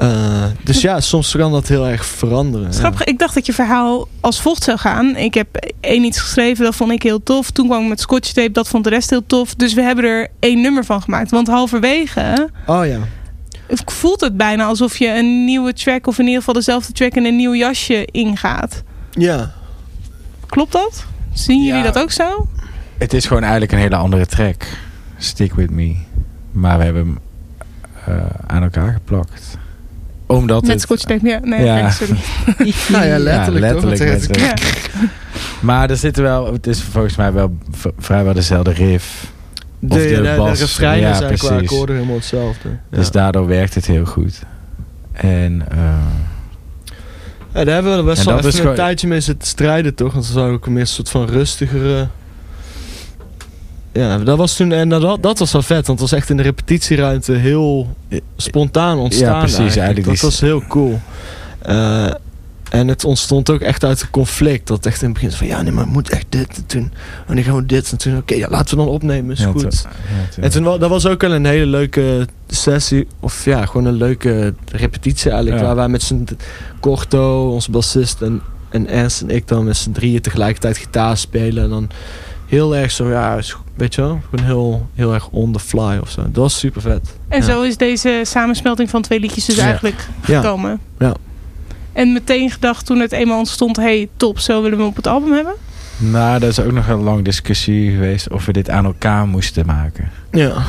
Eh, 0.00 0.44
dus 0.64 0.80
ja, 0.80 1.00
soms 1.00 1.36
kan 1.36 1.52
dat 1.52 1.68
heel 1.68 1.86
erg 1.86 2.04
veranderen. 2.06 2.70
ja. 2.80 2.92
Ik 3.04 3.18
dacht 3.18 3.34
dat 3.34 3.46
je 3.46 3.52
verhaal 3.52 4.08
als 4.20 4.40
volgt 4.40 4.62
zou 4.62 4.78
gaan. 4.78 5.16
Ik 5.16 5.34
heb 5.34 5.72
één 5.80 6.04
iets 6.04 6.20
geschreven, 6.20 6.64
dat 6.64 6.74
vond 6.76 6.90
ik 6.90 7.02
heel 7.02 7.22
tof. 7.22 7.50
Toen 7.50 7.66
kwam 7.66 7.82
ik 7.82 7.88
met 7.88 8.00
Scotch 8.00 8.32
Tape, 8.32 8.50
dat 8.50 8.68
vond 8.68 8.84
de 8.84 8.90
rest 8.90 9.10
heel 9.10 9.26
tof. 9.26 9.54
Dus 9.54 9.74
we 9.74 9.82
hebben 9.82 10.04
er 10.04 10.28
één 10.38 10.60
nummer 10.60 10.84
van 10.84 11.02
gemaakt. 11.02 11.30
Want 11.30 11.46
halverwege 11.48 12.48
Oh 12.66 12.86
ja. 12.86 12.98
voelt 13.86 14.20
het 14.20 14.36
bijna 14.36 14.64
alsof 14.64 14.96
je 14.96 15.08
een 15.18 15.44
nieuwe 15.44 15.72
track... 15.72 16.06
of 16.06 16.18
in 16.18 16.24
ieder 16.24 16.38
geval 16.38 16.54
dezelfde 16.54 16.92
track 16.92 17.14
in 17.14 17.24
een 17.24 17.36
nieuw 17.36 17.54
jasje 17.54 18.04
ingaat. 18.10 18.82
Ja. 19.10 19.52
Klopt 20.46 20.72
dat? 20.72 21.04
Zien 21.32 21.64
jullie 21.64 21.82
Ja. 21.84 21.90
dat 21.92 21.98
ook 22.02 22.10
zo? 22.10 22.46
Het 22.98 23.12
is 23.14 23.26
gewoon 23.26 23.42
eigenlijk 23.42 23.72
een 23.72 23.78
hele 23.78 23.96
andere 23.96 24.26
track. 24.26 24.66
Stick 25.18 25.54
With 25.54 25.70
Me. 25.70 25.96
Maar 26.52 26.78
we 26.78 26.84
hebben 26.84 27.02
hem 27.06 27.18
eh, 28.16 28.24
aan 28.46 28.62
elkaar 28.62 28.92
geplakt. 28.92 29.58
Omdat 30.30 30.62
Met 30.62 30.70
het... 30.70 30.80
Scotch 30.80 31.02
Tape, 31.04 31.28
ja. 31.28 31.38
Nee, 31.42 31.64
Ja. 31.64 31.78
oké, 31.80 31.90
sorry. 31.90 32.16
Nou 32.92 33.06
ja, 33.06 33.18
letterlijk, 33.18 33.64
Ja, 33.64 33.88
letterlijk. 33.88 34.60
Maar 35.60 35.90
er 35.90 35.96
zitten 35.96 36.22
wel... 36.22 36.52
Het 36.52 36.66
is 36.66 36.82
volgens 36.82 37.16
mij 37.16 37.32
wel 37.32 37.56
vrijwel 37.98 38.32
dezelfde 38.32 38.70
riff. 38.72 39.32
De, 39.78 39.94
Of 39.94 40.02
de 40.02 40.08
de, 40.08 40.80
Ja, 40.80 40.92
eigenlijk 40.92 41.38
qua 41.38 41.56
akkoorden 41.56 41.94
helemaal 41.94 42.16
hetzelfde. 42.16 42.68
Ja. 42.68 42.96
Dus 42.96 43.10
daardoor 43.10 43.46
werkt 43.46 43.74
het 43.74 43.86
heel 43.86 44.04
goed. 44.04 44.38
En... 45.12 45.62
eh, 45.70 45.78
Ja, 47.54 47.64
daar 47.64 47.74
hebben 47.74 47.96
we 47.96 48.02
best 48.02 48.24
wel 48.24 48.36
even 48.38 48.48
is 48.48 48.58
een 48.58 48.74
tijdje 48.74 49.08
mee 49.08 49.20
zitten 49.20 49.48
strijden, 49.48 49.94
toch? 49.94 50.12
Want 50.12 50.24
dan 50.24 50.32
zou 50.34 50.52
ook 50.52 50.66
een 50.66 50.72
meer 50.72 50.86
soort 50.86 51.08
van 51.10 51.26
rustigere... 51.26 52.08
Ja, 53.92 54.18
dat 54.18 54.38
was 54.38 54.56
toen... 54.56 54.72
En 54.72 54.88
dat, 54.88 55.22
dat 55.22 55.38
was 55.38 55.52
wel 55.52 55.62
vet, 55.62 55.86
want 55.86 56.00
het 56.00 56.10
was 56.10 56.18
echt 56.18 56.30
in 56.30 56.36
de 56.36 56.42
repetitieruimte 56.42 57.32
heel 57.32 57.96
spontaan 58.36 58.98
ontstaan 58.98 59.38
precies, 59.38 59.76
eigenlijk 59.76 60.06
Dat 60.06 60.20
was 60.20 60.40
heel 60.40 60.62
cool. 60.68 61.00
Eh, 61.58 62.10
en 62.70 62.88
het 62.88 63.04
ontstond 63.04 63.50
ook 63.50 63.60
echt 63.60 63.84
uit 63.84 64.00
een 64.00 64.10
conflict. 64.10 64.66
Dat 64.66 64.86
echt 64.86 65.02
in 65.02 65.08
het 65.08 65.14
begin 65.20 65.32
van... 65.36 65.46
Ja, 65.46 65.62
nee, 65.62 65.72
maar 65.72 65.84
het 65.84 65.92
moet 65.92 66.08
echt 66.08 66.26
dit. 66.28 66.56
En 66.56 66.66
toen... 66.66 66.92
En 67.26 67.34
dan 67.34 67.44
gaan 67.44 67.66
dit. 67.66 67.90
En 67.90 67.98
toen... 67.98 68.16
Oké, 68.16 68.34
ja, 68.34 68.48
laten 68.48 68.76
we 68.76 68.84
dan 68.84 68.92
opnemen. 68.92 69.30
Is 69.30 69.40
ja, 69.40 69.50
goed. 69.50 69.86
ja, 70.36 70.42
En 70.42 70.50
toen, 70.50 70.64
dat 70.64 70.88
was 70.88 71.06
ook 71.06 71.20
wel 71.20 71.32
een 71.32 71.44
hele 71.44 71.66
leuke 71.66 72.26
sessie. 72.48 73.06
Of 73.20 73.44
ja, 73.44 73.66
gewoon 73.66 73.84
een 73.84 73.94
leuke 73.94 74.54
repetitie 74.72 75.30
eigenlijk. 75.30 75.60
Ja. 75.60 75.66
Waar 75.66 75.76
wij 75.76 75.88
met 75.88 76.02
z'n 76.02 76.26
Corto, 76.80 77.52
onze 77.52 77.70
bassist 77.70 78.22
en, 78.22 78.42
en 78.68 78.88
Ernst 78.88 79.20
en 79.20 79.30
ik 79.30 79.48
dan 79.48 79.64
met 79.64 79.76
z'n 79.76 79.92
drieën 79.92 80.20
tegelijkertijd 80.20 80.78
gitaar 80.78 81.16
spelen. 81.16 81.62
En 81.62 81.70
dan 81.70 81.90
heel 82.50 82.76
erg 82.76 82.90
zo, 82.90 83.08
ja, 83.10 83.38
weet 83.74 83.94
je 83.94 84.00
wel? 84.00 84.20
Gewoon 84.30 84.44
heel, 84.46 84.88
heel 84.94 85.14
erg 85.14 85.28
on 85.28 85.52
the 85.52 85.58
fly 85.58 85.98
of 86.00 86.10
zo. 86.10 86.22
Dat 86.22 86.34
was 86.34 86.58
super 86.58 86.80
vet. 86.80 87.16
En 87.28 87.38
Ja. 87.38 87.44
zo 87.44 87.62
is 87.62 87.76
deze 87.76 88.20
samensmelting 88.24 88.90
van 88.90 89.02
twee 89.02 89.20
liedjes 89.20 89.44
dus 89.44 89.56
Ja. 89.56 89.62
eigenlijk 89.64 90.08
Ja. 90.26 90.40
gekomen. 90.40 90.80
Ja. 90.98 91.14
En 91.92 92.12
meteen 92.12 92.50
gedacht 92.50 92.86
toen 92.86 92.98
het 93.00 93.12
eenmaal 93.12 93.38
ontstond... 93.38 93.76
hey, 93.76 94.08
top, 94.16 94.38
zo 94.38 94.62
willen 94.62 94.76
we 94.76 94.82
hem 94.82 94.90
op 94.90 94.96
het 94.96 95.06
album 95.06 95.32
hebben? 95.32 95.54
Nou, 95.96 96.38
dat 96.40 96.50
is 96.50 96.60
ook 96.60 96.72
nog 96.72 96.88
een 96.88 97.02
lang 97.02 97.24
discussie 97.24 97.90
geweest 97.90 98.30
of 98.30 98.46
we 98.46 98.52
dit 98.52 98.70
aan 98.70 98.84
elkaar 98.84 99.26
moesten 99.26 99.66
maken. 99.66 100.10
Ja. 100.30 100.62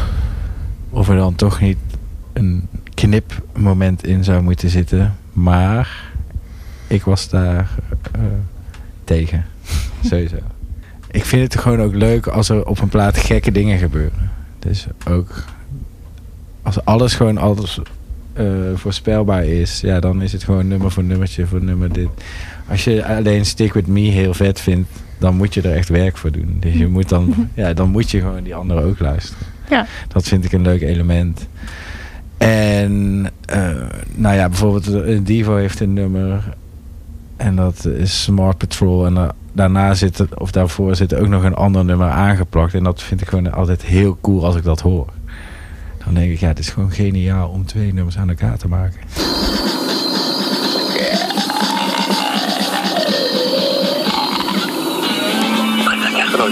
Of 0.89 1.09
er 1.09 1.15
dan 1.15 1.35
toch 1.35 1.59
niet 1.61 1.77
een 2.33 2.67
knipmoment 2.93 4.05
in 4.05 4.23
zou 4.23 4.41
moeten 4.41 4.69
zitten. 4.69 5.15
Maar 5.33 6.11
ik 6.87 7.03
was 7.03 7.29
daar 7.29 7.69
eh, 8.11 8.21
tegen. 9.03 9.45
Sowieso. 10.09 10.35
Ik 11.11 11.25
vind 11.25 11.53
het 11.53 11.61
gewoon 11.61 11.81
ook 11.81 11.95
leuk 11.95 12.27
als 12.27 12.49
er 12.49 12.65
op 12.65 12.79
een 12.81 12.89
plaat 12.89 13.17
gekke 13.17 13.51
dingen 13.51 13.77
gebeuren. 13.77 14.29
Dus 14.59 14.87
ook 15.09 15.43
als 16.61 16.85
alles 16.85 17.13
gewoon 17.15 17.37
alles 17.37 17.79
eh, 18.33 18.45
voorspelbaar 18.75 19.45
is, 19.45 19.81
ja, 19.81 19.99
dan 19.99 20.21
is 20.21 20.31
het 20.31 20.43
gewoon 20.43 20.67
nummer 20.67 20.91
voor 20.91 21.03
nummertje 21.03 21.47
voor 21.47 21.63
nummer 21.63 21.93
dit. 21.93 22.07
Als 22.69 22.83
je 22.83 23.05
alleen 23.05 23.45
Stick 23.45 23.73
With 23.73 23.87
Me 23.87 23.99
heel 23.99 24.33
vet 24.33 24.59
vindt, 24.59 24.89
dan 25.17 25.35
moet 25.35 25.53
je 25.53 25.61
er 25.61 25.75
echt 25.75 25.89
werk 25.89 26.17
voor 26.17 26.31
doen. 26.31 26.57
Dus 26.59 26.73
je 26.73 26.87
moet 26.87 27.09
dan, 27.09 27.33
ja, 27.53 27.73
dan 27.73 27.89
moet 27.89 28.11
je 28.11 28.19
gewoon 28.19 28.43
die 28.43 28.55
andere 28.55 28.83
ook 28.83 28.99
luisteren. 28.99 29.45
Ja. 29.69 29.85
Dat 30.07 30.27
vind 30.27 30.45
ik 30.45 30.51
een 30.51 30.61
leuk 30.61 30.81
element. 30.81 31.47
En 32.37 33.25
eh, 33.45 33.69
nou 34.15 34.35
ja, 34.35 34.49
bijvoorbeeld 34.49 34.87
eh, 35.03 35.19
Divo 35.23 35.55
heeft 35.55 35.79
een 35.79 35.93
nummer. 35.93 36.53
En 37.37 37.55
dat 37.55 37.85
is 37.85 38.23
Smart 38.23 38.57
Patrol. 38.57 39.05
En 39.05 39.13
da- 39.13 39.35
daarna 39.51 39.93
zit 39.93 40.37
of 40.37 40.51
daarvoor 40.51 40.95
zit 40.95 41.15
ook 41.15 41.27
nog 41.27 41.43
een 41.43 41.55
ander 41.55 41.85
nummer 41.85 42.09
aangeplakt. 42.09 42.73
En 42.73 42.83
dat 42.83 43.03
vind 43.03 43.21
ik 43.21 43.27
gewoon 43.27 43.53
altijd 43.53 43.81
heel 43.81 44.17
cool 44.21 44.45
als 44.45 44.55
ik 44.55 44.63
dat 44.63 44.81
hoor. 44.81 45.07
Dan 46.05 46.13
denk 46.13 46.31
ik, 46.31 46.39
ja, 46.39 46.47
het 46.47 46.59
is 46.59 46.69
gewoon 46.69 46.91
geniaal 46.91 47.49
om 47.49 47.65
twee 47.65 47.93
nummers 47.93 48.17
aan 48.17 48.29
elkaar 48.29 48.57
te 48.57 48.67
maken. 48.67 48.99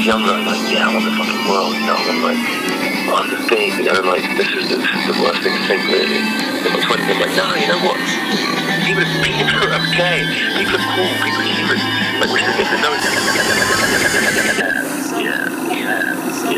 Yeah, 0.02 0.16
on 3.20 3.28
thing, 3.52 3.76
you 3.76 3.92
know, 3.92 4.00
like, 4.08 4.24
this 4.40 4.48
is 4.56 4.72
the, 4.72 4.80
the 4.80 5.16
worst 5.20 5.44
thing 5.44 5.52
to 5.52 5.64
think, 5.68 5.84
really. 5.92 6.24
In 6.64 6.72
my 6.72 6.80
20s, 6.80 7.04
I'm 7.04 7.20
like, 7.20 7.36
no, 7.36 7.52
you 7.60 7.68
know 7.68 7.84
what? 7.84 8.00
If 8.00 8.96
people 9.24 9.60
are 9.60 9.76
okay, 9.76 10.24
people 10.56 10.80
are 10.80 10.88
cool, 10.96 11.12
people 11.20 11.44
are 11.44 11.52
human. 11.52 11.80
Like, 12.24 12.32
we 12.32 12.40
should 12.40 12.56
get 12.56 12.72
to 12.72 12.80
know 12.80 12.96
each 12.96 13.04
other. 13.04 13.20
Yeah, 15.20 15.52
yeah, 15.76 16.49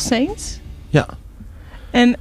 Saints. 0.00 0.58
Ja. 0.88 1.06
En 1.90 2.16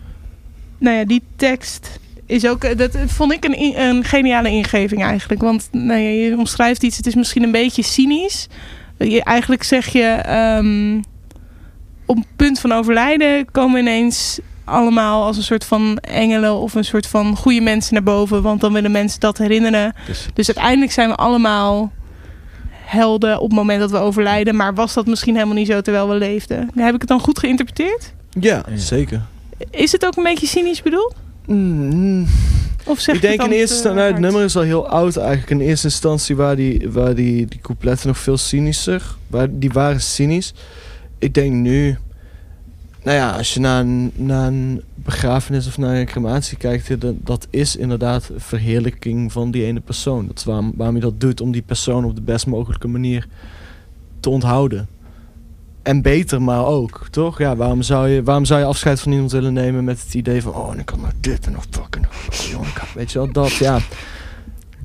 nou 0.78 0.98
ja, 0.98 1.06
die 1.06 1.22
tekst 1.36 2.00
is 2.26 2.48
ook, 2.48 2.64
eh, 2.64 2.78
dat 2.78 2.98
vond 3.06 3.32
ik 3.32 3.46
een, 3.46 3.80
een 3.80 4.04
geniale 4.04 4.50
ingeving 4.50 5.04
eigenlijk. 5.04 5.42
Want 5.42 5.70
nou 5.72 6.00
ja, 6.00 6.10
je 6.10 6.38
omschrijft 6.38 6.84
iets, 6.84 6.98
het 6.98 7.08
is 7.08 7.16
misschien 7.16 7.44
een 7.44 7.52
beetje 7.52 7.84
cynisch. 7.84 8.48
Je, 8.98 9.24
eigenlijk 9.24 9.64
zeg 9.64 9.88
je, 9.88 10.06
ehm, 10.06 11.02
op 12.06 12.16
het 12.16 12.36
punt 12.36 12.60
van 12.60 12.72
overlijden 12.72 13.52
komen 13.52 13.80
ineens 13.80 14.40
allemaal 14.64 15.24
als 15.24 15.38
een 15.38 15.44
soort 15.44 15.66
van 15.66 15.98
engelen 15.98 16.56
of 16.56 16.74
een 16.74 16.86
soort 16.86 17.08
van 17.08 17.36
goede 17.36 17.62
mensen 17.62 17.94
naar 17.94 18.04
boven. 18.04 18.42
Want 18.42 18.62
dan 18.62 18.74
willen 18.74 18.92
mensen 18.92 19.20
dat 19.20 19.38
herinneren. 19.38 19.94
Dus 20.08 20.28
Dus 20.34 20.48
uiteindelijk 20.48 20.92
zijn 20.92 21.10
we 21.10 21.16
allemaal 21.16 21.92
helden 22.90 23.40
op 23.40 23.50
het 23.50 23.58
moment 23.58 23.80
dat 23.80 23.92
we 23.92 23.98
overlijden. 23.98 24.56
Maar 24.56 24.74
was 24.74 24.94
dat 24.94 25.06
misschien 25.06 25.34
helemaal 25.36 25.56
niet 25.56 25.68
zo 25.68 25.82
terwijl 25.82 26.10
we 26.10 26.16
leefden? 26.16 26.70
Heb 26.76 26.94
ik 26.94 27.00
het 27.00 27.10
dan 27.10 27.20
goed 27.20 27.40
geïnterpreteerd? 27.40 28.14
Ja, 28.40 28.64
zeker. 28.76 29.22
Is 29.72 29.92
het 29.92 30.06
ook 30.06 30.16
een 30.18 30.24
beetje 30.24 30.48
cynisch 30.48 30.82
bedoeld? 30.82 31.16
Mm, 31.46 32.28
Of 32.86 33.00
zeg 33.00 33.16
ik 33.16 33.22
denk 33.22 33.34
in 33.34 33.40
dan 33.40 33.50
eerste 33.50 33.68
te 33.68 33.74
instantie, 33.74 34.00
nou, 34.02 34.12
het 34.12 34.22
nummer 34.22 34.44
is 34.44 34.56
al 34.56 34.62
heel 34.62 34.88
oud 34.88 35.18
eigenlijk. 35.18 35.50
In 35.50 35.60
eerste 35.60 35.88
instantie 35.88 36.36
waren 36.36 36.58
die, 36.58 36.90
waren 36.92 37.16
die, 37.16 37.46
die 37.46 37.60
coupletten 37.62 38.08
nog 38.08 38.18
veel 38.18 38.38
cynischer. 38.38 39.16
Waar, 39.28 39.48
die 39.52 39.72
waren 39.72 40.02
cynisch. 40.02 40.54
Ik 41.20 41.34
denk 41.34 41.54
nu, 41.54 41.98
nou 43.04 43.18
ja, 43.18 43.32
als 43.32 43.54
je 43.54 43.60
naar 43.60 43.80
een, 43.82 44.12
naar 44.16 44.48
een 44.48 44.82
begrafenis 44.96 45.68
of 45.68 45.78
naar 45.78 45.96
een 45.96 46.06
crematie 46.06 46.58
kijkt, 46.58 46.96
dat, 47.26 47.48
is 47.50 47.76
inderdaad 47.76 48.32
verheerlijking 48.38 49.32
van 49.32 49.52
die 49.52 49.66
ene 49.66 49.80
persoon. 49.80 50.28
Dat 50.28 50.38
is 50.38 50.44
waarom, 50.44 50.96
je 50.96 51.02
dat 51.02 51.20
doet, 51.20 51.42
om 51.42 51.52
die 51.52 51.62
persoon 51.62 52.06
op 52.06 52.16
de 52.16 52.22
best 52.22 52.48
mogelijke 52.48 52.88
manier 52.88 53.28
te 54.20 54.30
onthouden. 54.30 54.88
En 55.82 56.02
beter 56.02 56.42
maar 56.42 56.66
ook, 56.66 57.08
toch? 57.12 57.38
Ja, 57.38 57.56
waarom 57.56 57.82
zou 57.82 58.08
je, 58.08 58.24
waarom 58.24 58.46
zou 58.46 58.60
je 58.60 58.66
afscheid 58.66 59.00
van 59.00 59.12
iemand 59.12 59.32
willen 59.32 59.54
nemen 59.54 59.84
met 59.84 60.02
het 60.02 60.14
idee 60.14 60.42
van... 60.42 60.54
Oh, 60.54 60.74
en 60.74 60.80
ik 60.80 60.86
kan 60.86 61.00
nog 61.00 61.12
dit 61.20 61.46
en 61.46 61.52
nog 61.52 61.68
dat 61.70 61.88
en 61.92 62.02
nog... 62.02 62.94
Weet 62.94 63.12
je 63.12 63.18
wel, 63.18 63.32
dat, 63.32 63.52
ja. 63.52 63.80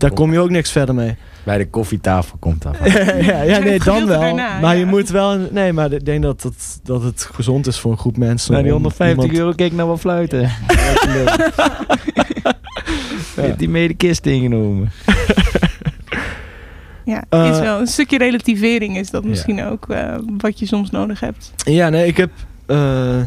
Daar 0.04 0.12
kom 0.12 0.32
je 0.32 0.38
ook 0.38 0.50
niks 0.50 0.70
verder 0.72 0.94
mee. 0.94 1.16
bij 1.42 1.58
de 1.58 1.66
koffietafel 1.68 2.36
komt 2.40 2.62
dat. 2.62 2.76
ja, 3.20 3.42
ja, 3.42 3.58
nee, 3.58 3.78
dan 3.78 4.06
wel. 4.06 4.20
daarna, 4.20 4.60
maar 4.60 4.74
je 4.76 4.84
ja. 4.84 4.90
moet 4.90 5.08
wel... 5.08 5.38
Nee, 5.50 5.72
maar 5.72 5.92
ik 5.92 6.04
denk 6.04 6.22
dat 6.22 6.42
het, 6.42 6.80
dat 6.82 7.02
het 7.02 7.28
gezond 7.32 7.66
is 7.66 7.78
voor 7.78 7.90
een 7.90 7.98
groep 7.98 8.16
mensen. 8.16 8.52
Nou, 8.52 8.64
die 8.64 8.74
om 8.74 8.80
150 8.82 9.24
iemand- 9.24 9.38
euro 9.38 9.52
keek 9.54 9.72
nou 9.72 9.88
wel 9.88 9.96
fluiten. 9.98 10.50
Heeft 13.34 13.58
die 13.58 13.68
mee 13.68 13.88
de 13.88 13.94
kist 13.94 14.26
ingenomen. 14.26 14.90
Ja, 17.04 17.24
Eh, 17.28 17.48
is 17.50 17.58
wel 17.60 17.80
een 17.80 17.86
stukje 17.86 18.18
relativering 18.18 18.96
is 18.96 19.10
dat 19.10 19.22
Ja. 19.22 19.28
misschien 19.28 19.64
ook 19.64 19.88
eh, 19.90 20.14
wat 20.38 20.58
je 20.58 20.66
soms 20.66 20.90
nodig 20.90 21.20
hebt. 21.20 21.52
Ja, 21.56 21.88
nee, 21.88 22.06
ik 22.06 22.16
heb... 22.16 22.30
eh, 22.66 23.20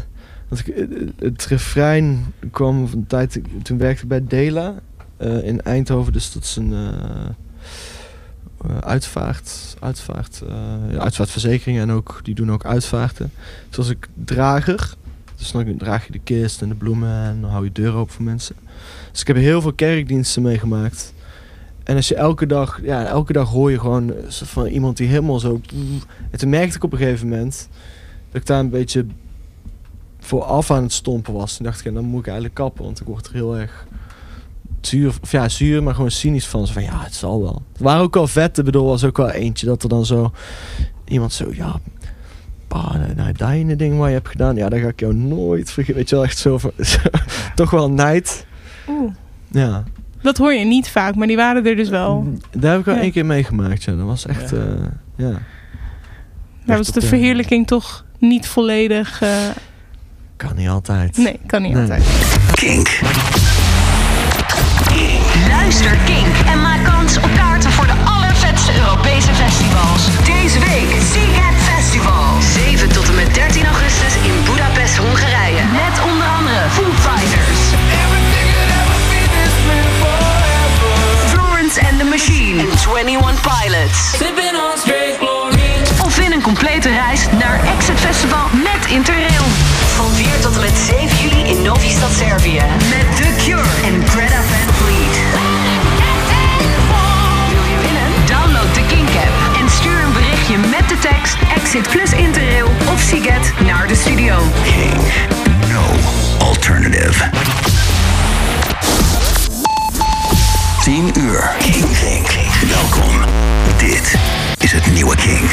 want 0.48 0.66
ik, 0.66 0.74
het- 0.76 1.12
het 1.18 1.46
refrein 1.46 2.24
kwam 2.50 2.88
van 2.88 3.00
de 3.00 3.06
tijd... 3.06 3.40
Toen 3.62 3.78
werkte 3.78 4.02
ik 4.02 4.08
bij 4.08 4.24
Dela 4.28 4.74
in 5.18 5.62
Eindhoven. 5.62 6.12
Dus 6.12 6.32
dat 6.32 6.42
is 6.42 6.56
een 6.56 6.72
eh, 6.72 6.88
eh, 8.64 8.78
uitvaart... 8.78 9.76
Uitvaart, 9.80 10.42
eh, 10.48 10.92
ja, 10.92 10.98
uitvaartverzekering. 10.98 11.78
En 11.78 11.90
ook, 11.90 12.20
die 12.22 12.34
doen 12.34 12.52
ook 12.52 12.64
uitvaarten. 12.64 13.32
Dus 13.68 13.76
was 13.76 13.88
ik 13.88 14.08
drager. 14.24 14.94
Dus 15.36 15.50
dan 15.50 15.76
draag 15.76 16.06
je 16.06 16.12
de 16.12 16.18
kist 16.18 16.62
en 16.62 16.68
de 16.68 16.74
bloemen. 16.74 17.24
En 17.24 17.40
dan 17.40 17.50
hou 17.50 17.64
je 17.64 17.72
deur 17.72 17.94
open 17.94 18.14
voor 18.14 18.24
mensen. 18.24 18.56
Dus 19.12 19.20
ik 19.20 19.26
heb 19.26 19.36
heel 19.36 19.60
veel 19.60 19.72
kerkdiensten 19.72 20.42
meegemaakt. 20.42 21.12
En 21.84 21.96
als 21.96 22.08
je 22.08 22.14
elke 22.14 22.46
dag, 22.46 22.80
ja, 22.82 23.06
elke 23.06 23.32
dag 23.32 23.48
hoor 23.48 23.70
je 23.70 23.80
gewoon 23.80 24.12
van 24.28 24.66
iemand 24.66 24.96
die 24.96 25.08
helemaal 25.08 25.38
zo. 25.38 25.60
En 26.30 26.38
toen 26.38 26.48
merkte 26.48 26.76
ik 26.76 26.84
op 26.84 26.92
een 26.92 26.98
gegeven 26.98 27.28
moment 27.28 27.68
dat 28.30 28.40
ik 28.40 28.46
daar 28.46 28.60
een 28.60 28.70
beetje 28.70 29.06
vooraf 30.18 30.70
aan 30.70 30.82
het 30.82 30.92
stompen 30.92 31.32
was. 31.32 31.56
Toen 31.56 31.66
dacht 31.66 31.78
ik, 31.78 31.84
ja, 31.84 31.92
dan 31.92 32.04
moet 32.04 32.20
ik 32.20 32.26
eigenlijk 32.26 32.54
kappen, 32.54 32.84
want 32.84 33.00
ik 33.00 33.06
word 33.06 33.26
er 33.26 33.32
heel 33.32 33.56
erg 33.56 33.86
zuur, 34.80 35.12
of 35.22 35.32
ja, 35.32 35.48
zuur, 35.48 35.82
maar 35.82 35.94
gewoon 35.94 36.10
cynisch 36.10 36.46
van. 36.46 36.66
Zo 36.66 36.72
van 36.72 36.82
ja, 36.82 37.00
het 37.02 37.14
zal 37.14 37.42
wel. 37.42 37.62
Het 37.72 37.82
waren 37.82 38.02
ook 38.02 38.14
wel 38.14 38.26
vet, 38.26 38.58
ik 38.58 38.64
bedoel, 38.64 38.86
was 38.86 39.04
ook 39.04 39.16
wel 39.16 39.30
eentje 39.30 39.66
dat 39.66 39.82
er 39.82 39.88
dan 39.88 40.06
zo 40.06 40.32
iemand 41.04 41.32
zo, 41.32 41.48
ja, 41.52 41.74
pa, 42.68 42.96
nou, 43.16 43.32
dat 43.32 43.50
ene 43.50 43.76
ding 43.76 43.98
waar 43.98 44.08
je 44.08 44.14
hebt 44.14 44.28
gedaan, 44.28 44.56
ja, 44.56 44.68
dat 44.68 44.78
ga 44.80 44.86
ik 44.88 45.00
jou 45.00 45.14
nooit 45.14 45.70
vergeten. 45.70 45.96
Weet 45.98 46.08
je 46.08 46.14
wel, 46.14 46.24
echt 46.24 46.38
zo 46.38 46.58
van, 46.58 46.70
toch 47.54 47.70
wel 47.70 47.90
nijd. 47.90 48.46
Oeh. 48.88 49.12
Ja. 49.50 49.84
Dat 50.22 50.36
hoor 50.36 50.52
je 50.54 50.64
niet 50.64 50.88
vaak, 50.88 51.14
maar 51.14 51.26
die 51.26 51.36
waren 51.36 51.66
er 51.66 51.76
dus 51.76 51.88
wel. 51.88 52.32
Daar 52.50 52.70
heb 52.70 52.80
ik 52.80 52.86
wel 52.86 52.94
Ja. 52.94 53.00
één 53.00 53.12
keer 53.12 53.26
meegemaakt, 53.26 53.82
ja. 53.82 53.92
Dat 53.96 54.06
was 54.06 54.26
echt, 54.26 54.50
Ja. 54.50 54.56
ja. 55.16 55.28
ja. 55.28 55.38
Daar 56.64 56.76
was 56.76 56.86
de 56.92 57.00
verheerlijking 57.00 57.66
toch 57.66 58.04
niet 58.18 58.46
volledig. 58.46 59.20
eh, 59.22 59.28
Kan 60.36 60.56
niet 60.56 60.68
altijd. 60.68 61.16
nee, 61.16 61.40
kan 61.46 61.62
niet 61.62 61.72
Nee. 61.72 61.80
altijd. 61.82 62.04
Kink. 62.52 62.88
Luister 65.68 65.98
Kink 66.04 66.36
en 66.46 66.60
maak 66.60 66.84
kans 66.84 67.16
op 67.16 67.30
kaarten 67.36 67.72
voor 67.72 67.86
de 67.86 67.96
allervetste 68.04 68.72
Europese 68.80 69.34
festivals. 69.34 70.02
Deze 70.24 70.58
week 70.58 70.90
Seagate 71.12 71.60
Festival. 71.72 72.24
7 72.54 72.88
tot 72.88 73.08
en 73.08 73.14
met 73.14 73.34
13 73.34 73.64
augustus 73.64 74.14
in 74.22 74.34
Budapest, 74.44 74.96
Hongarije. 74.96 75.62
Met 75.82 75.94
onder 76.10 76.26
andere 76.38 76.60
Foo 76.70 76.90
Fighters. 77.06 77.60
Florence 81.32 81.80
and 81.88 81.98
the 81.98 82.04
Machine. 82.04 82.60
En 82.60 83.06
21 83.06 83.40
Pilots. 83.40 84.00
Of 86.04 86.16
win 86.16 86.32
een 86.32 86.42
complete 86.42 86.88
reis 86.88 87.26
naar 87.38 87.60
Exit 87.76 88.00
Festival 88.00 88.46
met 88.52 88.90
Interrail. 88.90 89.44
Van 89.96 90.10
4 90.14 90.28
tot 90.40 90.54
en 90.54 90.60
met 90.60 90.78
7 90.86 91.16
juli 91.22 91.42
in 91.50 91.62
Novi 91.62 91.88
Stad, 91.88 92.12
Servië. 92.18 92.62
Met 92.94 93.07
Exit 101.68 101.88
plus 101.90 102.12
Interrail 102.12 102.66
of 102.66 103.00
Siget 103.00 103.52
naar 103.66 103.88
de 103.88 103.94
studio. 103.94 104.36
King. 104.64 104.92
No 105.68 105.82
alternative. 106.46 107.30
10 110.82 111.10
uur. 111.18 111.50
King. 111.58 111.84
Kink. 111.98 112.28
Welkom. 112.68 113.20
Dit 113.78 114.14
is 114.58 114.72
het 114.72 114.92
nieuwe 114.92 115.16
King. 115.16 115.50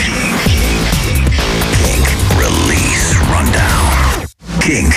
Kink. 1.83 2.07
Release 2.37 3.17
Rundown. 3.31 4.25
Kink. 4.59 4.95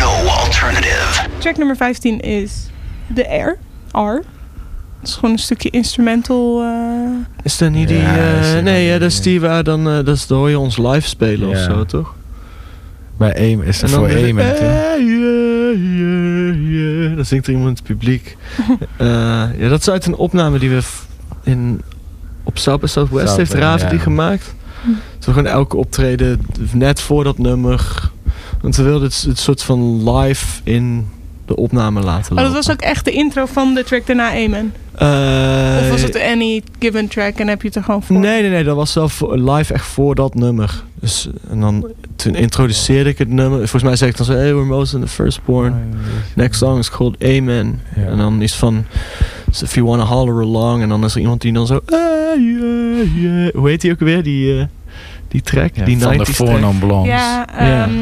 No 0.00 0.28
alternative. 0.28 1.28
Track 1.38 1.56
nummer 1.56 1.76
15 1.76 2.20
is 2.20 2.70
The 3.14 3.28
Air. 3.28 3.58
R. 3.92 4.24
Het 5.00 5.08
is 5.08 5.14
gewoon 5.14 5.30
een 5.30 5.38
stukje 5.38 5.70
instrumental. 5.70 6.62
eh, 6.62 7.42
Is 7.42 7.58
dat 7.58 7.70
niet 7.70 7.88
die... 7.88 7.96
Ja, 7.98 8.16
eh, 8.16 8.56
is 8.56 8.62
nee, 8.62 8.86
ja, 8.86 8.98
dat 8.98 9.10
is 9.10 9.20
die- 9.20 9.22
die 9.32 9.40
waar 9.40 9.64
dan... 9.64 9.88
eh, 9.88 9.94
dat 9.94 10.08
is, 10.08 10.26
dan 10.26 10.38
hoor 10.38 10.50
je 10.50 10.58
ons 10.58 10.76
live 10.76 11.08
spelen 11.08 11.48
of 11.48 11.58
zo, 11.58 11.84
toch? 11.84 12.14
Bij 13.16 13.34
Aim 13.36 13.62
is 13.62 13.80
dat 13.80 13.90
voor 13.90 14.08
Aim. 14.08 14.38
hè? 14.38 14.50
eh, 14.52 14.60
yeah, 15.06 15.76
yeah, 15.96 16.70
yeah. 16.70 17.16
Dan 17.16 17.24
zingt 17.24 17.46
er 17.46 17.52
iemand 17.52 17.68
in 17.68 17.74
het 17.74 17.84
publiek. 17.98 18.36
Eh, 18.96 19.06
ja, 19.58 19.68
dat 19.68 19.80
is 19.80 19.90
uit 19.90 20.06
een 20.06 20.14
opname 20.14 20.58
die 20.58 20.70
we 20.70 20.80
in, 21.42 21.82
op 22.44 22.58
South 22.58 22.80
by 22.80 22.86
Southwest 22.86 23.36
heeft 23.36 23.50
South 23.50 23.62
Raven 23.62 23.84
ja. 23.86 23.90
die 23.90 23.98
gemaakt. 24.00 24.54
Zo 25.18 25.32
gewoon 25.32 25.46
elke 25.46 25.76
optreden 25.76 26.40
net 26.72 27.00
voor 27.00 27.24
dat 27.24 27.38
nummer. 27.38 28.10
Want 28.60 28.76
we 28.76 28.82
wilden 28.82 29.08
het, 29.08 29.22
het 29.28 29.38
soort 29.38 29.62
van 29.62 30.10
live 30.10 30.60
in 30.64 31.06
de 31.48 31.56
opname 31.56 32.00
laten 32.00 32.22
Oh, 32.22 32.28
dat 32.28 32.38
lopen. 32.38 32.52
was 32.54 32.70
ook 32.70 32.80
echt 32.80 33.04
de 33.04 33.10
intro 33.10 33.46
van 33.46 33.74
de 33.74 33.84
track 33.84 34.06
daarna 34.06 34.28
Amen. 34.30 34.72
Eh, 34.94 35.78
Of 35.82 35.88
was 35.90 36.02
het 36.02 36.20
any 36.20 36.62
given 36.78 37.08
track 37.08 37.34
en 37.38 37.48
heb 37.48 37.60
je 37.62 37.66
het 37.66 37.76
er 37.76 37.82
gewoon 37.82 38.02
voor? 38.02 38.18
Nee, 38.18 38.40
nee, 38.42 38.50
nee, 38.50 38.64
dat 38.64 38.76
was 38.76 38.92
zelf 38.92 39.12
voor- 39.12 39.38
live 39.38 39.74
echt 39.74 39.84
voor 39.86 40.14
dat 40.14 40.34
nummer. 40.34 40.82
Dus, 41.00 41.28
en 41.50 41.60
dan, 41.60 41.86
toen 42.16 42.34
introduceerde 42.34 43.10
ik 43.10 43.18
het 43.18 43.28
nummer. 43.28 43.58
Volgens 43.58 43.82
mij 43.82 43.96
zei 43.96 44.10
ik 44.10 44.16
dan 44.16 44.26
zo, 44.26 44.32
hey, 44.32 44.54
we're 44.54 44.64
most 44.66 44.94
in 44.94 45.00
the 45.00 45.06
firstborn. 45.08 45.74
Next 46.34 46.58
song 46.58 46.78
is 46.78 46.90
called 46.90 47.24
Amen. 47.24 47.80
Ja. 47.96 48.02
En 48.06 48.16
dan 48.16 48.42
is 48.42 48.54
van, 48.54 48.84
so 49.50 49.64
if 49.64 49.74
you 49.74 49.86
wanna 49.86 50.04
holler 50.04 50.42
along. 50.42 50.82
En 50.82 50.88
dan 50.88 51.04
is 51.04 51.14
er 51.14 51.20
iemand 51.20 51.40
die 51.40 51.52
dan 51.52 51.66
zo, 51.66 51.74
ah, 51.86 51.96
yeah, 52.36 53.16
yeah. 53.16 53.54
Hoe 53.54 53.68
heet 53.68 53.80
die 53.80 53.92
ook 53.92 54.00
weer, 54.00 54.22
die, 54.22 54.58
eh, 54.58 54.64
die 55.28 55.40
track? 55.42 55.70
Ja, 55.76 55.84
die 55.84 55.98
van 55.98 56.10
de 56.12 56.18
90s 56.18 56.36
Four 56.36 56.46
track? 56.46 56.60
Non 56.60 56.78
Blondes. 56.78 57.10
Ja, 57.12 57.46
Ja. 57.58 57.84
ehm, 57.84 57.92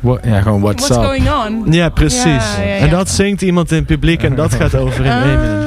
What- 0.00 0.24
ja, 0.24 0.40
gewoon 0.40 0.60
what's, 0.60 0.88
what's 0.88 1.06
going 1.06 1.30
on? 1.30 1.72
Ja, 1.72 1.88
precies. 1.88 2.24
Ja, 2.24 2.60
ja, 2.60 2.74
ja. 2.74 2.76
En 2.76 2.90
dat 2.90 3.08
zingt 3.08 3.42
iemand 3.42 3.70
in 3.70 3.76
het 3.76 3.86
publiek 3.86 4.22
en 4.22 4.34
dat 4.34 4.54
gaat 4.54 4.74
over 4.74 5.04
in 5.04 5.10
Amen. 5.10 5.66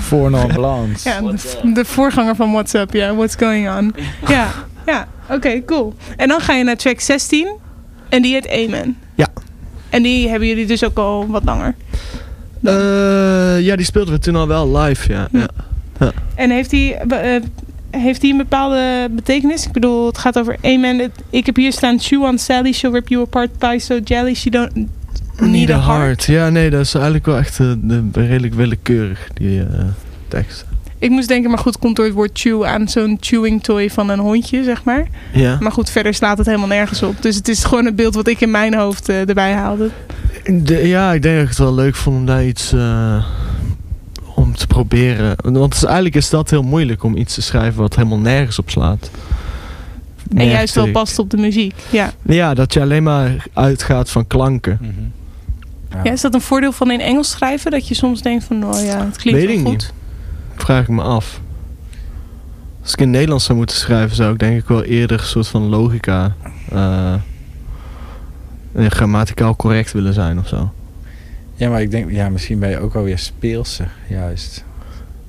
Four 0.00 0.30
Non 0.30 0.46
Blondes. 0.46 1.02
Ja, 1.02 1.20
de, 1.20 1.72
de 1.74 1.84
voorganger 1.84 2.36
van 2.36 2.52
What's 2.52 2.74
Up, 2.74 2.92
ja. 2.92 3.14
What's 3.14 3.34
going 3.38 3.70
on? 3.76 3.94
Ja, 4.28 4.48
ja. 4.86 5.08
Oké, 5.30 5.64
cool. 5.64 5.94
En 6.16 6.28
dan 6.28 6.40
ga 6.40 6.54
je 6.54 6.64
naar 6.64 6.76
track 6.76 7.00
16. 7.00 7.48
En 8.08 8.22
die 8.22 8.32
heet 8.32 8.48
Amen. 8.48 8.96
Ja. 9.14 9.26
En 9.88 10.02
die 10.02 10.28
hebben 10.28 10.48
jullie 10.48 10.66
dus 10.66 10.84
ook 10.84 10.98
al 10.98 11.26
wat 11.26 11.44
langer. 11.44 11.74
Eh, 12.62 13.60
ja, 13.60 13.76
die 13.76 13.84
speelden 13.84 14.14
we 14.14 14.20
toen 14.20 14.36
al 14.36 14.46
wel 14.46 14.76
live, 14.76 15.12
ja. 15.12 15.28
ja. 15.32 15.48
En 16.34 16.50
heeft 16.50 16.70
die... 16.70 16.96
heeft 17.90 18.20
die 18.20 18.32
een 18.32 18.36
bepaalde 18.38 19.08
betekenis? 19.10 19.66
Ik 19.66 19.72
bedoel, 19.72 20.06
het 20.06 20.18
gaat 20.18 20.38
over 20.38 20.56
amen. 20.62 21.12
Ik 21.30 21.46
heb 21.46 21.56
hier 21.56 21.72
staan, 21.72 22.00
chew 22.00 22.22
on 22.22 22.38
Sally, 22.38 22.72
she'll 22.72 22.92
rip 22.92 23.08
you 23.08 23.22
apart, 23.22 23.58
pie 23.58 23.78
so 23.78 23.98
jelly, 24.04 24.34
she 24.34 24.50
don't 24.50 24.70
need, 25.36 25.70
a 25.70 25.80
heart. 25.80 26.24
Ja, 26.24 26.48
nee, 26.48 26.70
dat 26.70 26.80
is 26.80 26.94
eigenlijk 26.94 27.26
wel 27.26 27.36
echt 27.36 27.60
eh, 27.60 27.72
de, 27.82 28.04
redelijk 28.12 28.54
willekeurig, 28.54 29.28
die 29.34 29.60
eh, 29.60 29.66
tekst. 30.28 30.64
Ik 30.98 31.10
moest 31.10 31.28
denken, 31.28 31.50
maar 31.50 31.58
goed, 31.58 31.78
komt 31.78 31.96
door 31.96 32.04
het 32.04 32.14
woord 32.14 32.30
chew 32.38 32.64
aan 32.64 32.88
zo'n 32.88 33.16
chewing 33.20 33.62
toy 33.62 33.90
van 33.90 34.08
een 34.08 34.18
hondje, 34.18 34.64
zeg 34.64 34.84
maar. 34.84 35.06
Ja. 35.32 35.56
Maar 35.60 35.72
goed, 35.72 35.90
verder 35.90 36.14
slaat 36.14 36.38
het 36.38 36.46
helemaal 36.46 36.68
nergens 36.68 37.02
op. 37.02 37.22
Dus 37.22 37.36
het 37.36 37.48
is 37.48 37.64
gewoon 37.64 37.84
het 37.84 37.96
beeld 37.96 38.14
wat 38.14 38.28
ik 38.28 38.40
in 38.40 38.50
mijn 38.50 38.74
hoofd 38.74 39.08
eh, 39.08 39.28
erbij 39.28 39.52
haalde. 39.52 39.90
De- 40.44 40.88
ja, 40.88 41.12
ik 41.12 41.22
denk 41.22 41.34
dat 41.34 41.42
ik 41.42 41.48
het 41.50 41.58
wel 41.58 41.74
leuk 41.74 41.94
vond 41.94 42.16
om 42.16 42.26
daar 42.26 42.44
iets 42.44 42.72
te 44.60 44.66
proberen. 44.66 45.36
Want 45.42 45.84
eigenlijk 45.84 46.14
is 46.14 46.30
dat 46.30 46.50
heel 46.50 46.62
moeilijk 46.62 47.02
om 47.02 47.16
iets 47.16 47.34
te 47.34 47.42
schrijven 47.42 47.80
wat 47.80 47.96
helemaal 47.96 48.18
nergens 48.18 48.58
op 48.58 48.70
slaat. 48.70 49.10
En 50.34 50.46
juist 50.46 50.74
wel 50.74 50.90
past 50.90 51.18
op 51.18 51.30
de 51.30 51.36
muziek. 51.36 51.74
Ja. 51.90 52.12
Ja, 52.22 52.54
dat 52.54 52.72
je 52.72 52.80
alleen 52.80 53.02
maar 53.02 53.46
uitgaat 53.52 54.10
van 54.10 54.26
klanken. 54.26 54.78
Mhm. 54.80 56.04
ja, 56.04 56.12
is 56.12 56.20
dat 56.20 56.34
een 56.34 56.40
voordeel 56.40 56.72
van 56.72 56.90
in 56.90 57.00
Engels 57.00 57.30
schrijven? 57.30 57.70
Dat 57.70 57.88
je 57.88 57.94
soms 57.94 58.22
denkt 58.22 58.44
van, 58.44 58.64
oh 58.64 58.84
ja, 58.84 59.04
het 59.04 59.16
klinkt 59.16 59.40
Weet 59.40 59.48
wel 59.48 59.58
ik 59.58 59.62
goed. 59.62 59.70
niet. 59.72 59.92
Vraag 60.56 60.82
ik 60.82 60.88
me 60.88 61.02
af. 61.02 61.40
Als 62.82 62.92
ik 62.92 63.00
in 63.00 63.10
Nederlands 63.10 63.44
zou 63.44 63.58
moeten 63.58 63.76
schrijven, 63.76 64.16
zou 64.16 64.32
ik 64.32 64.38
denk 64.38 64.60
ik 64.60 64.68
wel 64.68 64.82
eerder 64.82 65.20
een 65.20 65.26
soort 65.26 65.48
van 65.48 65.62
logica 65.62 66.34
eh, 66.72 67.14
en 68.72 68.90
grammaticaal 68.90 69.56
correct 69.56 69.92
willen 69.92 70.14
zijn 70.14 70.38
of 70.38 70.48
zo. 70.48 70.72
Ja, 71.60 71.68
maar 71.68 71.82
ik 71.82 71.90
denk, 71.90 72.10
ja, 72.10 72.28
misschien 72.28 72.58
ben 72.58 72.70
je 72.70 72.78
ook 72.78 72.92
wel 72.92 73.02
weer 73.02 73.18
speelser, 73.18 73.90
juist. 74.08 74.64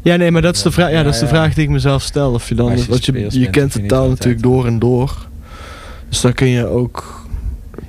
Ja, 0.01 0.15
nee, 0.15 0.31
maar 0.31 0.41
dat 0.41 0.55
is 0.55 0.61
de 0.61 0.71
vraag, 0.71 0.89
ja, 0.89 0.97
Ja, 0.97 1.03
dat 1.03 1.13
is 1.13 1.19
de 1.19 1.25
ja. 1.25 1.31
vraag 1.31 1.53
die 1.53 1.63
ik 1.63 1.69
mezelf 1.69 2.01
stel. 2.01 2.33
Of 2.33 2.49
je 2.49 2.55
dan, 2.55 2.77
je 2.77 2.85
want 2.85 3.05
je, 3.05 3.13
je 3.13 3.29
bent, 3.29 3.49
kent 3.49 3.73
de 3.73 3.85
taal 3.85 4.09
natuurlijk 4.09 4.43
door 4.43 4.65
en 4.65 4.79
door. 4.79 5.27
Dus 6.09 6.21
dan 6.21 6.33
kun 6.33 6.47
je 6.47 6.65
ook 6.65 7.25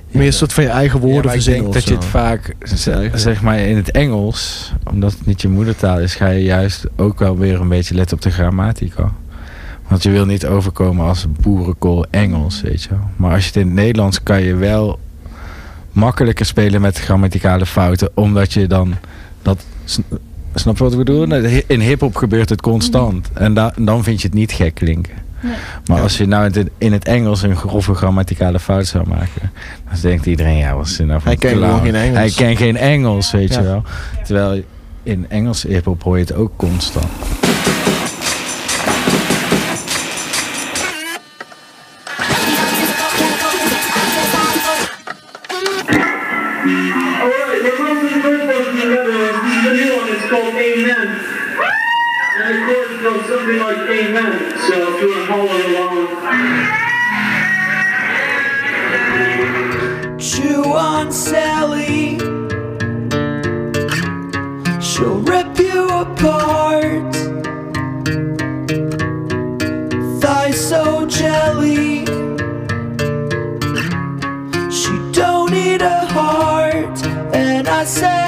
Ja, 0.07 0.17
meer 0.17 0.27
een 0.27 0.33
soort 0.33 0.53
van 0.53 0.63
je 0.63 0.69
eigen 0.69 0.99
woorden 0.99 1.23
ik 1.23 1.31
verzinnen 1.31 1.61
denk 1.61 1.73
dat 1.73 1.83
je 1.87 1.93
het 1.93 2.05
vaak, 2.05 2.55
zeg 3.13 3.41
maar 3.41 3.59
in 3.59 3.75
het 3.75 3.91
Engels, 3.91 4.73
omdat 4.89 5.11
het 5.11 5.25
niet 5.25 5.41
je 5.41 5.49
moedertaal 5.49 5.99
is, 5.99 6.15
ga 6.15 6.27
je 6.27 6.43
juist 6.43 6.85
ook 6.95 7.19
wel 7.19 7.37
weer 7.37 7.61
een 7.61 7.69
beetje 7.69 7.95
letten 7.95 8.17
op 8.17 8.23
de 8.23 8.31
grammatica. 8.31 9.13
Want 9.87 10.03
je 10.03 10.09
wil 10.09 10.25
niet 10.25 10.45
overkomen 10.45 11.05
als 11.05 11.25
boerenkool 11.41 12.05
Engels, 12.09 12.61
weet 12.61 12.83
je 12.83 12.89
wel. 12.89 13.09
Maar 13.15 13.33
als 13.33 13.41
je 13.41 13.47
het 13.47 13.55
in 13.55 13.65
het 13.65 13.75
Nederlands 13.75 14.23
kan 14.23 14.41
je 14.41 14.55
wel 14.55 14.99
makkelijker 15.93 16.45
spelen 16.45 16.81
met 16.81 16.99
grammaticale 16.99 17.65
fouten, 17.65 18.09
omdat 18.13 18.53
je 18.53 18.67
dan 18.67 18.95
dat... 19.41 19.65
sn- 19.85 20.03
Snap 20.55 20.77
je 20.77 20.83
wat 20.83 20.91
ik 20.91 20.97
bedoel? 20.97 21.33
In 21.67 21.79
hip-hop 21.79 22.15
gebeurt 22.15 22.49
het 22.49 22.61
constant. 22.61 23.29
En 23.33 23.53
da- 23.53 23.73
dan 23.77 24.03
vind 24.03 24.21
je 24.21 24.27
het 24.27 24.35
niet 24.35 24.51
gek 24.51 24.75
klinken. 24.75 25.13
Nee. 25.41 25.53
Maar 25.85 26.01
als 26.01 26.17
je 26.17 26.25
nou 26.25 26.51
in 26.77 26.91
het- 26.91 27.05
Engels 27.05 27.41
een 27.41 27.55
grove 27.55 27.93
grammaticale 27.93 28.59
fout 28.59 28.85
zou 28.87 29.07
maken, 29.07 29.51
dan 29.89 29.99
denkt 30.01 30.25
iedereen, 30.25 30.57
ja, 30.57 30.75
wat 30.75 30.85
is 30.85 30.97
dit 30.97 31.07
nou 31.07 31.19
voor 31.21 31.27
Hij 31.29 31.37
kent 31.39 31.53
geen 31.81 31.95
Engels. 31.95 32.17
Hij 32.17 32.29
kent 32.45 32.57
geen 32.57 32.77
Engels, 32.77 33.31
weet 33.31 33.53
Ja. 33.53 33.59
je 33.59 33.65
wel. 33.65 33.83
Terwijl 34.23 34.63
in 35.03 35.25
Engels 35.29 35.63
hip-hop 35.63 36.03
hoor 36.03 36.17
je 36.17 36.23
het 36.23 36.33
ook 36.33 36.51
constant. 36.55 37.05
Something 53.43 53.59
like 53.59 53.77
Amen. 53.89 54.57
So 54.57 54.73
if 54.73 55.01
you 55.01 55.07
want 55.09 55.19
to 55.19 55.27
follow 55.27 55.57
along. 55.67 55.97
Chew 60.19 60.63
on 60.73 61.11
Sally. 61.11 62.17
She'll 64.81 65.19
rip 65.19 65.59
you 65.59 65.89
apart. 65.89 67.15
Thigh 70.21 70.51
so 70.51 71.05
jelly. 71.07 72.05
She 74.71 74.93
don't 75.11 75.51
need 75.51 75.81
a 75.81 76.05
heart. 76.13 77.05
And 77.35 77.67
I 77.67 77.83
said, 77.83 78.22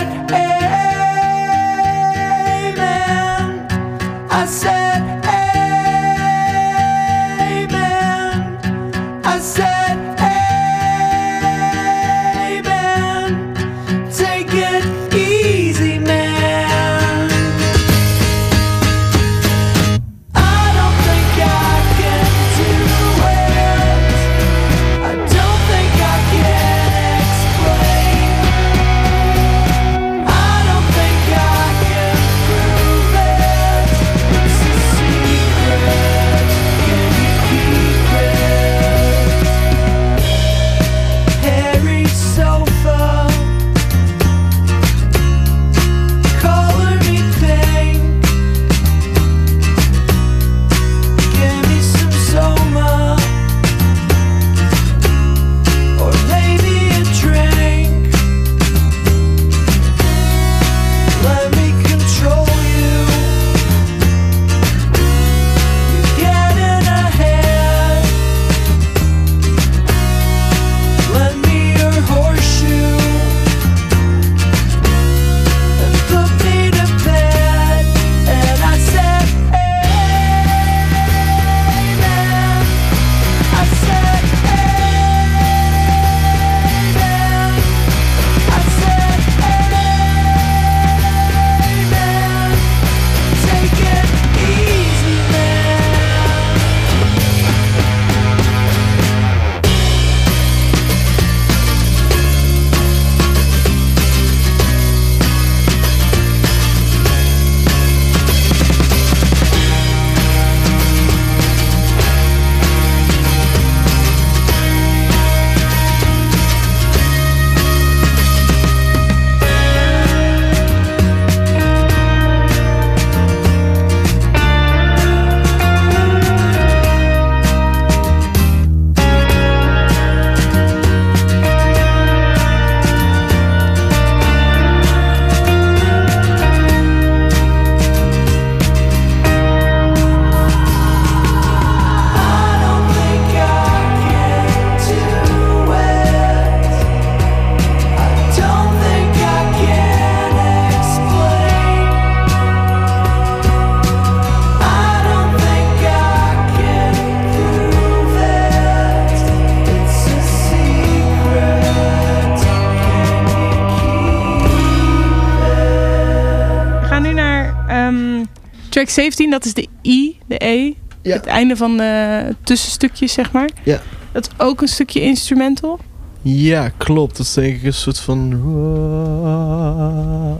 Track 168.86 168.97
17, 168.97 169.29
dat 169.29 169.45
is 169.45 169.53
de 169.53 169.67
I, 169.83 170.17
de 170.27 170.45
E. 170.45 170.73
Ja. 171.01 171.13
Het 171.13 171.25
einde 171.25 171.55
van 171.55 171.77
de 171.77 172.36
tussenstukjes, 172.43 173.13
zeg 173.13 173.31
maar. 173.31 173.49
Ja. 173.63 173.81
Dat 174.11 174.29
is 174.31 174.45
ook 174.45 174.61
een 174.61 174.67
stukje 174.67 175.01
instrumental. 175.01 175.79
Ja, 176.21 176.69
klopt. 176.77 177.17
Dat 177.17 177.25
is 177.25 177.33
denk 177.33 177.55
ik 177.55 177.63
een 177.63 177.73
soort 177.73 177.99
van... 177.99 178.31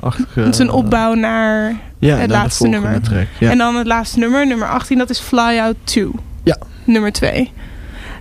achtige... 0.02 0.40
Het 0.40 0.54
is 0.54 0.60
een 0.60 0.70
opbouw 0.70 1.14
naar 1.14 1.80
ja, 2.00 2.18
het 2.18 2.30
naar 2.30 2.38
laatste 2.38 2.68
nummer. 2.68 3.02
Track. 3.02 3.28
Ja. 3.40 3.50
En 3.50 3.58
dan 3.58 3.76
het 3.76 3.88
laatste 3.88 4.20
nummer, 4.20 4.48
nummer 4.48 4.68
18, 4.70 4.98
dat 4.98 5.10
is 5.10 5.20
Fly 5.20 5.60
Out 5.60 5.76
2. 5.84 6.10
Ja. 6.44 6.58
Nummer 6.84 7.12
2. 7.12 7.52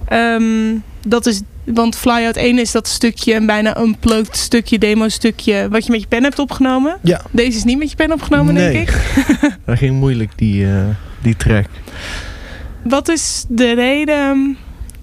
Ehm, 0.08 0.76
dat 1.06 1.26
is, 1.26 1.40
want 1.64 1.96
Fly 1.96 2.24
Out 2.24 2.36
1 2.36 2.58
is 2.58 2.70
dat 2.72 2.88
stukje, 2.88 3.34
een 3.34 3.46
bijna 3.46 3.78
unplugged 3.80 4.36
stukje, 4.36 4.78
demo 4.78 5.08
stukje, 5.08 5.68
wat 5.70 5.84
je 5.84 5.90
met 5.90 6.00
je 6.00 6.06
pen 6.06 6.22
hebt 6.22 6.38
opgenomen. 6.38 6.96
Ja. 7.02 7.20
Deze 7.30 7.56
is 7.56 7.64
niet 7.64 7.78
met 7.78 7.90
je 7.90 7.96
pen 7.96 8.12
opgenomen, 8.12 8.54
Nee. 8.54 8.72
denk 8.72 8.88
ik. 8.88 8.96
Dat 9.66 9.78
ging 9.78 9.98
moeilijk, 9.98 10.32
die, 10.36 10.66
eh, 10.66 10.84
die 11.22 11.36
track. 11.36 11.66
Wat 12.82 13.08
is 13.08 13.44
de 13.48 13.74
reden 13.74 14.56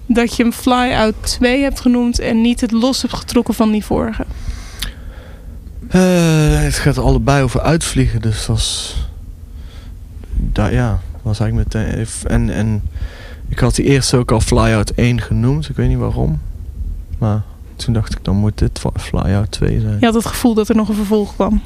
dat 0.06 0.36
je 0.36 0.42
hem 0.42 0.52
Fly 0.52 0.92
Out 0.94 1.14
2 1.22 1.62
hebt 1.62 1.80
genoemd 1.80 2.18
en 2.18 2.40
niet 2.40 2.60
het 2.60 2.70
los 2.72 3.02
hebt 3.02 3.14
getrokken 3.14 3.54
van 3.54 3.70
die 3.70 3.84
vorige? 3.84 4.24
Eh, 5.88 6.00
het 6.62 6.74
gaat 6.74 6.98
allebei 6.98 7.42
over 7.42 7.60
uitvliegen, 7.60 8.20
dus 8.20 8.46
dat 8.46 8.56
is... 8.56 8.96
Da, 10.36 10.66
ja, 10.66 11.00
was 11.22 11.40
eigenlijk 11.40 11.74
meteen... 11.74 12.06
En, 12.26 12.50
en 12.50 12.82
ik 13.48 13.58
had 13.58 13.74
die 13.74 13.84
eerst 13.84 14.14
ook 14.14 14.30
al 14.32 14.40
Fly 14.40 14.72
Out 14.72 14.90
1 14.90 15.20
genoemd, 15.20 15.68
ik 15.68 15.76
weet 15.76 15.88
niet 15.88 15.98
waarom. 15.98 16.40
Maar 17.22 17.42
toen 17.76 17.94
dacht 17.94 18.12
ik, 18.12 18.24
dan 18.24 18.36
moet 18.36 18.58
dit 18.58 18.78
Fly- 18.78 18.90
Fly 19.00 19.34
Out 19.34 19.50
2 19.50 19.80
zijn. 19.80 19.96
Je 20.00 20.04
had 20.04 20.14
het 20.14 20.26
gevoel 20.26 20.54
dat 20.54 20.68
er 20.68 20.76
nog 20.76 20.88
een 20.88 20.94
vervolg 20.94 21.34
kwam. 21.34 21.62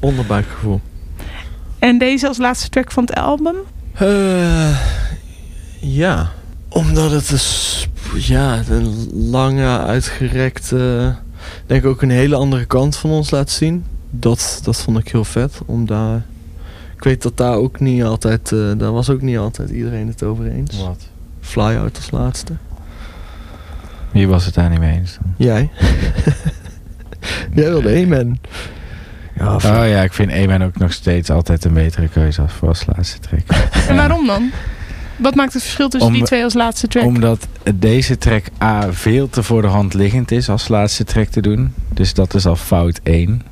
Onderbuikgevoel. 0.00 0.80
En 1.78 1.98
deze 1.98 2.28
als 2.28 2.38
laatste 2.38 2.68
track 2.68 2.90
van 2.90 3.04
het 3.04 3.14
album? 3.14 3.54
Eh, 3.92 4.78
ja, 5.80 6.30
omdat 6.68 7.10
het 7.10 7.30
is, 7.30 7.88
ja, 8.14 8.62
een 8.70 9.08
lange, 9.30 9.78
uitgerekte, 9.78 11.14
denk 11.66 11.82
ik 11.82 11.88
ook 11.90 12.02
een 12.02 12.10
hele 12.10 12.36
andere 12.36 12.64
kant 12.64 12.96
van 12.96 13.10
ons 13.10 13.30
laat 13.30 13.50
zien. 13.50 13.84
Dat, 14.10 14.60
dat 14.62 14.76
vond 14.76 14.98
ik 14.98 15.08
heel 15.08 15.24
vet, 15.24 15.60
om 15.66 15.86
daar, 15.86 16.22
ik 16.96 17.04
weet 17.04 17.22
dat 17.22 17.36
daar 17.36 17.54
ook 17.56 17.80
niet 17.80 18.02
altijd, 18.02 18.52
eh, 18.52 18.58
daar 18.76 18.92
was 18.92 19.10
ook 19.10 19.20
niet 19.22 19.38
altijd 19.38 19.70
iedereen 19.70 20.08
het 20.08 20.22
over 20.22 20.46
eens. 20.46 20.78
Wat? 20.78 21.00
Fly 21.40 21.76
Out 21.76 21.96
als 21.96 22.10
laatste. 22.10 22.52
Wie 24.12 24.28
was 24.28 24.44
het 24.44 24.54
daar 24.54 24.70
niet 24.70 24.78
mee 24.78 24.98
eens 24.98 25.18
dan? 25.22 25.34
Jij? 25.36 25.70
Jij 27.54 27.64
wilde 27.70 27.88
Amen. 28.02 28.40
Ja, 29.38 29.54
Oh 29.54 29.60
ja, 29.62 30.02
ik 30.02 30.12
vind 30.12 30.32
Amen 30.32 30.62
ook 30.62 30.78
nog 30.78 30.92
steeds 30.92 31.30
altijd 31.30 31.64
een 31.64 31.72
betere 31.72 32.08
keuze 32.08 32.40
als 32.42 32.52
voor 32.52 32.68
als 32.68 32.86
laatste 32.96 33.18
track. 33.18 33.40
En 33.88 33.96
waarom 33.96 34.26
dan? 34.26 34.50
Wat 35.16 35.34
maakt 35.34 35.52
het 35.52 35.62
verschil 35.62 35.88
tussen 35.88 36.10
Om- 36.10 36.16
die 36.16 36.24
twee 36.24 36.44
als 36.44 36.54
laatste 36.54 36.86
track? 36.88 37.04
Omdat 37.04 37.46
deze 37.74 38.18
track 38.18 38.44
A 38.62 38.92
veel 38.92 39.30
te 39.30 39.42
voor 39.42 39.62
de 39.62 39.68
hand 39.68 39.94
liggend 39.94 40.30
is 40.30 40.48
als 40.48 40.68
laatste 40.68 41.04
track 41.04 41.26
te 41.28 41.40
doen. 41.40 41.74
Dus 41.88 42.14
dat 42.14 42.34
is 42.34 42.46
al 42.46 42.56
fout 42.56 43.00
1. 43.02 43.42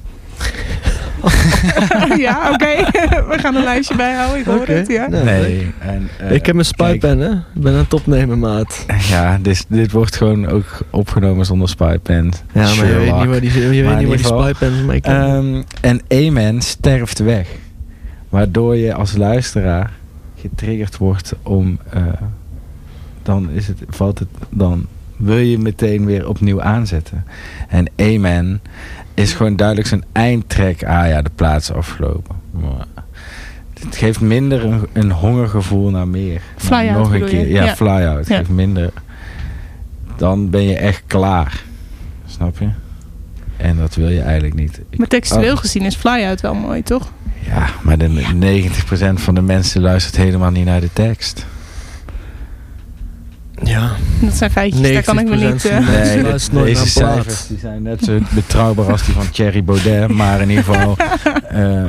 ja, 2.27 2.51
oké. 2.53 2.67
We 3.31 3.39
gaan 3.39 3.55
een 3.55 3.63
lijstje 3.63 3.97
bijhouden. 3.97 4.39
Ik 4.39 4.45
hoor 4.45 4.67
het, 4.67 4.89
ja. 4.89 5.09
Nee, 5.09 5.25
Nee. 5.25 5.73
En, 5.79 6.09
eh, 6.19 6.31
ik 6.33 6.47
heb 6.47 6.55
mijn 6.55 6.67
kijk, 6.77 6.91
spypen, 6.91 7.19
hè? 7.19 7.31
Ik 7.31 7.63
ben 7.63 7.73
aan 7.73 7.79
het 7.79 7.95
opnemen, 7.95 8.39
maat. 8.39 8.85
Ja, 9.09 9.39
dit, 9.43 9.65
dit 9.69 9.93
wordt 9.93 10.17
gewoon 10.17 10.49
ook 10.49 10.79
opgenomen 10.91 11.47
zonder 11.47 11.69
spypen. 11.69 12.33
Ja, 12.53 12.75
maar 12.75 12.87
je 12.87 12.95
weet 12.95 13.19
niet 13.19 13.29
waar 13.29 13.41
die, 13.41 13.53
je 13.53 13.69
weet 13.69 13.99
niet 13.99 14.29
waar 14.29 14.55
die. 14.61 15.01
Ehm, 15.01 15.63
en 15.81 16.01
Amen 16.09 16.61
sterft 16.61 17.19
weg. 17.19 17.49
Waardoor 18.29 18.77
je 18.77 18.95
als 18.95 19.17
luisteraar 19.17 19.91
getriggerd 20.41 20.97
wordt 20.97 21.33
om... 21.43 21.79
eh, 21.91 22.03
dan, 23.23 23.51
is 23.51 23.67
het, 23.67 23.79
valt 23.89 24.19
het, 24.19 24.29
dan 24.51 24.87
wil 25.17 25.37
je 25.37 25.59
meteen 25.59 26.05
weer 26.05 26.29
opnieuw 26.29 26.63
aanzetten. 26.63 27.25
En 27.69 27.91
Amen 27.97 28.61
is 29.15 29.33
gewoon 29.33 29.57
duidelijk 29.57 29.89
zijn 29.89 30.05
eindtrack. 30.13 30.83
Ah 30.85 31.09
ja, 31.09 31.23
de 31.23 31.31
plaats 31.35 31.73
afgelopen. 31.73 32.37
Maar 32.51 32.87
het 33.81 33.97
geeft 33.97 34.21
minder 34.21 34.65
een, 34.65 34.87
een 34.93 35.11
hongergevoel 35.13 35.91
naar 35.91 36.09
meer. 36.09 36.41
Fly 36.57 36.71
Naar 36.71 36.89
out 36.89 36.99
Nog 36.99 37.13
een 37.13 37.25
keer. 37.25 37.49
Ja, 37.49 37.65
Ja. 37.65 37.75
fly 37.77 37.89
out. 37.89 38.19
Het 38.19 38.29
Ja. 38.29 38.37
geeft 38.37 38.49
minder. 38.51 38.93
Dan 40.17 40.51
ben 40.51 40.63
je 40.63 40.77
echt 40.77 41.03
klaar. 41.07 41.63
Snap 42.27 42.59
je? 42.59 42.69
En 43.57 43.77
dat 43.77 43.95
wil 43.95 44.09
je 44.09 44.21
eigenlijk 44.21 44.55
niet. 44.55 44.81
Maar 44.97 45.07
textueel 45.07 45.53
Oh. 45.53 45.59
gezien 45.59 45.83
is 45.83 45.95
Fly 45.97 46.25
Out 46.27 46.41
wel 46.41 46.55
mooi, 46.55 46.83
toch? 46.83 47.13
ja, 47.47 47.67
maar 47.83 47.99
de 47.99 48.09
90% 48.09 49.21
van 49.21 49.35
de 49.35 49.43
mensen 49.43 49.81
luistert 49.81 50.17
helemaal 50.17 50.51
niet 50.51 50.65
naar 50.65 50.81
de 50.81 50.93
tekst. 50.93 51.47
Ja. 53.63 53.91
Dat 54.21 54.35
zijn 54.35 54.51
feitjes, 54.51 54.93
daar 54.93 55.03
kan 55.03 55.19
ik 55.19 55.29
me 55.29 55.37
niet... 55.37 55.65
eh, 55.65 55.89
Nee, 55.89 56.05
Nee, 56.15 56.23
dat 56.23 56.35
is 56.35 56.51
nooit 56.51 56.67
deze 56.67 56.89
cijfers 56.89 57.47
die 57.47 57.59
zijn 57.59 57.83
net 57.83 58.05
zo 58.05 58.19
betrouwbaar 58.35 58.91
als 58.91 59.05
die 59.05 59.15
van 59.15 59.31
Thierry 59.31 59.65
Baudet. 59.65 60.09
Maar 60.09 60.41
in 60.41 60.49
ieder 60.49 60.65
geval, 60.65 60.97
eh, 61.49 61.85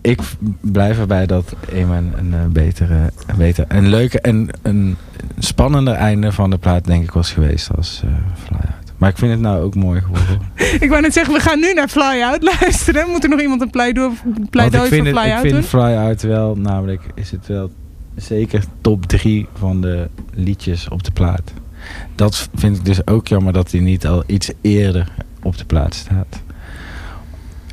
ik 0.00 0.20
blijf 0.60 0.98
erbij 0.98 1.26
dat 1.26 1.54
Eman 1.72 2.12
een 2.16 2.34
eh, 2.34 2.40
betere, 2.48 3.10
een 3.26 3.36
beter, 3.36 3.64
een 3.68 3.88
leuke 3.88 4.20
en 4.20 4.48
een 4.62 4.96
spannender 5.38 5.94
einde 5.94 6.32
van 6.32 6.50
de 6.50 6.58
plaat 6.58 6.84
denk 6.84 7.02
ik 7.02 7.10
was 7.12 7.32
geweest 7.32 7.68
als 7.76 8.02
eh 8.04 8.10
Fly 8.46 8.56
Out. 8.56 8.92
Maar 8.96 9.10
ik 9.10 9.18
vind 9.18 9.30
het 9.30 9.40
nou 9.40 9.62
ook 9.62 9.74
mooi 9.74 10.00
geworden. 10.00 10.40
ik 10.84 10.88
wou 10.88 11.00
net 11.02 11.12
zeggen, 11.12 11.34
we 11.34 11.40
gaan 11.40 11.60
nu 11.60 11.72
naar 11.72 11.88
Fly 11.88 12.22
Out 12.22 12.42
luisteren. 12.60 13.08
Moet 13.10 13.22
er 13.24 13.30
nog 13.30 13.40
iemand 13.40 13.60
een 13.60 13.70
pleidooi, 13.70 14.10
pleidooi 14.50 14.88
voor 14.88 14.96
vind, 14.96 15.08
Fly 15.08 15.28
het, 15.28 15.34
ik 15.34 15.40
vind 15.40 15.52
doen? 15.52 15.62
Fly 15.62 15.94
Out 15.94 16.22
wel, 16.22 16.56
namelijk 16.56 17.02
is 17.14 17.30
het 17.30 17.46
wel 17.46 17.70
zeker 18.18 18.64
top 18.80 19.06
3 19.06 19.46
van 19.54 19.80
de 19.80 20.08
liedjes 20.34 20.88
op 20.88 21.02
de 21.02 21.10
plaat. 21.10 21.52
Dat 22.14 22.48
vind 22.54 22.76
ik 22.76 22.84
dus 22.84 23.06
ook 23.06 23.28
jammer 23.28 23.52
dat 23.52 23.70
hij 23.70 23.80
niet 23.80 24.06
al 24.06 24.22
iets 24.26 24.50
eerder 24.60 25.12
op 25.42 25.58
de 25.58 25.64
plaat 25.64 25.94
staat. 25.94 26.42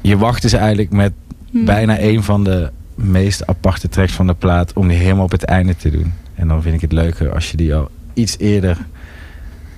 Je 0.01 0.17
wacht 0.17 0.41
dus 0.41 0.53
eigenlijk 0.53 0.91
met 0.91 1.13
Hmm. 1.55 1.65
bijna 1.65 1.99
een 1.99 2.23
van 2.23 2.43
de 2.43 2.71
meest 2.95 3.47
aparte 3.47 3.89
tracks 3.89 4.13
van 4.13 4.27
de 4.27 4.33
plaat 4.33 4.73
om 4.73 4.87
die 4.87 4.97
helemaal 4.97 5.23
op 5.23 5.31
het 5.31 5.43
einde 5.43 5.75
te 5.75 5.89
doen. 5.89 6.13
En 6.33 6.47
dan 6.47 6.61
vind 6.61 6.75
ik 6.75 6.81
het 6.81 6.91
leuker 6.91 7.33
als 7.33 7.51
je 7.51 7.57
die 7.57 7.75
al 7.75 7.89
iets 8.13 8.37
eerder 8.37 8.77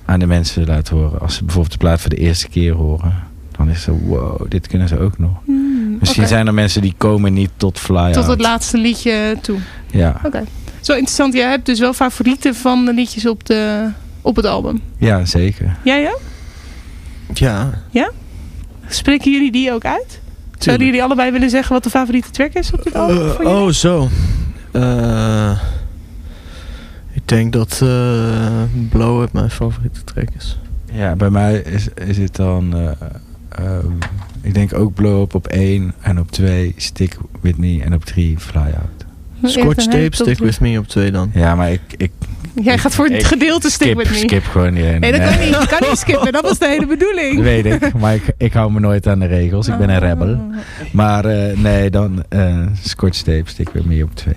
aan 0.06 0.20
de 0.20 0.28
mensen 0.28 0.66
laat 0.66 0.90
horen. 0.90 1.20
Als 1.20 1.36
ze 1.36 1.44
bijvoorbeeld 1.44 1.74
de 1.74 1.80
plaat 1.80 2.02
voor 2.02 2.10
de 2.10 2.16
eerste 2.16 2.50
keer 2.50 2.74
horen. 2.74 3.14
Dan 3.52 3.70
is 3.70 3.82
zo, 3.82 4.00
wow, 4.06 4.50
dit 4.50 4.68
kunnen 4.68 4.88
ze 4.88 5.00
ook 5.00 5.18
nog. 5.18 5.38
Hmm, 5.46 5.67
Misschien 6.00 6.28
zijn 6.28 6.48
er 6.48 6.54
mensen 6.54 6.82
die 6.82 6.94
komen 6.98 7.34
niet 7.34 7.50
tot 7.58 7.80
Fly 7.80 8.12
Tot 8.12 8.16
Out. 8.24 8.28
het 8.28 8.42
laatste 8.42 8.78
liedje 8.78 9.38
toe. 9.42 9.58
Ja. 9.92 10.20
Oké. 10.24 10.44
Zo 10.82 10.92
interessant. 10.94 11.34
Jij 11.34 11.50
hebt 11.50 11.66
dus 11.66 11.80
wel 11.80 11.94
favorieten 11.94 12.56
van 12.56 12.86
de 12.86 12.94
liedjes 12.94 13.26
op, 13.28 13.46
de, 13.46 13.90
op 14.22 14.36
het 14.36 14.46
album. 14.46 14.82
ja, 14.98 15.26
zeker. 15.26 15.76
Jij 15.84 16.02
ja? 16.02 16.14
Ja, 17.92 18.12
Spreken 18.88 19.32
jullie 19.32 19.52
die 19.52 19.72
ook 19.74 19.86
uit? 19.86 20.20
Zouden 20.58 20.86
jullie 20.86 21.04
allebei 21.04 21.32
willen 21.32 21.50
zeggen 21.50 21.74
wat 21.74 21.84
de 21.84 21.90
favoriete 21.90 22.30
track 22.32 22.54
is 22.54 22.72
op 22.74 22.84
dit 22.84 22.96
album? 22.96 23.18
Jullie? 23.18 23.48
oh, 23.48 23.70
zo. 23.70 24.08
Eh, 24.72 25.60
ik 27.14 27.22
denk 27.28 27.54
dat 27.54 27.80
eh, 27.84 28.62
Blow 28.90 29.22
Up 29.22 29.34
mijn 29.34 29.50
favoriete 29.50 30.04
track 30.04 30.28
is. 30.38 30.58
Ja, 30.92 31.16
bij 31.16 31.30
mij 31.30 31.58
is, 31.58 31.88
is 32.08 32.18
het 32.18 32.36
dan... 32.36 32.74
eh, 32.76 32.92
ehm, 33.50 33.92
ik 34.42 34.54
denk 34.54 34.74
ook 34.74 34.94
Blow 34.94 35.22
Up 35.22 35.36
op 35.36 35.48
1 35.48 35.94
en 36.02 36.20
op 36.20 36.32
2 36.32 36.74
Stick 36.78 37.18
With 37.42 37.58
Me 37.58 37.82
en 37.84 37.94
op 37.94 38.06
3 38.06 38.38
Fly 38.38 38.62
Out. 38.62 39.06
Eerst 39.44 39.60
Scotch 39.60 39.86
Tape, 39.86 40.16
Stick. 40.16 40.38
With 40.38 40.60
Me 40.60 40.80
op 40.80 40.88
twee 40.88 41.12
dan. 41.12 41.30
Ja, 41.34 41.56
maar 41.56 41.72
ik... 41.72 41.82
ik 41.98 42.12
Jij 42.62 42.78
gaat 42.78 42.96
voor 42.96 43.08
het 43.08 43.24
gedeelte 43.24 43.70
Stick 43.70 43.88
skip, 43.88 43.98
With 43.98 44.10
Me. 44.10 44.18
skip 44.18 44.46
gewoon 44.46 44.76
ene. 44.76 45.00
Nee, 45.00 45.12
dat 45.12 45.22
kan 45.22 45.40
niet. 45.40 45.62
Je 45.62 45.68
kan 45.68 45.90
niet 45.90 45.98
skippen. 45.98 46.32
Dat 46.32 46.42
was 46.44 46.58
de 46.60 46.68
hele 46.68 46.86
bedoeling. 46.86 47.42
Weet 47.42 47.66
ik, 47.66 47.94
maar 47.94 48.16
ik, 48.16 48.24
ik 48.38 48.54
hou 48.54 48.72
me 48.72 48.80
nooit 48.80 49.08
aan 49.08 49.20
de 49.20 49.26
regels. 49.26 49.68
Ik 49.68 49.78
ben 49.78 49.90
een 49.90 50.00
rebel. 50.00 50.30
Oh. 50.30 50.56
Maar 50.92 51.26
eh, 51.26 51.58
nee, 51.58 51.90
dan 51.90 52.24
eh 52.30 52.66
Scotch 52.82 53.22
Tape 53.22 53.44
Stick 53.46 53.70
With 53.70 53.86
Me 53.86 54.04
op 54.04 54.16
2. 54.16 54.34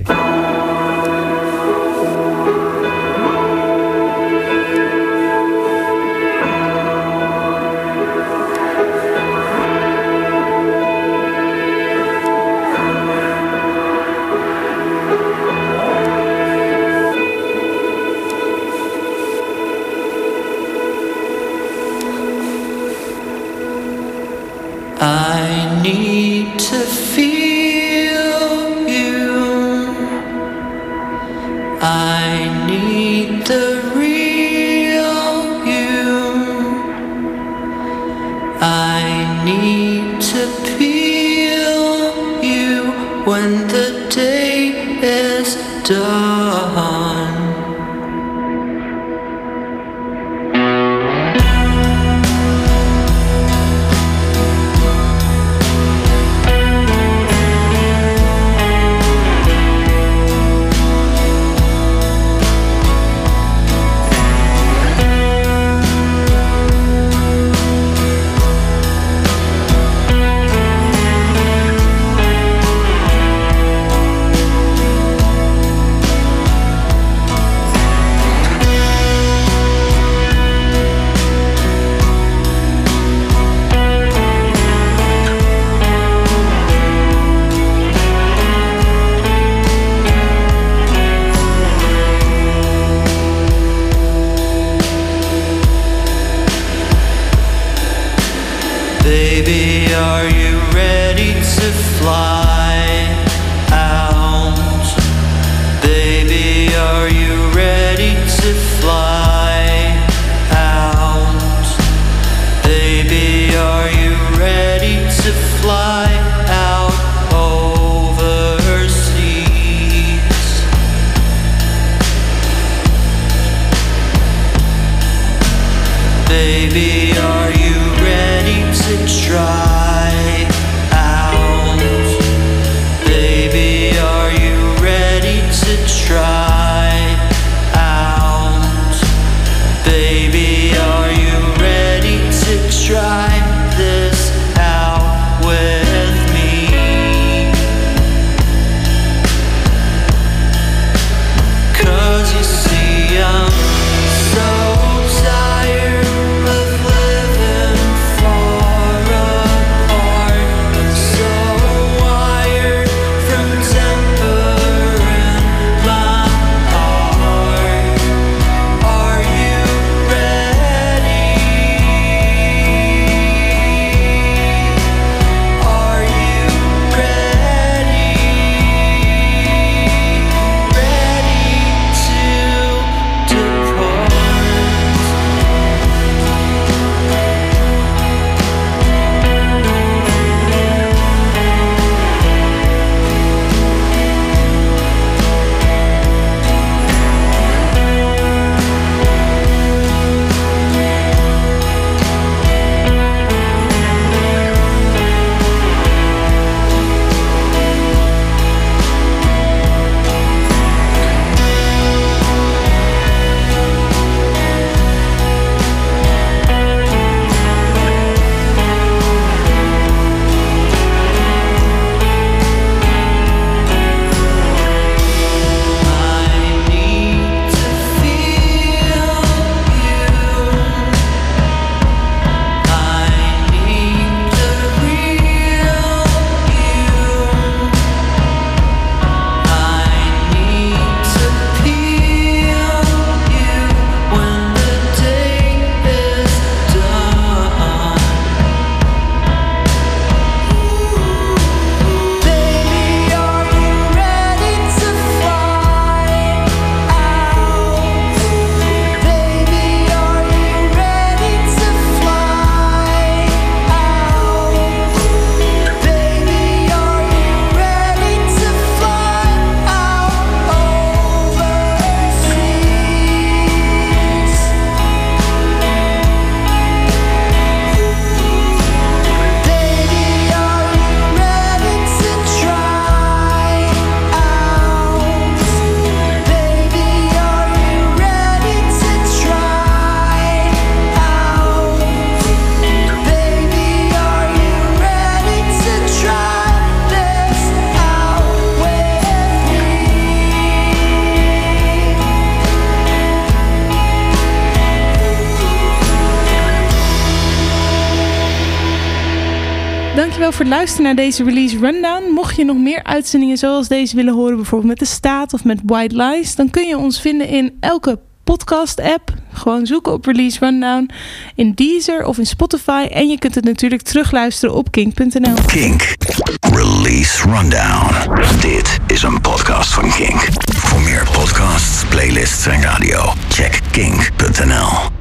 naar 310.94 311.04
deze 311.04 311.24
release 311.24 311.58
rundown. 311.58 312.12
Mocht 312.12 312.36
je 312.36 312.44
nog 312.44 312.56
meer 312.56 312.82
uitzendingen 312.82 313.36
zoals 313.36 313.68
deze 313.68 313.96
willen 313.96 314.14
horen, 314.14 314.36
bijvoorbeeld 314.36 314.70
met 314.70 314.78
de 314.78 314.94
staat 314.94 315.32
of 315.32 315.44
met 315.44 315.60
White 315.64 315.96
Lies, 315.96 316.34
dan 316.34 316.50
kun 316.50 316.66
je 316.66 316.78
ons 316.78 317.00
vinden 317.00 317.28
in 317.28 317.56
elke 317.60 317.98
podcast-app. 318.24 319.14
Gewoon 319.32 319.66
zoeken 319.66 319.92
op 319.92 320.04
Release 320.04 320.38
Rundown 320.38 320.90
in 321.34 321.52
Deezer 321.54 322.04
of 322.04 322.18
in 322.18 322.26
Spotify. 322.26 322.86
En 322.90 323.08
je 323.08 323.18
kunt 323.18 323.34
het 323.34 323.44
natuurlijk 323.44 323.82
terugluisteren 323.82 324.54
op 324.54 324.70
kink.nl. 324.70 325.34
Kink. 325.46 325.94
Release 326.40 327.30
Rundown. 327.30 327.94
Dit 328.40 328.78
is 328.86 329.02
een 329.02 329.20
podcast 329.20 329.74
van 329.74 329.90
Kink. 329.90 330.28
Voor 330.54 330.80
meer 330.80 331.08
podcasts, 331.12 331.84
playlists 331.88 332.46
en 332.46 332.62
radio, 332.62 333.12
check 333.28 333.60
kink.nl. 333.70 334.99